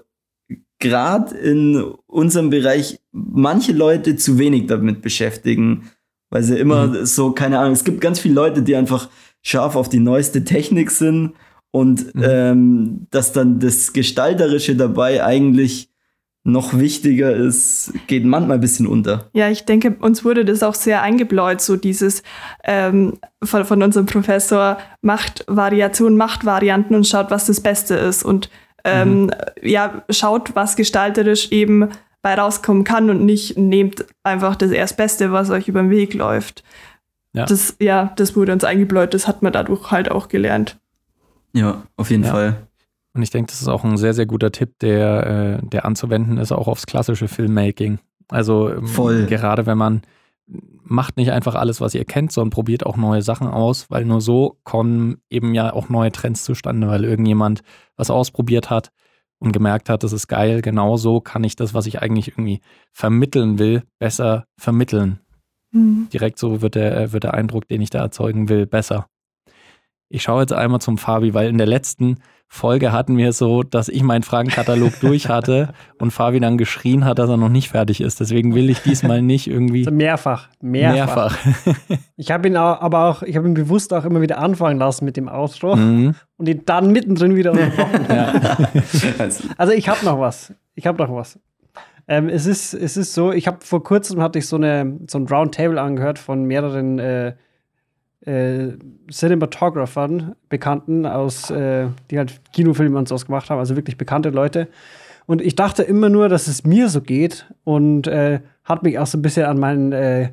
gerade 0.80 1.36
in 1.38 1.82
unserem 2.08 2.50
Bereich 2.50 3.00
manche 3.12 3.72
Leute 3.72 4.16
zu 4.16 4.38
wenig 4.38 4.68
damit 4.68 5.02
beschäftigen. 5.02 5.92
Weil 6.30 6.44
sie 6.44 6.58
immer 6.58 6.88
mhm. 6.88 7.06
so, 7.06 7.32
keine 7.32 7.60
Ahnung, 7.60 7.74
es 7.74 7.84
gibt 7.84 8.02
ganz 8.02 8.20
viele 8.20 8.36
Leute, 8.36 8.62
die 8.62 8.76
einfach 8.76 9.10
scharf 9.42 9.76
auf 9.76 9.90
die 9.90 10.00
neueste 10.00 10.44
Technik 10.44 10.92
sind 10.92 11.34
und 11.72 12.16
mhm. 12.16 12.24
ähm, 12.24 13.08
dass 13.12 13.34
dann 13.34 13.60
das 13.60 13.94
Gestalterische 13.94 14.76
dabei 14.76 15.24
eigentlich 15.24 15.91
noch 16.44 16.78
wichtiger 16.78 17.36
ist, 17.36 17.94
geht 18.08 18.26
manchmal 18.26 18.58
ein 18.58 18.62
bisschen 18.62 18.88
unter. 18.88 19.30
Ja, 19.34 19.50
ich 19.50 19.66
denke, 19.66 19.96
uns 20.00 20.26
wurde 20.26 20.44
das 20.44 20.64
auch 20.64 20.74
sehr 20.74 21.04
eingebläut, 21.04 21.62
so 21.62 21.76
dieses 21.76 22.24
ähm, 22.64 23.20
von, 23.44 23.64
von 23.64 23.84
unserem 23.84 24.08
Professor, 24.08 24.78
macht 25.02 25.46
Variationen, 25.48 26.18
macht 26.18 26.46
Varianten 26.46 26.96
und 26.96 27.06
schaut, 27.06 27.30
was 27.30 27.46
das 27.46 27.62
Beste 27.62 27.96
ist. 27.96 28.24
Und 28.24 28.50
ähm, 28.84 29.26
mhm. 29.26 29.32
ja, 29.62 30.04
schaut, 30.10 30.56
was 30.56 30.76
gestalterisch 30.76 31.52
eben 31.52 31.90
bei 32.24 32.34
rauskommen 32.34 32.84
kann 32.84 33.10
und 33.10 33.24
nicht 33.26 33.58
nehmt 33.58 34.06
einfach 34.24 34.56
das 34.56 34.72
Erstbeste, 34.72 35.32
was 35.32 35.50
euch 35.52 35.68
über 35.68 35.82
den 35.82 35.90
Weg 35.90 36.14
läuft. 36.14 36.64
Ja. 37.34 37.46
Das, 37.46 37.76
ja, 37.80 38.14
das 38.16 38.36
wurde 38.36 38.52
uns 38.52 38.64
eingebläut, 38.64 39.14
das 39.14 39.28
hat 39.28 39.42
man 39.42 39.54
dadurch 39.54 39.92
halt 39.92 40.12
auch 40.12 40.28
gelernt. 40.28 40.80
Ja, 41.54 41.84
auf 41.98 42.10
jeden 42.10 42.24
ja. 42.24 42.32
Fall. 42.32 42.68
Und 43.14 43.22
ich 43.22 43.30
denke, 43.30 43.52
das 43.52 43.62
ist 43.62 43.68
auch 43.68 43.84
ein 43.84 43.98
sehr, 43.98 44.14
sehr 44.14 44.26
guter 44.26 44.52
Tipp, 44.52 44.80
der, 44.80 45.60
äh, 45.62 45.68
der 45.68 45.86
anzuwenden 45.86 46.38
ist, 46.38 46.52
auch 46.52 46.68
aufs 46.68 46.86
klassische 46.86 47.28
Filmmaking. 47.28 48.00
Also 48.30 48.70
ähm, 48.70 48.88
Voll. 48.88 49.26
gerade 49.26 49.66
wenn 49.66 49.78
man 49.78 50.02
macht 50.84 51.18
nicht 51.18 51.32
einfach 51.32 51.56
alles, 51.56 51.80
was 51.80 51.96
ihr 51.96 52.06
kennt, 52.06 52.32
sondern 52.32 52.50
probiert 52.50 52.86
auch 52.86 52.98
neue 52.98 53.22
Sachen 53.22 53.48
aus, 53.48 53.90
weil 53.90 54.06
nur 54.06 54.20
so 54.20 54.58
kommen 54.64 55.22
eben 55.30 55.54
ja 55.54 55.72
auch 55.72 55.90
neue 55.90 56.12
Trends 56.12 56.44
zustande, 56.44 56.88
weil 56.88 57.06
irgendjemand 57.06 57.62
was 57.96 58.10
ausprobiert 58.10 58.70
hat 58.70 58.92
und 59.40 59.54
gemerkt 59.54 59.90
hat, 59.90 60.04
das 60.04 60.12
ist 60.12 60.28
geil, 60.28 60.62
genau 60.62 60.98
so 60.98 61.22
kann 61.22 61.44
ich 61.44 61.56
das, 61.56 61.74
was 61.74 61.86
ich 61.86 62.02
eigentlich 62.02 62.30
irgendwie 62.30 62.60
vermitteln 62.92 63.58
will, 63.58 63.84
besser 64.00 64.46
vermitteln. 64.58 65.20
Mhm. 65.72 66.10
Direkt 66.12 66.38
so 66.38 66.62
wird 66.62 66.76
der, 66.76 67.14
wird 67.14 67.24
der 67.24 67.34
Eindruck, 67.34 67.68
den 67.68 67.82
ich 67.82 67.90
da 67.90 68.00
erzeugen 68.00 68.50
will, 68.50 68.66
besser. 68.66 69.08
Ich 70.14 70.24
schaue 70.24 70.42
jetzt 70.42 70.52
einmal 70.52 70.82
zum 70.82 70.98
Fabi, 70.98 71.34
weil 71.34 71.48
in 71.48 71.58
der 71.58 71.68
letzten 71.68 72.18
Folge 72.50 72.92
hatten 72.92 73.16
wir 73.16 73.30
es 73.30 73.38
so, 73.38 73.64
dass 73.64 73.88
ich 73.88 74.04
meinen 74.04 74.24
Fragenkatalog 74.24 74.92
durch 75.00 75.30
hatte 75.30 75.70
und 76.00 76.12
Fabi 76.12 76.42
dann 76.42 76.58
geschrien 76.58 77.06
hat, 77.06 77.18
dass 77.18 77.30
er 77.30 77.38
noch 77.38 77.48
nicht 77.48 77.70
fertig 77.70 78.02
ist. 78.02 78.20
Deswegen 78.20 78.54
will 78.54 78.70
ich 78.70 78.82
diesmal 78.82 79.22
nicht 79.22 79.48
irgendwie. 79.48 79.86
Also 79.86 79.92
mehrfach, 79.92 80.50
mehrfach. 80.60 81.46
mehrfach. 81.46 81.98
ich 82.18 82.30
habe 82.30 82.50
ihn 82.50 82.58
auch, 82.58 82.82
aber 82.82 83.06
auch, 83.06 83.24
ich 83.24 83.38
habe 83.38 83.48
ihn 83.48 83.54
bewusst 83.54 83.94
auch 83.94 84.04
immer 84.04 84.20
wieder 84.20 84.38
anfangen 84.38 84.80
lassen 84.80 85.06
mit 85.06 85.16
dem 85.16 85.30
Outro 85.30 85.78
mhm. 85.78 86.14
und 86.36 86.50
ihn 86.50 86.64
dann 86.66 86.92
mittendrin 86.92 87.38
wieder 87.38 87.52
unterbrochen. 87.54 88.06
ja. 88.10 88.58
Also 89.58 89.72
ich 89.72 89.88
habe 89.88 90.04
noch 90.04 90.20
was. 90.20 90.54
Ich 90.76 90.86
habe 90.86 91.02
noch 91.02 91.16
was. 91.16 91.40
Ähm, 92.10 92.28
es, 92.28 92.48
ist, 92.48 92.74
es 92.74 92.98
ist 92.98 93.14
so, 93.14 93.32
ich 93.32 93.48
habe 93.48 93.60
vor 93.62 93.82
kurzem 93.82 94.22
hatte 94.22 94.40
ich 94.40 94.48
so, 94.48 94.58
eine, 94.58 95.00
so 95.08 95.20
ein 95.20 95.28
Roundtable 95.28 95.80
angehört 95.80 96.20
von 96.20 96.44
mehreren 96.44 97.00
äh, 97.00 97.34
äh, 98.26 98.74
Cinematographern, 99.12 100.36
Bekannten 100.50 101.06
aus, 101.06 101.50
äh, 101.50 101.88
die 102.10 102.18
halt 102.18 102.42
Kinofilme 102.54 102.98
und 102.98 103.08
sowas 103.08 103.26
gemacht 103.26 103.50
haben, 103.50 103.60
also 103.60 103.76
wirklich 103.76 103.98
bekannte 103.98 104.30
Leute. 104.30 104.68
Und 105.26 105.42
ich 105.42 105.56
dachte 105.56 105.84
immer 105.84 106.10
nur, 106.10 106.30
dass 106.30 106.48
es 106.48 106.64
mir 106.64 106.90
so 106.90 107.02
geht 107.02 107.48
und 107.64 108.08
äh, 108.08 108.42
hat 108.64 108.84
mich 108.84 109.00
auch 109.00 109.08
so 109.08 109.18
ein 109.18 109.22
bisschen 109.22 109.46
an 109.46 109.60
meinen 109.60 109.92
äh, 109.92 110.30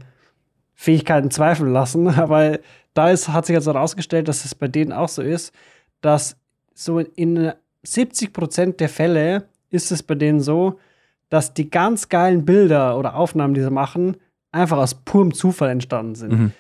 Fähigkeiten 0.74 1.30
zweifeln 1.30 1.72
lassen. 1.72 2.09
Aber 2.18 2.59
da 2.95 3.11
ist, 3.11 3.28
hat 3.28 3.47
sich 3.47 3.55
jetzt 3.55 3.66
herausgestellt, 3.66 4.28
dass 4.28 4.45
es 4.45 4.55
bei 4.55 4.68
denen 4.68 4.93
auch 4.93 5.09
so 5.09 5.22
ist, 5.22 5.53
dass 6.01 6.36
so 6.74 6.99
in 6.99 7.53
70 7.82 8.32
Prozent 8.32 8.80
der 8.80 8.89
Fälle 8.89 9.49
ist 9.70 9.93
es 9.93 10.03
bei 10.03 10.14
denen 10.14 10.41
so, 10.41 10.78
dass 11.28 11.55
die 11.55 11.70
ganz 11.70 12.09
geilen 12.09 12.45
Bilder 12.45 12.99
oder 12.99 13.14
Aufnahmen, 13.14 13.55
die 13.55 13.61
sie 13.61 13.70
machen, 13.70 14.16
einfach 14.53 14.78
aus 14.78 14.95
purem 14.95 15.34
Zufall 15.34 15.70
entstanden 15.70 16.14
sind. 16.14 16.32
Mhm. 16.32 16.53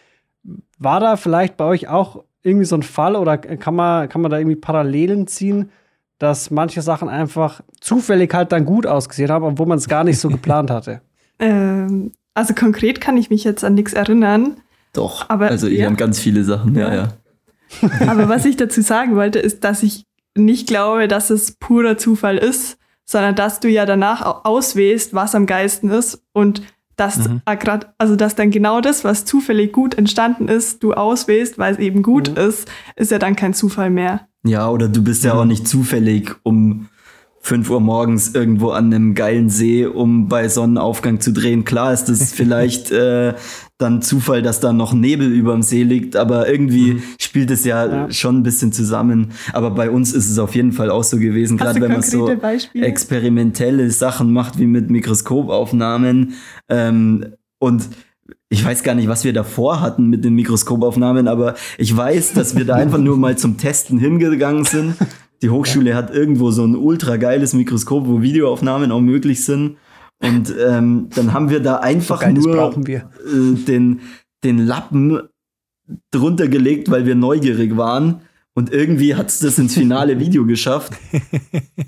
War 0.78 1.00
da 1.00 1.16
vielleicht 1.16 1.56
bei 1.56 1.64
euch 1.64 1.88
auch 1.88 2.24
irgendwie 2.42 2.64
so 2.64 2.76
ein 2.76 2.82
Fall 2.82 3.16
oder 3.16 3.38
kann 3.38 3.74
man, 3.74 4.08
kann 4.08 4.20
man 4.20 4.30
da 4.30 4.38
irgendwie 4.38 4.56
Parallelen 4.56 5.26
ziehen, 5.26 5.70
dass 6.18 6.50
manche 6.50 6.82
Sachen 6.82 7.08
einfach 7.08 7.60
zufällig 7.80 8.32
halt 8.34 8.52
dann 8.52 8.64
gut 8.64 8.86
ausgesehen 8.86 9.30
haben, 9.30 9.44
obwohl 9.44 9.66
man 9.66 9.78
es 9.78 9.88
gar 9.88 10.04
nicht 10.04 10.18
so 10.18 10.28
geplant 10.28 10.70
hatte? 10.70 11.00
Ähm, 11.40 12.10
also 12.34 12.52
konkret 12.52 13.00
kann 13.00 13.16
ich 13.16 13.30
mich 13.30 13.44
jetzt 13.44 13.62
an 13.62 13.74
nichts 13.74 13.92
erinnern. 13.92 14.56
Doch, 14.92 15.30
aber, 15.30 15.46
also 15.46 15.68
ich 15.68 15.78
ja. 15.78 15.86
an 15.86 15.96
ganz 15.96 16.18
viele 16.18 16.42
Sachen, 16.42 16.74
ja, 16.74 16.92
ja. 16.92 17.08
aber 18.08 18.28
was 18.28 18.44
ich 18.44 18.56
dazu 18.56 18.80
sagen 18.80 19.14
wollte, 19.14 19.38
ist, 19.38 19.62
dass 19.62 19.84
ich 19.84 20.04
nicht 20.36 20.66
glaube, 20.66 21.06
dass 21.06 21.30
es 21.30 21.52
purer 21.52 21.96
Zufall 21.96 22.38
ist, 22.38 22.76
sondern 23.04 23.36
dass 23.36 23.60
du 23.60 23.68
ja 23.68 23.86
danach 23.86 24.44
auswählst, 24.44 25.14
was 25.14 25.36
am 25.36 25.46
geilsten 25.46 25.90
ist 25.90 26.24
und 26.32 26.62
dass 26.98 27.28
mhm. 27.28 27.42
grad, 27.58 27.94
also 27.98 28.16
dass 28.16 28.34
dann 28.34 28.50
genau 28.50 28.80
das, 28.80 29.04
was 29.04 29.24
zufällig 29.24 29.72
gut 29.72 29.94
entstanden 29.96 30.48
ist, 30.48 30.82
du 30.82 30.92
auswählst, 30.92 31.58
weil 31.58 31.74
es 31.74 31.78
eben 31.78 32.02
gut 32.02 32.30
mhm. 32.30 32.36
ist, 32.36 32.68
ist 32.96 33.10
ja 33.10 33.18
dann 33.18 33.36
kein 33.36 33.54
Zufall 33.54 33.90
mehr. 33.90 34.28
Ja, 34.44 34.68
oder 34.68 34.88
du 34.88 35.02
bist 35.02 35.24
ja 35.24 35.34
auch 35.34 35.44
nicht 35.44 35.66
zufällig 35.66 36.34
um 36.42 36.88
5 37.40 37.70
Uhr 37.70 37.80
morgens 37.80 38.34
irgendwo 38.34 38.70
an 38.70 38.92
einem 38.92 39.14
geilen 39.14 39.48
See, 39.48 39.86
um 39.86 40.28
bei 40.28 40.48
Sonnenaufgang 40.48 41.20
zu 41.20 41.32
drehen. 41.32 41.64
Klar 41.64 41.92
ist 41.92 42.08
es 42.08 42.32
vielleicht 42.34 42.90
äh, 42.90 43.34
dann 43.78 44.02
Zufall, 44.02 44.42
dass 44.42 44.58
da 44.58 44.72
noch 44.72 44.92
Nebel 44.92 45.32
über 45.32 45.52
dem 45.52 45.62
See 45.62 45.84
liegt, 45.84 46.16
aber 46.16 46.48
irgendwie 46.48 46.94
mhm. 46.94 47.02
spielt 47.20 47.50
es 47.52 47.64
ja, 47.64 47.86
ja, 47.86 48.10
schon 48.10 48.38
ein 48.38 48.42
bisschen 48.42 48.72
zusammen. 48.72 49.32
Aber 49.52 49.70
bei 49.70 49.88
uns 49.88 50.12
ist 50.12 50.28
es 50.28 50.38
auf 50.40 50.56
jeden 50.56 50.72
Fall 50.72 50.90
auch 50.90 51.04
so 51.04 51.18
gewesen, 51.18 51.56
gerade 51.56 51.80
wenn 51.80 51.92
man 51.92 52.02
so 52.02 52.34
Beispiele? 52.36 52.84
experimentelle 52.84 53.88
Sachen 53.92 54.32
macht, 54.32 54.58
wie 54.58 54.66
mit 54.66 54.90
Mikroskopaufnahmen. 54.90 56.34
Ähm, 56.68 57.26
und 57.60 57.88
ich 58.48 58.64
weiß 58.64 58.82
gar 58.82 58.96
nicht, 58.96 59.08
was 59.08 59.24
wir 59.24 59.32
davor 59.32 59.80
hatten 59.80 60.06
mit 60.06 60.24
den 60.24 60.34
Mikroskopaufnahmen, 60.34 61.28
aber 61.28 61.54
ich 61.76 61.96
weiß, 61.96 62.32
dass 62.32 62.56
wir 62.56 62.64
da 62.64 62.74
einfach 62.74 62.98
nur 62.98 63.16
mal 63.16 63.38
zum 63.38 63.58
Testen 63.58 63.98
hingegangen 63.98 64.64
sind. 64.64 64.94
Die 65.40 65.50
Hochschule 65.50 65.94
hat 65.94 66.10
irgendwo 66.12 66.50
so 66.50 66.64
ein 66.64 66.74
ultra 66.74 67.16
geiles 67.16 67.52
Mikroskop, 67.52 68.08
wo 68.08 68.22
Videoaufnahmen 68.22 68.90
auch 68.90 69.00
möglich 69.00 69.44
sind. 69.44 69.76
Und 70.20 70.52
ähm, 70.58 71.08
dann 71.14 71.32
haben 71.32 71.50
wir 71.50 71.60
da 71.60 71.76
einfach 71.76 72.22
so 72.22 72.28
nur 72.28 72.76
äh, 72.88 73.54
den, 73.66 74.00
den 74.42 74.66
Lappen 74.66 75.20
drunter 76.10 76.48
gelegt, 76.48 76.90
weil 76.90 77.06
wir 77.06 77.14
neugierig 77.14 77.76
waren. 77.76 78.22
Und 78.54 78.72
irgendwie 78.72 79.14
hat 79.14 79.28
es 79.28 79.38
das 79.38 79.58
ins 79.58 79.74
finale 79.74 80.18
Video 80.20 80.44
geschafft. 80.44 80.92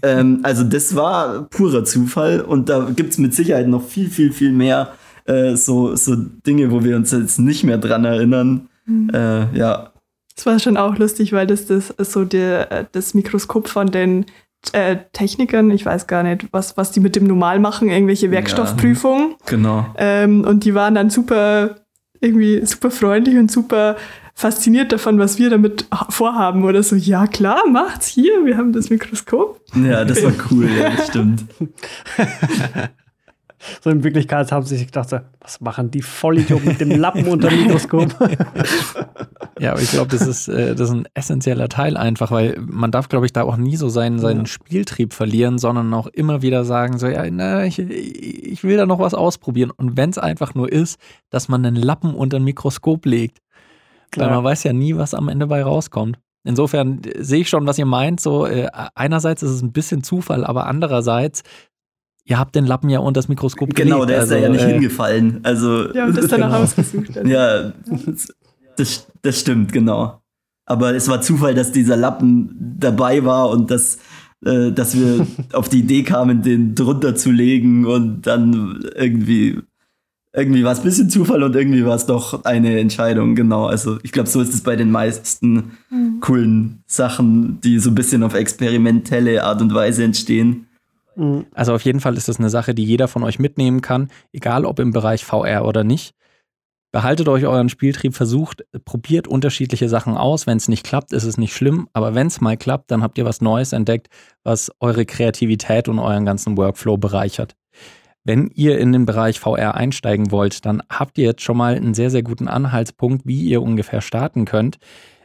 ähm, 0.03 0.41
also 0.45 0.63
das 0.63 0.95
war 0.95 1.49
purer 1.51 1.85
Zufall. 1.85 2.41
Und 2.41 2.69
da 2.69 2.91
gibt 2.95 3.11
es 3.11 3.19
mit 3.19 3.35
Sicherheit 3.35 3.67
noch 3.67 3.83
viel, 3.83 4.09
viel, 4.09 4.33
viel 4.33 4.53
mehr 4.53 4.93
äh, 5.25 5.57
so, 5.57 5.97
so 5.97 6.15
Dinge, 6.15 6.71
wo 6.71 6.85
wir 6.85 6.95
uns 6.95 7.11
jetzt 7.11 7.41
nicht 7.41 7.65
mehr 7.65 7.79
dran 7.79 8.05
erinnern. 8.05 8.69
Mhm. 8.87 9.11
Äh, 9.13 9.59
ja. 9.59 9.93
Das 10.37 10.47
war 10.47 10.59
schon 10.61 10.77
auch 10.77 10.97
lustig, 10.97 11.33
weil 11.33 11.49
das, 11.49 11.67
das 11.67 11.93
so 11.99 12.25
der, 12.25 12.89
das 12.93 13.15
Mikroskop 13.15 13.69
von 13.69 13.91
den 13.91 14.27
äh, 14.73 14.97
Technikern, 15.13 15.71
ich 15.71 15.87
weiß 15.87 16.07
gar 16.07 16.23
nicht, 16.23 16.49
was, 16.53 16.77
was 16.77 16.93
die 16.93 17.01
mit 17.01 17.17
dem 17.17 17.25
normal 17.25 17.59
machen, 17.59 17.89
irgendwelche 17.89 18.31
Werkstoffprüfungen. 18.31 19.31
Ja, 19.31 19.37
genau. 19.47 19.87
Ähm, 19.97 20.45
und 20.45 20.65
die 20.65 20.75
waren 20.75 20.95
dann 20.95 21.11
super, 21.11 21.77
irgendwie 22.21 22.65
super 22.67 22.91
freundlich 22.91 23.37
und 23.37 23.51
super 23.51 23.97
fasziniert 24.35 24.93
davon, 24.93 25.19
was 25.19 25.39
wir 25.39 25.51
damit 25.51 25.87
vorhaben 26.09 26.65
oder 26.65 26.83
so. 26.83 26.97
Ja, 26.97 27.27
klar, 27.27 27.67
macht's 27.69 28.07
hier, 28.07 28.45
wir 28.45 28.57
haben 28.57 28.73
das 28.73 28.91
Mikroskop. 28.91 29.61
Ja, 29.75 30.05
das 30.05 30.23
war 30.23 30.33
cool, 30.51 30.69
ja, 30.71 30.91
das 30.91 31.09
stimmt. 31.09 31.45
So 33.83 33.91
in 33.91 34.03
Wirklichkeit 34.03 34.51
haben 34.53 34.65
sie 34.65 34.77
sich 34.77 34.87
gedacht, 34.87 35.15
was 35.41 35.61
machen 35.61 35.91
die 35.91 36.03
Vollidioten 36.03 36.67
mit 36.67 36.81
dem 36.81 36.91
Lappen 36.91 37.27
unter 37.27 37.49
dem 37.49 37.65
Mikroskop? 37.65 38.15
ja, 39.59 39.73
aber 39.73 39.81
ich 39.81 39.91
glaube, 39.91 40.11
das 40.11 40.27
ist, 40.27 40.49
äh, 40.49 40.75
das 40.75 40.89
ist 40.89 40.95
ein 40.95 41.09
essentieller 41.15 41.69
Teil 41.69 41.97
einfach, 41.97 42.31
weil 42.31 42.59
man 42.61 42.91
darf, 42.91 43.09
glaube 43.09 43.27
ich, 43.27 43.33
da 43.33 43.43
auch 43.43 43.57
nie 43.57 43.77
so 43.77 43.89
seinen, 43.89 44.19
seinen 44.19 44.41
ja. 44.41 44.47
Spieltrieb 44.47 45.13
verlieren, 45.13 45.59
sondern 45.59 45.93
auch 45.93 46.07
immer 46.07 46.43
wieder 46.43 46.65
sagen, 46.65 46.99
so, 46.99 47.07
ja, 47.07 47.31
na, 47.31 47.65
ich, 47.67 47.79
ich 47.79 48.65
will 48.65 48.77
da 48.77 48.87
noch 48.87 48.99
was 48.99 49.15
ausprobieren. 49.15 49.71
Und 49.71 49.97
wenn 49.97 50.11
es 50.11 50.19
einfach 50.19 50.55
nur 50.55 50.73
ist, 50.73 50.99
dass 51.29 51.49
man 51.49 51.65
einen 51.65 51.77
Lappen 51.77 52.15
unter 52.15 52.39
ein 52.39 52.45
Mikroskop 52.45 53.05
legt, 53.05 53.39
Klar. 54.11 54.29
weil 54.29 54.37
man 54.37 54.45
weiß 54.45 54.65
ja 54.65 54.73
nie, 54.73 54.97
was 54.97 55.15
am 55.15 55.29
Ende 55.29 55.47
bei 55.47 55.63
rauskommt. 55.63 56.19
Insofern 56.45 57.03
äh, 57.05 57.23
sehe 57.23 57.41
ich 57.41 57.49
schon, 57.49 57.67
was 57.67 57.79
ihr 57.79 57.87
meint. 57.87 58.21
So, 58.21 58.47
äh, 58.47 58.69
einerseits 58.95 59.43
ist 59.43 59.51
es 59.51 59.63
ein 59.63 59.73
bisschen 59.73 60.03
Zufall, 60.03 60.45
aber 60.45 60.67
andererseits 60.67 61.43
ihr 62.25 62.39
habt 62.39 62.55
den 62.55 62.67
Lappen 62.67 62.89
ja 62.91 63.01
unter 63.01 63.19
das 63.19 63.29
Mikroskop 63.29 63.75
gelegt. 63.75 63.93
Genau, 63.93 64.05
der 64.05 64.19
ist 64.19 64.23
also, 64.31 64.35
da 64.35 64.41
ja 64.41 64.49
nicht 64.49 64.65
äh, 64.65 64.73
hingefallen. 64.73 65.41
Also, 65.43 65.93
ja, 65.93 66.07
und 66.07 66.17
das 66.17 66.29
dann 66.29 66.41
genau. 66.43 66.63
ausgesucht. 66.63 67.17
Also. 67.17 67.31
Ja, 67.31 67.73
das, 68.77 69.07
das 69.23 69.41
stimmt, 69.41 69.73
genau. 69.73 70.21
Aber 70.67 70.95
es 70.95 71.09
war 71.09 71.21
Zufall, 71.21 71.55
dass 71.55 71.73
dieser 71.73 71.97
Lappen 71.97 72.77
dabei 72.79 73.25
war 73.25 73.51
und 73.51 73.71
dass, 73.71 73.99
äh, 74.45 74.71
dass 74.71 74.97
wir 74.97 75.27
auf 75.53 75.69
die 75.69 75.81
Idee 75.81 76.03
kamen, 76.03 76.43
den 76.43 76.75
drunter 76.75 77.15
zu 77.15 77.31
legen 77.31 77.87
und 77.87 78.23
dann 78.23 78.85
irgendwie 78.95 79.59
irgendwie 80.33 80.63
war 80.63 80.73
es 80.73 80.79
ein 80.79 80.85
bisschen 80.85 81.11
Zufall 81.11 81.43
und 81.43 81.57
irgendwie 81.57 81.85
war 81.85 81.97
es 81.97 82.07
doch 82.07 82.45
eine 82.45 82.79
Entscheidung, 82.79 83.35
genau. 83.35 83.67
Also 83.67 83.99
ich 84.05 84.13
glaube, 84.13 84.29
so 84.29 84.41
ist 84.41 84.55
es 84.55 84.61
bei 84.61 84.77
den 84.77 84.91
meisten 84.91 85.73
mhm. 85.91 86.21
coolen 86.21 86.85
Sachen, 86.87 87.61
die 87.63 87.81
so 87.81 87.91
ein 87.91 87.97
bisschen 87.97 88.23
auf 88.23 88.35
experimentelle 88.35 89.43
Art 89.43 89.61
und 89.61 89.75
Weise 89.75 90.05
entstehen. 90.05 90.67
Mhm. 91.17 91.47
Also 91.53 91.75
auf 91.75 91.85
jeden 91.85 92.01
Fall 92.01 92.17
ist 92.17 92.29
das 92.29 92.39
eine 92.39 92.51
Sache, 92.51 92.75
die 92.75 92.85
jeder 92.85 93.09
von 93.09 93.23
euch 93.23 93.39
mitnehmen 93.39 93.81
kann, 93.81 94.11
egal 94.33 94.65
ob 94.65 94.79
im 94.79 94.93
Bereich 94.93 95.25
VR 95.25 95.65
oder 95.67 95.85
nicht. 95.85 96.15
Behaltet 96.93 97.29
euch 97.29 97.47
euren 97.47 97.69
Spieltrieb, 97.69 98.17
versucht, 98.17 98.65
probiert 98.85 99.29
unterschiedliche 99.29 99.89
Sachen 99.89 100.17
aus. 100.17 100.49
Wenn 100.49 100.57
es 100.57 100.67
nicht 100.67 100.85
klappt, 100.85 101.13
ist 101.13 101.23
es 101.23 101.39
nicht 101.39 101.55
schlimm. 101.55 101.89
Aber 101.93 102.17
wenn 102.17 102.27
es 102.27 102.41
mal 102.41 102.57
klappt, 102.57 102.91
dann 102.91 103.05
habt 103.05 103.17
ihr 103.17 103.25
was 103.25 103.41
Neues 103.41 103.73
entdeckt, 103.73 104.09
was 104.43 104.73
eure 104.81 105.07
Kreativität 105.07 105.89
und 105.89 106.01
euren 106.01 106.25
ganzen 106.25 106.57
Workflow 106.57 106.97
bereichert. 106.97 107.55
Wenn 108.25 108.51
ihr 108.55 108.79
in 108.79 108.93
den 108.93 109.07
Bereich 109.07 109.39
VR 109.39 109.77
einsteigen 109.77 110.33
wollt, 110.33 110.67
dann 110.67 110.83
habt 110.91 111.17
ihr 111.17 111.25
jetzt 111.25 111.43
schon 111.43 111.57
mal 111.57 111.77
einen 111.77 111.95
sehr, 111.95 112.11
sehr 112.11 112.23
guten 112.23 112.49
Anhaltspunkt, 112.49 113.25
wie 113.25 113.41
ihr 113.43 113.63
ungefähr 113.63 114.01
starten 114.01 114.45
könnt. 114.45 114.79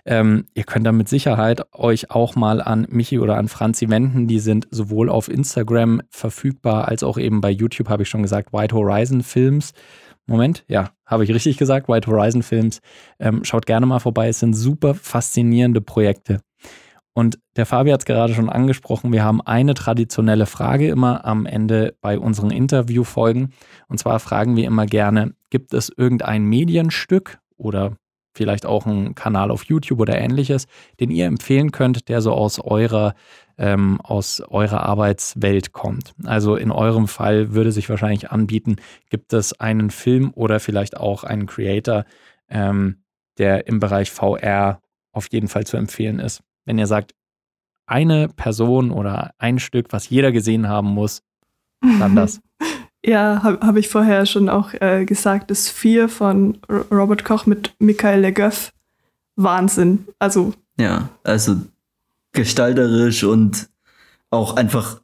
Ähm, 0.05 0.45
ihr 0.53 0.63
könnt 0.63 0.85
da 0.85 0.91
mit 0.91 1.09
Sicherheit 1.09 1.73
euch 1.73 2.11
auch 2.11 2.35
mal 2.35 2.61
an 2.61 2.85
Michi 2.89 3.19
oder 3.19 3.37
an 3.37 3.47
Franzi 3.47 3.89
wenden. 3.89 4.27
Die 4.27 4.39
sind 4.39 4.67
sowohl 4.69 5.09
auf 5.09 5.29
Instagram 5.29 6.01
verfügbar 6.09 6.87
als 6.87 7.03
auch 7.03 7.17
eben 7.17 7.41
bei 7.41 7.49
YouTube, 7.49 7.89
habe 7.89 8.03
ich 8.03 8.09
schon 8.09 8.21
gesagt, 8.21 8.53
White 8.53 8.75
Horizon 8.75 9.23
Films. 9.23 9.73
Moment, 10.27 10.63
ja, 10.67 10.91
habe 11.05 11.23
ich 11.23 11.33
richtig 11.33 11.57
gesagt, 11.57 11.87
White 11.87 12.09
Horizon 12.09 12.43
Films. 12.43 12.81
Ähm, 13.19 13.43
schaut 13.43 13.65
gerne 13.65 13.85
mal 13.85 13.99
vorbei, 13.99 14.27
es 14.27 14.39
sind 14.39 14.53
super 14.53 14.95
faszinierende 14.95 15.81
Projekte. 15.81 16.41
Und 17.13 17.39
der 17.55 17.65
Fabi 17.65 17.91
hat 17.91 18.01
es 18.01 18.05
gerade 18.05 18.33
schon 18.33 18.49
angesprochen, 18.49 19.13
wir 19.13 19.23
haben 19.23 19.41
eine 19.41 19.73
traditionelle 19.73 20.45
Frage 20.45 20.89
immer 20.89 21.23
am 21.25 21.45
Ende 21.45 21.95
bei 22.01 22.19
unseren 22.19 22.51
Interviewfolgen. 22.51 23.53
Und 23.87 23.99
zwar 23.99 24.19
fragen 24.19 24.57
wir 24.57 24.65
immer 24.65 24.85
gerne, 24.85 25.33
gibt 25.49 25.73
es 25.73 25.89
irgendein 25.95 26.43
Medienstück 26.43 27.39
oder 27.55 27.95
vielleicht 28.35 28.65
auch 28.65 28.85
einen 28.85 29.15
Kanal 29.15 29.49
auf 29.49 29.63
YouTube 29.63 29.99
oder 29.99 30.17
ähnliches, 30.17 30.67
den 30.99 31.09
ihr 31.09 31.25
empfehlen 31.25 31.71
könnt, 31.71 32.09
der 32.09 32.21
so 32.21 32.33
aus 32.33 32.59
eurer, 32.59 33.15
ähm, 33.57 33.99
aus 34.01 34.41
eurer 34.41 34.83
Arbeitswelt 34.83 35.71
kommt. 35.71 36.13
Also 36.25 36.55
in 36.55 36.71
eurem 36.71 37.07
Fall 37.07 37.53
würde 37.53 37.71
sich 37.71 37.89
wahrscheinlich 37.89 38.31
anbieten, 38.31 38.75
gibt 39.09 39.33
es 39.33 39.59
einen 39.59 39.89
Film 39.89 40.31
oder 40.35 40.59
vielleicht 40.59 40.97
auch 40.97 41.23
einen 41.23 41.47
Creator, 41.47 42.05
ähm, 42.49 43.03
der 43.37 43.67
im 43.67 43.79
Bereich 43.79 44.11
VR 44.11 44.81
auf 45.11 45.27
jeden 45.31 45.47
Fall 45.47 45.65
zu 45.65 45.77
empfehlen 45.77 46.19
ist. 46.19 46.41
Wenn 46.65 46.77
ihr 46.77 46.87
sagt, 46.87 47.13
eine 47.87 48.29
Person 48.29 48.91
oder 48.91 49.31
ein 49.37 49.59
Stück, 49.59 49.87
was 49.91 50.09
jeder 50.09 50.31
gesehen 50.31 50.67
haben 50.67 50.89
muss, 50.89 51.21
dann 51.81 52.15
das. 52.15 52.41
Ja, 53.05 53.43
habe 53.43 53.65
hab 53.65 53.75
ich 53.75 53.87
vorher 53.87 54.25
schon 54.25 54.49
auch 54.49 54.73
äh, 54.73 55.05
gesagt, 55.05 55.51
das 55.51 55.69
Vier 55.69 56.09
von 56.09 56.57
R 56.67 56.85
Robert 56.91 57.23
Koch 57.23 57.45
mit 57.45 57.75
Michael 57.77 58.21
Legoff. 58.21 58.71
Wahnsinn. 59.35 60.07
Also. 60.17 60.53
Ja, 60.79 61.09
also 61.23 61.57
gestalterisch 62.31 63.23
und 63.23 63.69
auch 64.31 64.55
einfach 64.55 65.01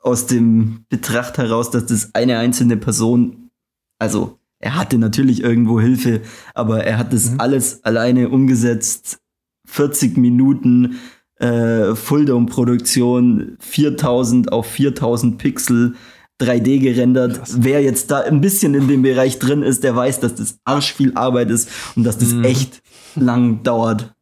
aus 0.00 0.26
dem 0.26 0.84
Betracht 0.88 1.36
heraus, 1.36 1.70
dass 1.70 1.86
das 1.86 2.14
eine 2.14 2.38
einzelne 2.38 2.76
Person, 2.76 3.50
also 3.98 4.38
er 4.58 4.76
hatte 4.76 4.98
natürlich 4.98 5.42
irgendwo 5.42 5.80
Hilfe, 5.80 6.22
aber 6.54 6.84
er 6.84 6.96
hat 6.96 7.12
das 7.12 7.32
mhm. 7.32 7.40
alles 7.40 7.84
alleine 7.84 8.30
umgesetzt. 8.30 9.18
40 9.66 10.16
Minuten 10.16 10.98
äh, 11.38 11.94
Fulldome-Produktion, 11.94 13.56
4000 13.60 14.52
auf 14.52 14.66
4000 14.66 15.38
Pixel 15.38 15.96
3D 16.40 16.80
gerendert. 16.80 17.38
Krass. 17.38 17.56
Wer 17.60 17.82
jetzt 17.82 18.10
da 18.10 18.20
ein 18.20 18.40
bisschen 18.40 18.74
in 18.74 18.88
dem 18.88 19.02
Bereich 19.02 19.38
drin 19.38 19.62
ist, 19.62 19.84
der 19.84 19.96
weiß, 19.96 20.20
dass 20.20 20.34
das 20.34 20.58
arsch 20.64 20.92
viel 20.92 21.16
Arbeit 21.16 21.50
ist 21.50 21.70
und 21.96 22.04
dass 22.04 22.18
das 22.18 22.32
mhm. 22.32 22.44
echt 22.44 22.82
lang 23.14 23.62
dauert. 23.62 24.14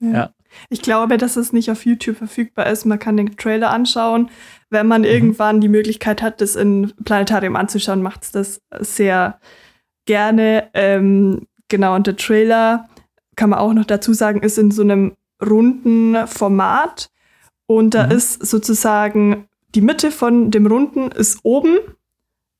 Ja. 0.00 0.12
ja. 0.12 0.30
Ich 0.68 0.82
glaube, 0.82 1.18
dass 1.18 1.36
es 1.36 1.52
nicht 1.52 1.70
auf 1.70 1.84
YouTube 1.84 2.16
verfügbar 2.16 2.66
ist. 2.66 2.84
Man 2.84 2.98
kann 2.98 3.16
den 3.16 3.36
Trailer 3.36 3.70
anschauen. 3.70 4.30
Wenn 4.70 4.86
man 4.86 5.02
mhm. 5.02 5.08
irgendwann 5.08 5.60
die 5.60 5.68
Möglichkeit 5.68 6.22
hat, 6.22 6.40
das 6.40 6.56
in 6.56 6.92
Planetarium 7.04 7.56
anzuschauen, 7.56 8.02
macht 8.02 8.24
es 8.24 8.32
das 8.32 8.60
sehr 8.80 9.40
gerne. 10.06 10.68
Ähm, 10.74 11.46
genau, 11.68 11.94
und 11.94 12.06
der 12.06 12.16
Trailer, 12.16 12.88
kann 13.36 13.50
man 13.50 13.58
auch 13.58 13.72
noch 13.72 13.84
dazu 13.84 14.12
sagen, 14.12 14.42
ist 14.42 14.58
in 14.58 14.70
so 14.70 14.82
einem 14.82 15.16
runden 15.44 16.26
Format. 16.26 17.10
Und 17.66 17.94
da 17.94 18.06
mhm. 18.06 18.12
ist 18.12 18.46
sozusagen 18.46 19.48
die 19.74 19.80
Mitte 19.80 20.10
von 20.10 20.50
dem 20.50 20.66
Runden 20.66 21.10
ist 21.10 21.40
oben 21.42 21.78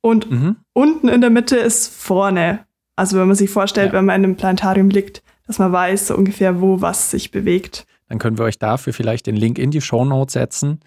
und 0.01 0.31
mhm. 0.31 0.57
unten 0.73 1.09
in 1.09 1.21
der 1.21 1.31
Mitte 1.31 1.57
ist 1.57 1.89
vorne. 1.89 2.67
Also 2.97 3.19
wenn 3.19 3.27
man 3.27 3.37
sich 3.37 3.51
vorstellt, 3.51 3.89
ja. 3.89 3.99
wenn 3.99 4.05
man 4.05 4.21
in 4.21 4.25
einem 4.25 4.37
Planetarium 4.37 4.91
liegt, 4.91 5.23
dass 5.47 5.59
man 5.59 5.73
weiß 5.73 6.09
so 6.09 6.17
ungefähr, 6.17 6.61
wo 6.61 6.81
was 6.81 7.11
sich 7.11 7.31
bewegt. 7.31 7.87
Dann 8.09 8.19
können 8.19 8.39
wir 8.39 8.45
euch 8.45 8.59
dafür 8.59 8.93
vielleicht 8.93 9.27
den 9.27 9.37
Link 9.37 9.59
in 9.59 9.71
die 9.71 9.81
Show 9.81 10.05
Notes 10.05 10.35
setzen 10.35 10.81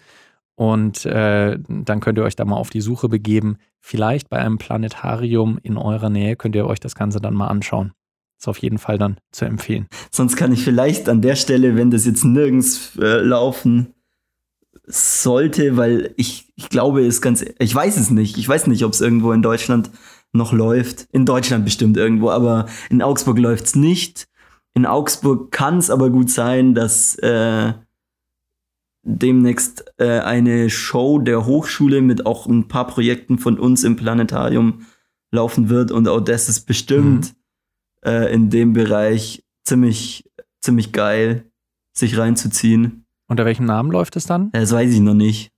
und 0.54 1.04
äh, 1.06 1.58
dann 1.68 2.00
könnt 2.00 2.18
ihr 2.18 2.24
euch 2.24 2.36
da 2.36 2.44
mal 2.44 2.56
auf 2.56 2.70
die 2.70 2.80
Suche 2.80 3.08
begeben. 3.08 3.58
Vielleicht 3.80 4.28
bei 4.28 4.38
einem 4.38 4.58
Planetarium 4.58 5.58
in 5.62 5.76
eurer 5.76 6.10
Nähe 6.10 6.36
könnt 6.36 6.56
ihr 6.56 6.66
euch 6.66 6.80
das 6.80 6.94
Ganze 6.94 7.20
dann 7.20 7.34
mal 7.34 7.46
anschauen. 7.46 7.92
Ist 8.38 8.48
auf 8.48 8.58
jeden 8.58 8.78
Fall 8.78 8.98
dann 8.98 9.18
zu 9.32 9.44
empfehlen. 9.44 9.86
Sonst 10.12 10.36
kann 10.36 10.52
ich 10.52 10.62
vielleicht 10.62 11.08
an 11.08 11.22
der 11.22 11.36
Stelle, 11.36 11.76
wenn 11.76 11.90
das 11.90 12.06
jetzt 12.06 12.24
nirgends 12.24 12.96
äh, 13.00 13.20
laufen 13.20 13.94
sollte, 14.88 15.76
weil 15.76 16.14
ich, 16.16 16.52
ich 16.56 16.68
glaube, 16.68 17.02
ist 17.02 17.20
ganz, 17.20 17.44
ich 17.58 17.74
weiß 17.74 17.96
es 17.96 18.10
nicht. 18.10 18.38
Ich 18.38 18.48
weiß 18.48 18.66
nicht, 18.66 18.84
ob 18.84 18.92
es 18.92 19.00
irgendwo 19.00 19.32
in 19.32 19.42
Deutschland 19.42 19.90
noch 20.32 20.52
läuft. 20.52 21.06
In 21.12 21.26
Deutschland 21.26 21.64
bestimmt 21.64 21.96
irgendwo, 21.96 22.30
aber 22.30 22.66
in 22.90 23.02
Augsburg 23.02 23.38
läuft 23.38 23.66
es 23.66 23.76
nicht. 23.76 24.28
In 24.74 24.86
Augsburg 24.86 25.50
kann 25.50 25.78
es 25.78 25.90
aber 25.90 26.10
gut 26.10 26.30
sein, 26.30 26.74
dass 26.74 27.16
äh, 27.16 27.72
demnächst 29.02 29.84
äh, 29.98 30.20
eine 30.20 30.70
Show 30.70 31.18
der 31.18 31.46
Hochschule 31.46 32.02
mit 32.02 32.26
auch 32.26 32.46
ein 32.46 32.68
paar 32.68 32.86
Projekten 32.86 33.38
von 33.38 33.58
uns 33.58 33.84
im 33.84 33.96
Planetarium 33.96 34.86
laufen 35.30 35.68
wird 35.68 35.90
und 35.90 36.08
auch 36.08 36.20
das 36.20 36.48
ist 36.48 36.60
bestimmt 36.66 37.34
mhm. 38.04 38.10
äh, 38.10 38.32
in 38.32 38.50
dem 38.50 38.72
Bereich 38.72 39.44
ziemlich, 39.64 40.30
ziemlich 40.60 40.92
geil, 40.92 41.50
sich 41.92 42.16
reinzuziehen. 42.16 43.04
Unter 43.28 43.44
welchem 43.44 43.66
Namen 43.66 43.90
läuft 43.90 44.16
es 44.16 44.26
dann? 44.26 44.50
Das 44.52 44.72
weiß 44.72 44.90
ich 44.90 45.00
noch 45.00 45.14
nicht. 45.14 45.52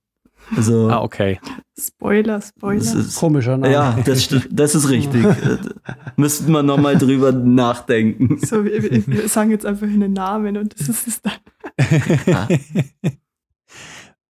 Also, 0.55 0.89
ah, 0.89 1.01
okay. 1.01 1.39
Spoiler, 1.79 2.41
Spoiler. 2.41 2.81
Ist, 2.81 3.15
Komischer 3.15 3.57
Name. 3.57 3.71
Ja, 3.71 3.97
das, 4.03 4.27
das 4.49 4.75
ist 4.75 4.89
richtig. 4.89 5.25
Müssten 6.17 6.51
wir 6.51 6.63
nochmal 6.63 6.97
drüber 6.97 7.31
nachdenken. 7.31 8.37
So, 8.45 8.65
wir, 8.65 9.07
wir, 9.07 9.29
sagen 9.29 9.51
jetzt 9.51 9.65
einfach 9.65 9.87
einen 9.87 10.11
Namen 10.11 10.57
und 10.57 10.77
das 10.77 10.89
ist 10.89 11.07
es 11.07 11.21
dann. 11.21 11.33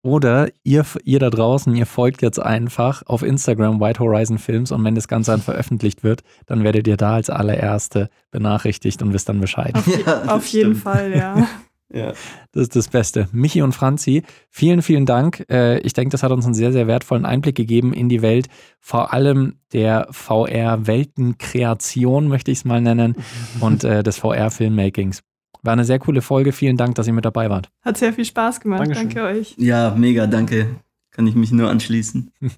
Oder 0.04 0.50
ihr, 0.64 0.84
ihr 1.04 1.20
da 1.20 1.30
draußen, 1.30 1.76
ihr 1.76 1.86
folgt 1.86 2.22
jetzt 2.22 2.40
einfach 2.40 3.04
auf 3.06 3.22
Instagram 3.24 3.80
White 3.80 4.00
Horizon 4.00 4.40
Films 4.40 4.72
und 4.72 4.84
wenn 4.84 4.96
das 4.96 5.08
Ganze 5.08 5.32
dann 5.32 5.42
veröffentlicht 5.42 6.04
wird, 6.04 6.22
dann 6.48 6.64
werdet 6.64 6.88
ihr 6.88 6.98
da 6.98 7.16
als 7.16 7.30
allererste 7.30 8.10
benachrichtigt 8.32 9.02
und 9.04 9.14
wisst 9.14 9.30
dann 9.30 9.40
Bescheid. 9.40 9.76
Auf, 9.76 10.06
ja, 10.06 10.24
auf 10.26 10.48
jeden 10.48 10.76
Fall, 10.76 11.16
ja. 11.16 11.48
Ja. 11.94 12.14
Das 12.52 12.64
ist 12.64 12.76
das 12.76 12.88
Beste. 12.88 13.28
Michi 13.32 13.62
und 13.62 13.74
Franzi, 13.74 14.24
vielen, 14.50 14.82
vielen 14.82 15.06
Dank. 15.06 15.46
Äh, 15.50 15.78
ich 15.80 15.94
denke, 15.94 16.12
das 16.12 16.24
hat 16.24 16.32
uns 16.32 16.46
einen 16.46 16.54
sehr, 16.54 16.72
sehr 16.72 16.88
wertvollen 16.88 17.26
Einblick 17.26 17.56
gegeben 17.56 17.92
in 17.94 18.08
die 18.10 18.22
Welt, 18.22 18.48
vor 18.80 19.14
allem 19.14 19.56
der 19.74 20.08
VR-Weltenkreation, 20.12 22.28
möchte 22.28 22.52
ich 22.52 22.60
es 22.60 22.66
mal 22.66 22.82
nennen, 22.82 23.16
und 23.60 23.84
äh, 23.84 24.04
des 24.04 24.20
VR-Filmmakings. 24.20 25.24
War 25.64 25.74
eine 25.74 25.86
sehr 25.86 26.00
coole 26.00 26.22
Folge. 26.22 26.54
Vielen 26.54 26.78
Dank, 26.78 26.96
dass 26.96 27.08
ihr 27.08 27.14
mit 27.14 27.26
dabei 27.26 27.50
wart. 27.50 27.70
Hat 27.82 27.98
sehr 27.98 28.14
viel 28.14 28.26
Spaß 28.26 28.62
gemacht. 28.62 28.82
Dankeschön. 28.82 29.10
Danke 29.10 29.24
euch. 29.24 29.56
Ja, 29.58 29.94
mega, 29.96 30.26
danke. 30.26 30.78
Kann 31.12 31.28
ich 31.28 31.36
mich 31.36 31.52
nur 31.52 31.70
anschließen. 31.70 32.32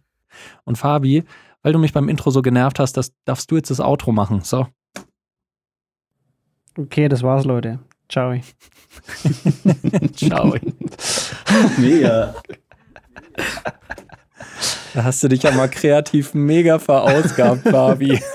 Und 0.63 0.77
Fabi, 0.77 1.23
weil 1.61 1.73
du 1.73 1.79
mich 1.79 1.93
beim 1.93 2.07
Intro 2.07 2.31
so 2.31 2.41
genervt 2.41 2.79
hast, 2.79 2.93
das 2.93 3.13
darfst 3.25 3.51
du 3.51 3.57
jetzt 3.57 3.69
das 3.69 3.81
Outro 3.81 4.11
machen. 4.11 4.41
So. 4.41 4.67
Okay, 6.77 7.09
das 7.09 7.23
war's, 7.23 7.45
Leute. 7.45 7.79
Ciao. 8.13 8.35
Ciao. 10.15 10.55
Mega. 11.79 12.35
Da 14.93 15.03
hast 15.03 15.23
du 15.23 15.29
dich 15.29 15.41
ja 15.41 15.49
mal 15.49 15.67
kreativ 15.67 16.35
mega 16.35 16.77
verausgabt, 16.77 17.67
Fabi. 17.67 18.21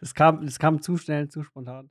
Es 0.00 0.14
kam, 0.14 0.48
kam 0.60 0.80
zu 0.80 0.96
schnell, 0.96 1.28
zu 1.28 1.42
spontan. 1.42 1.90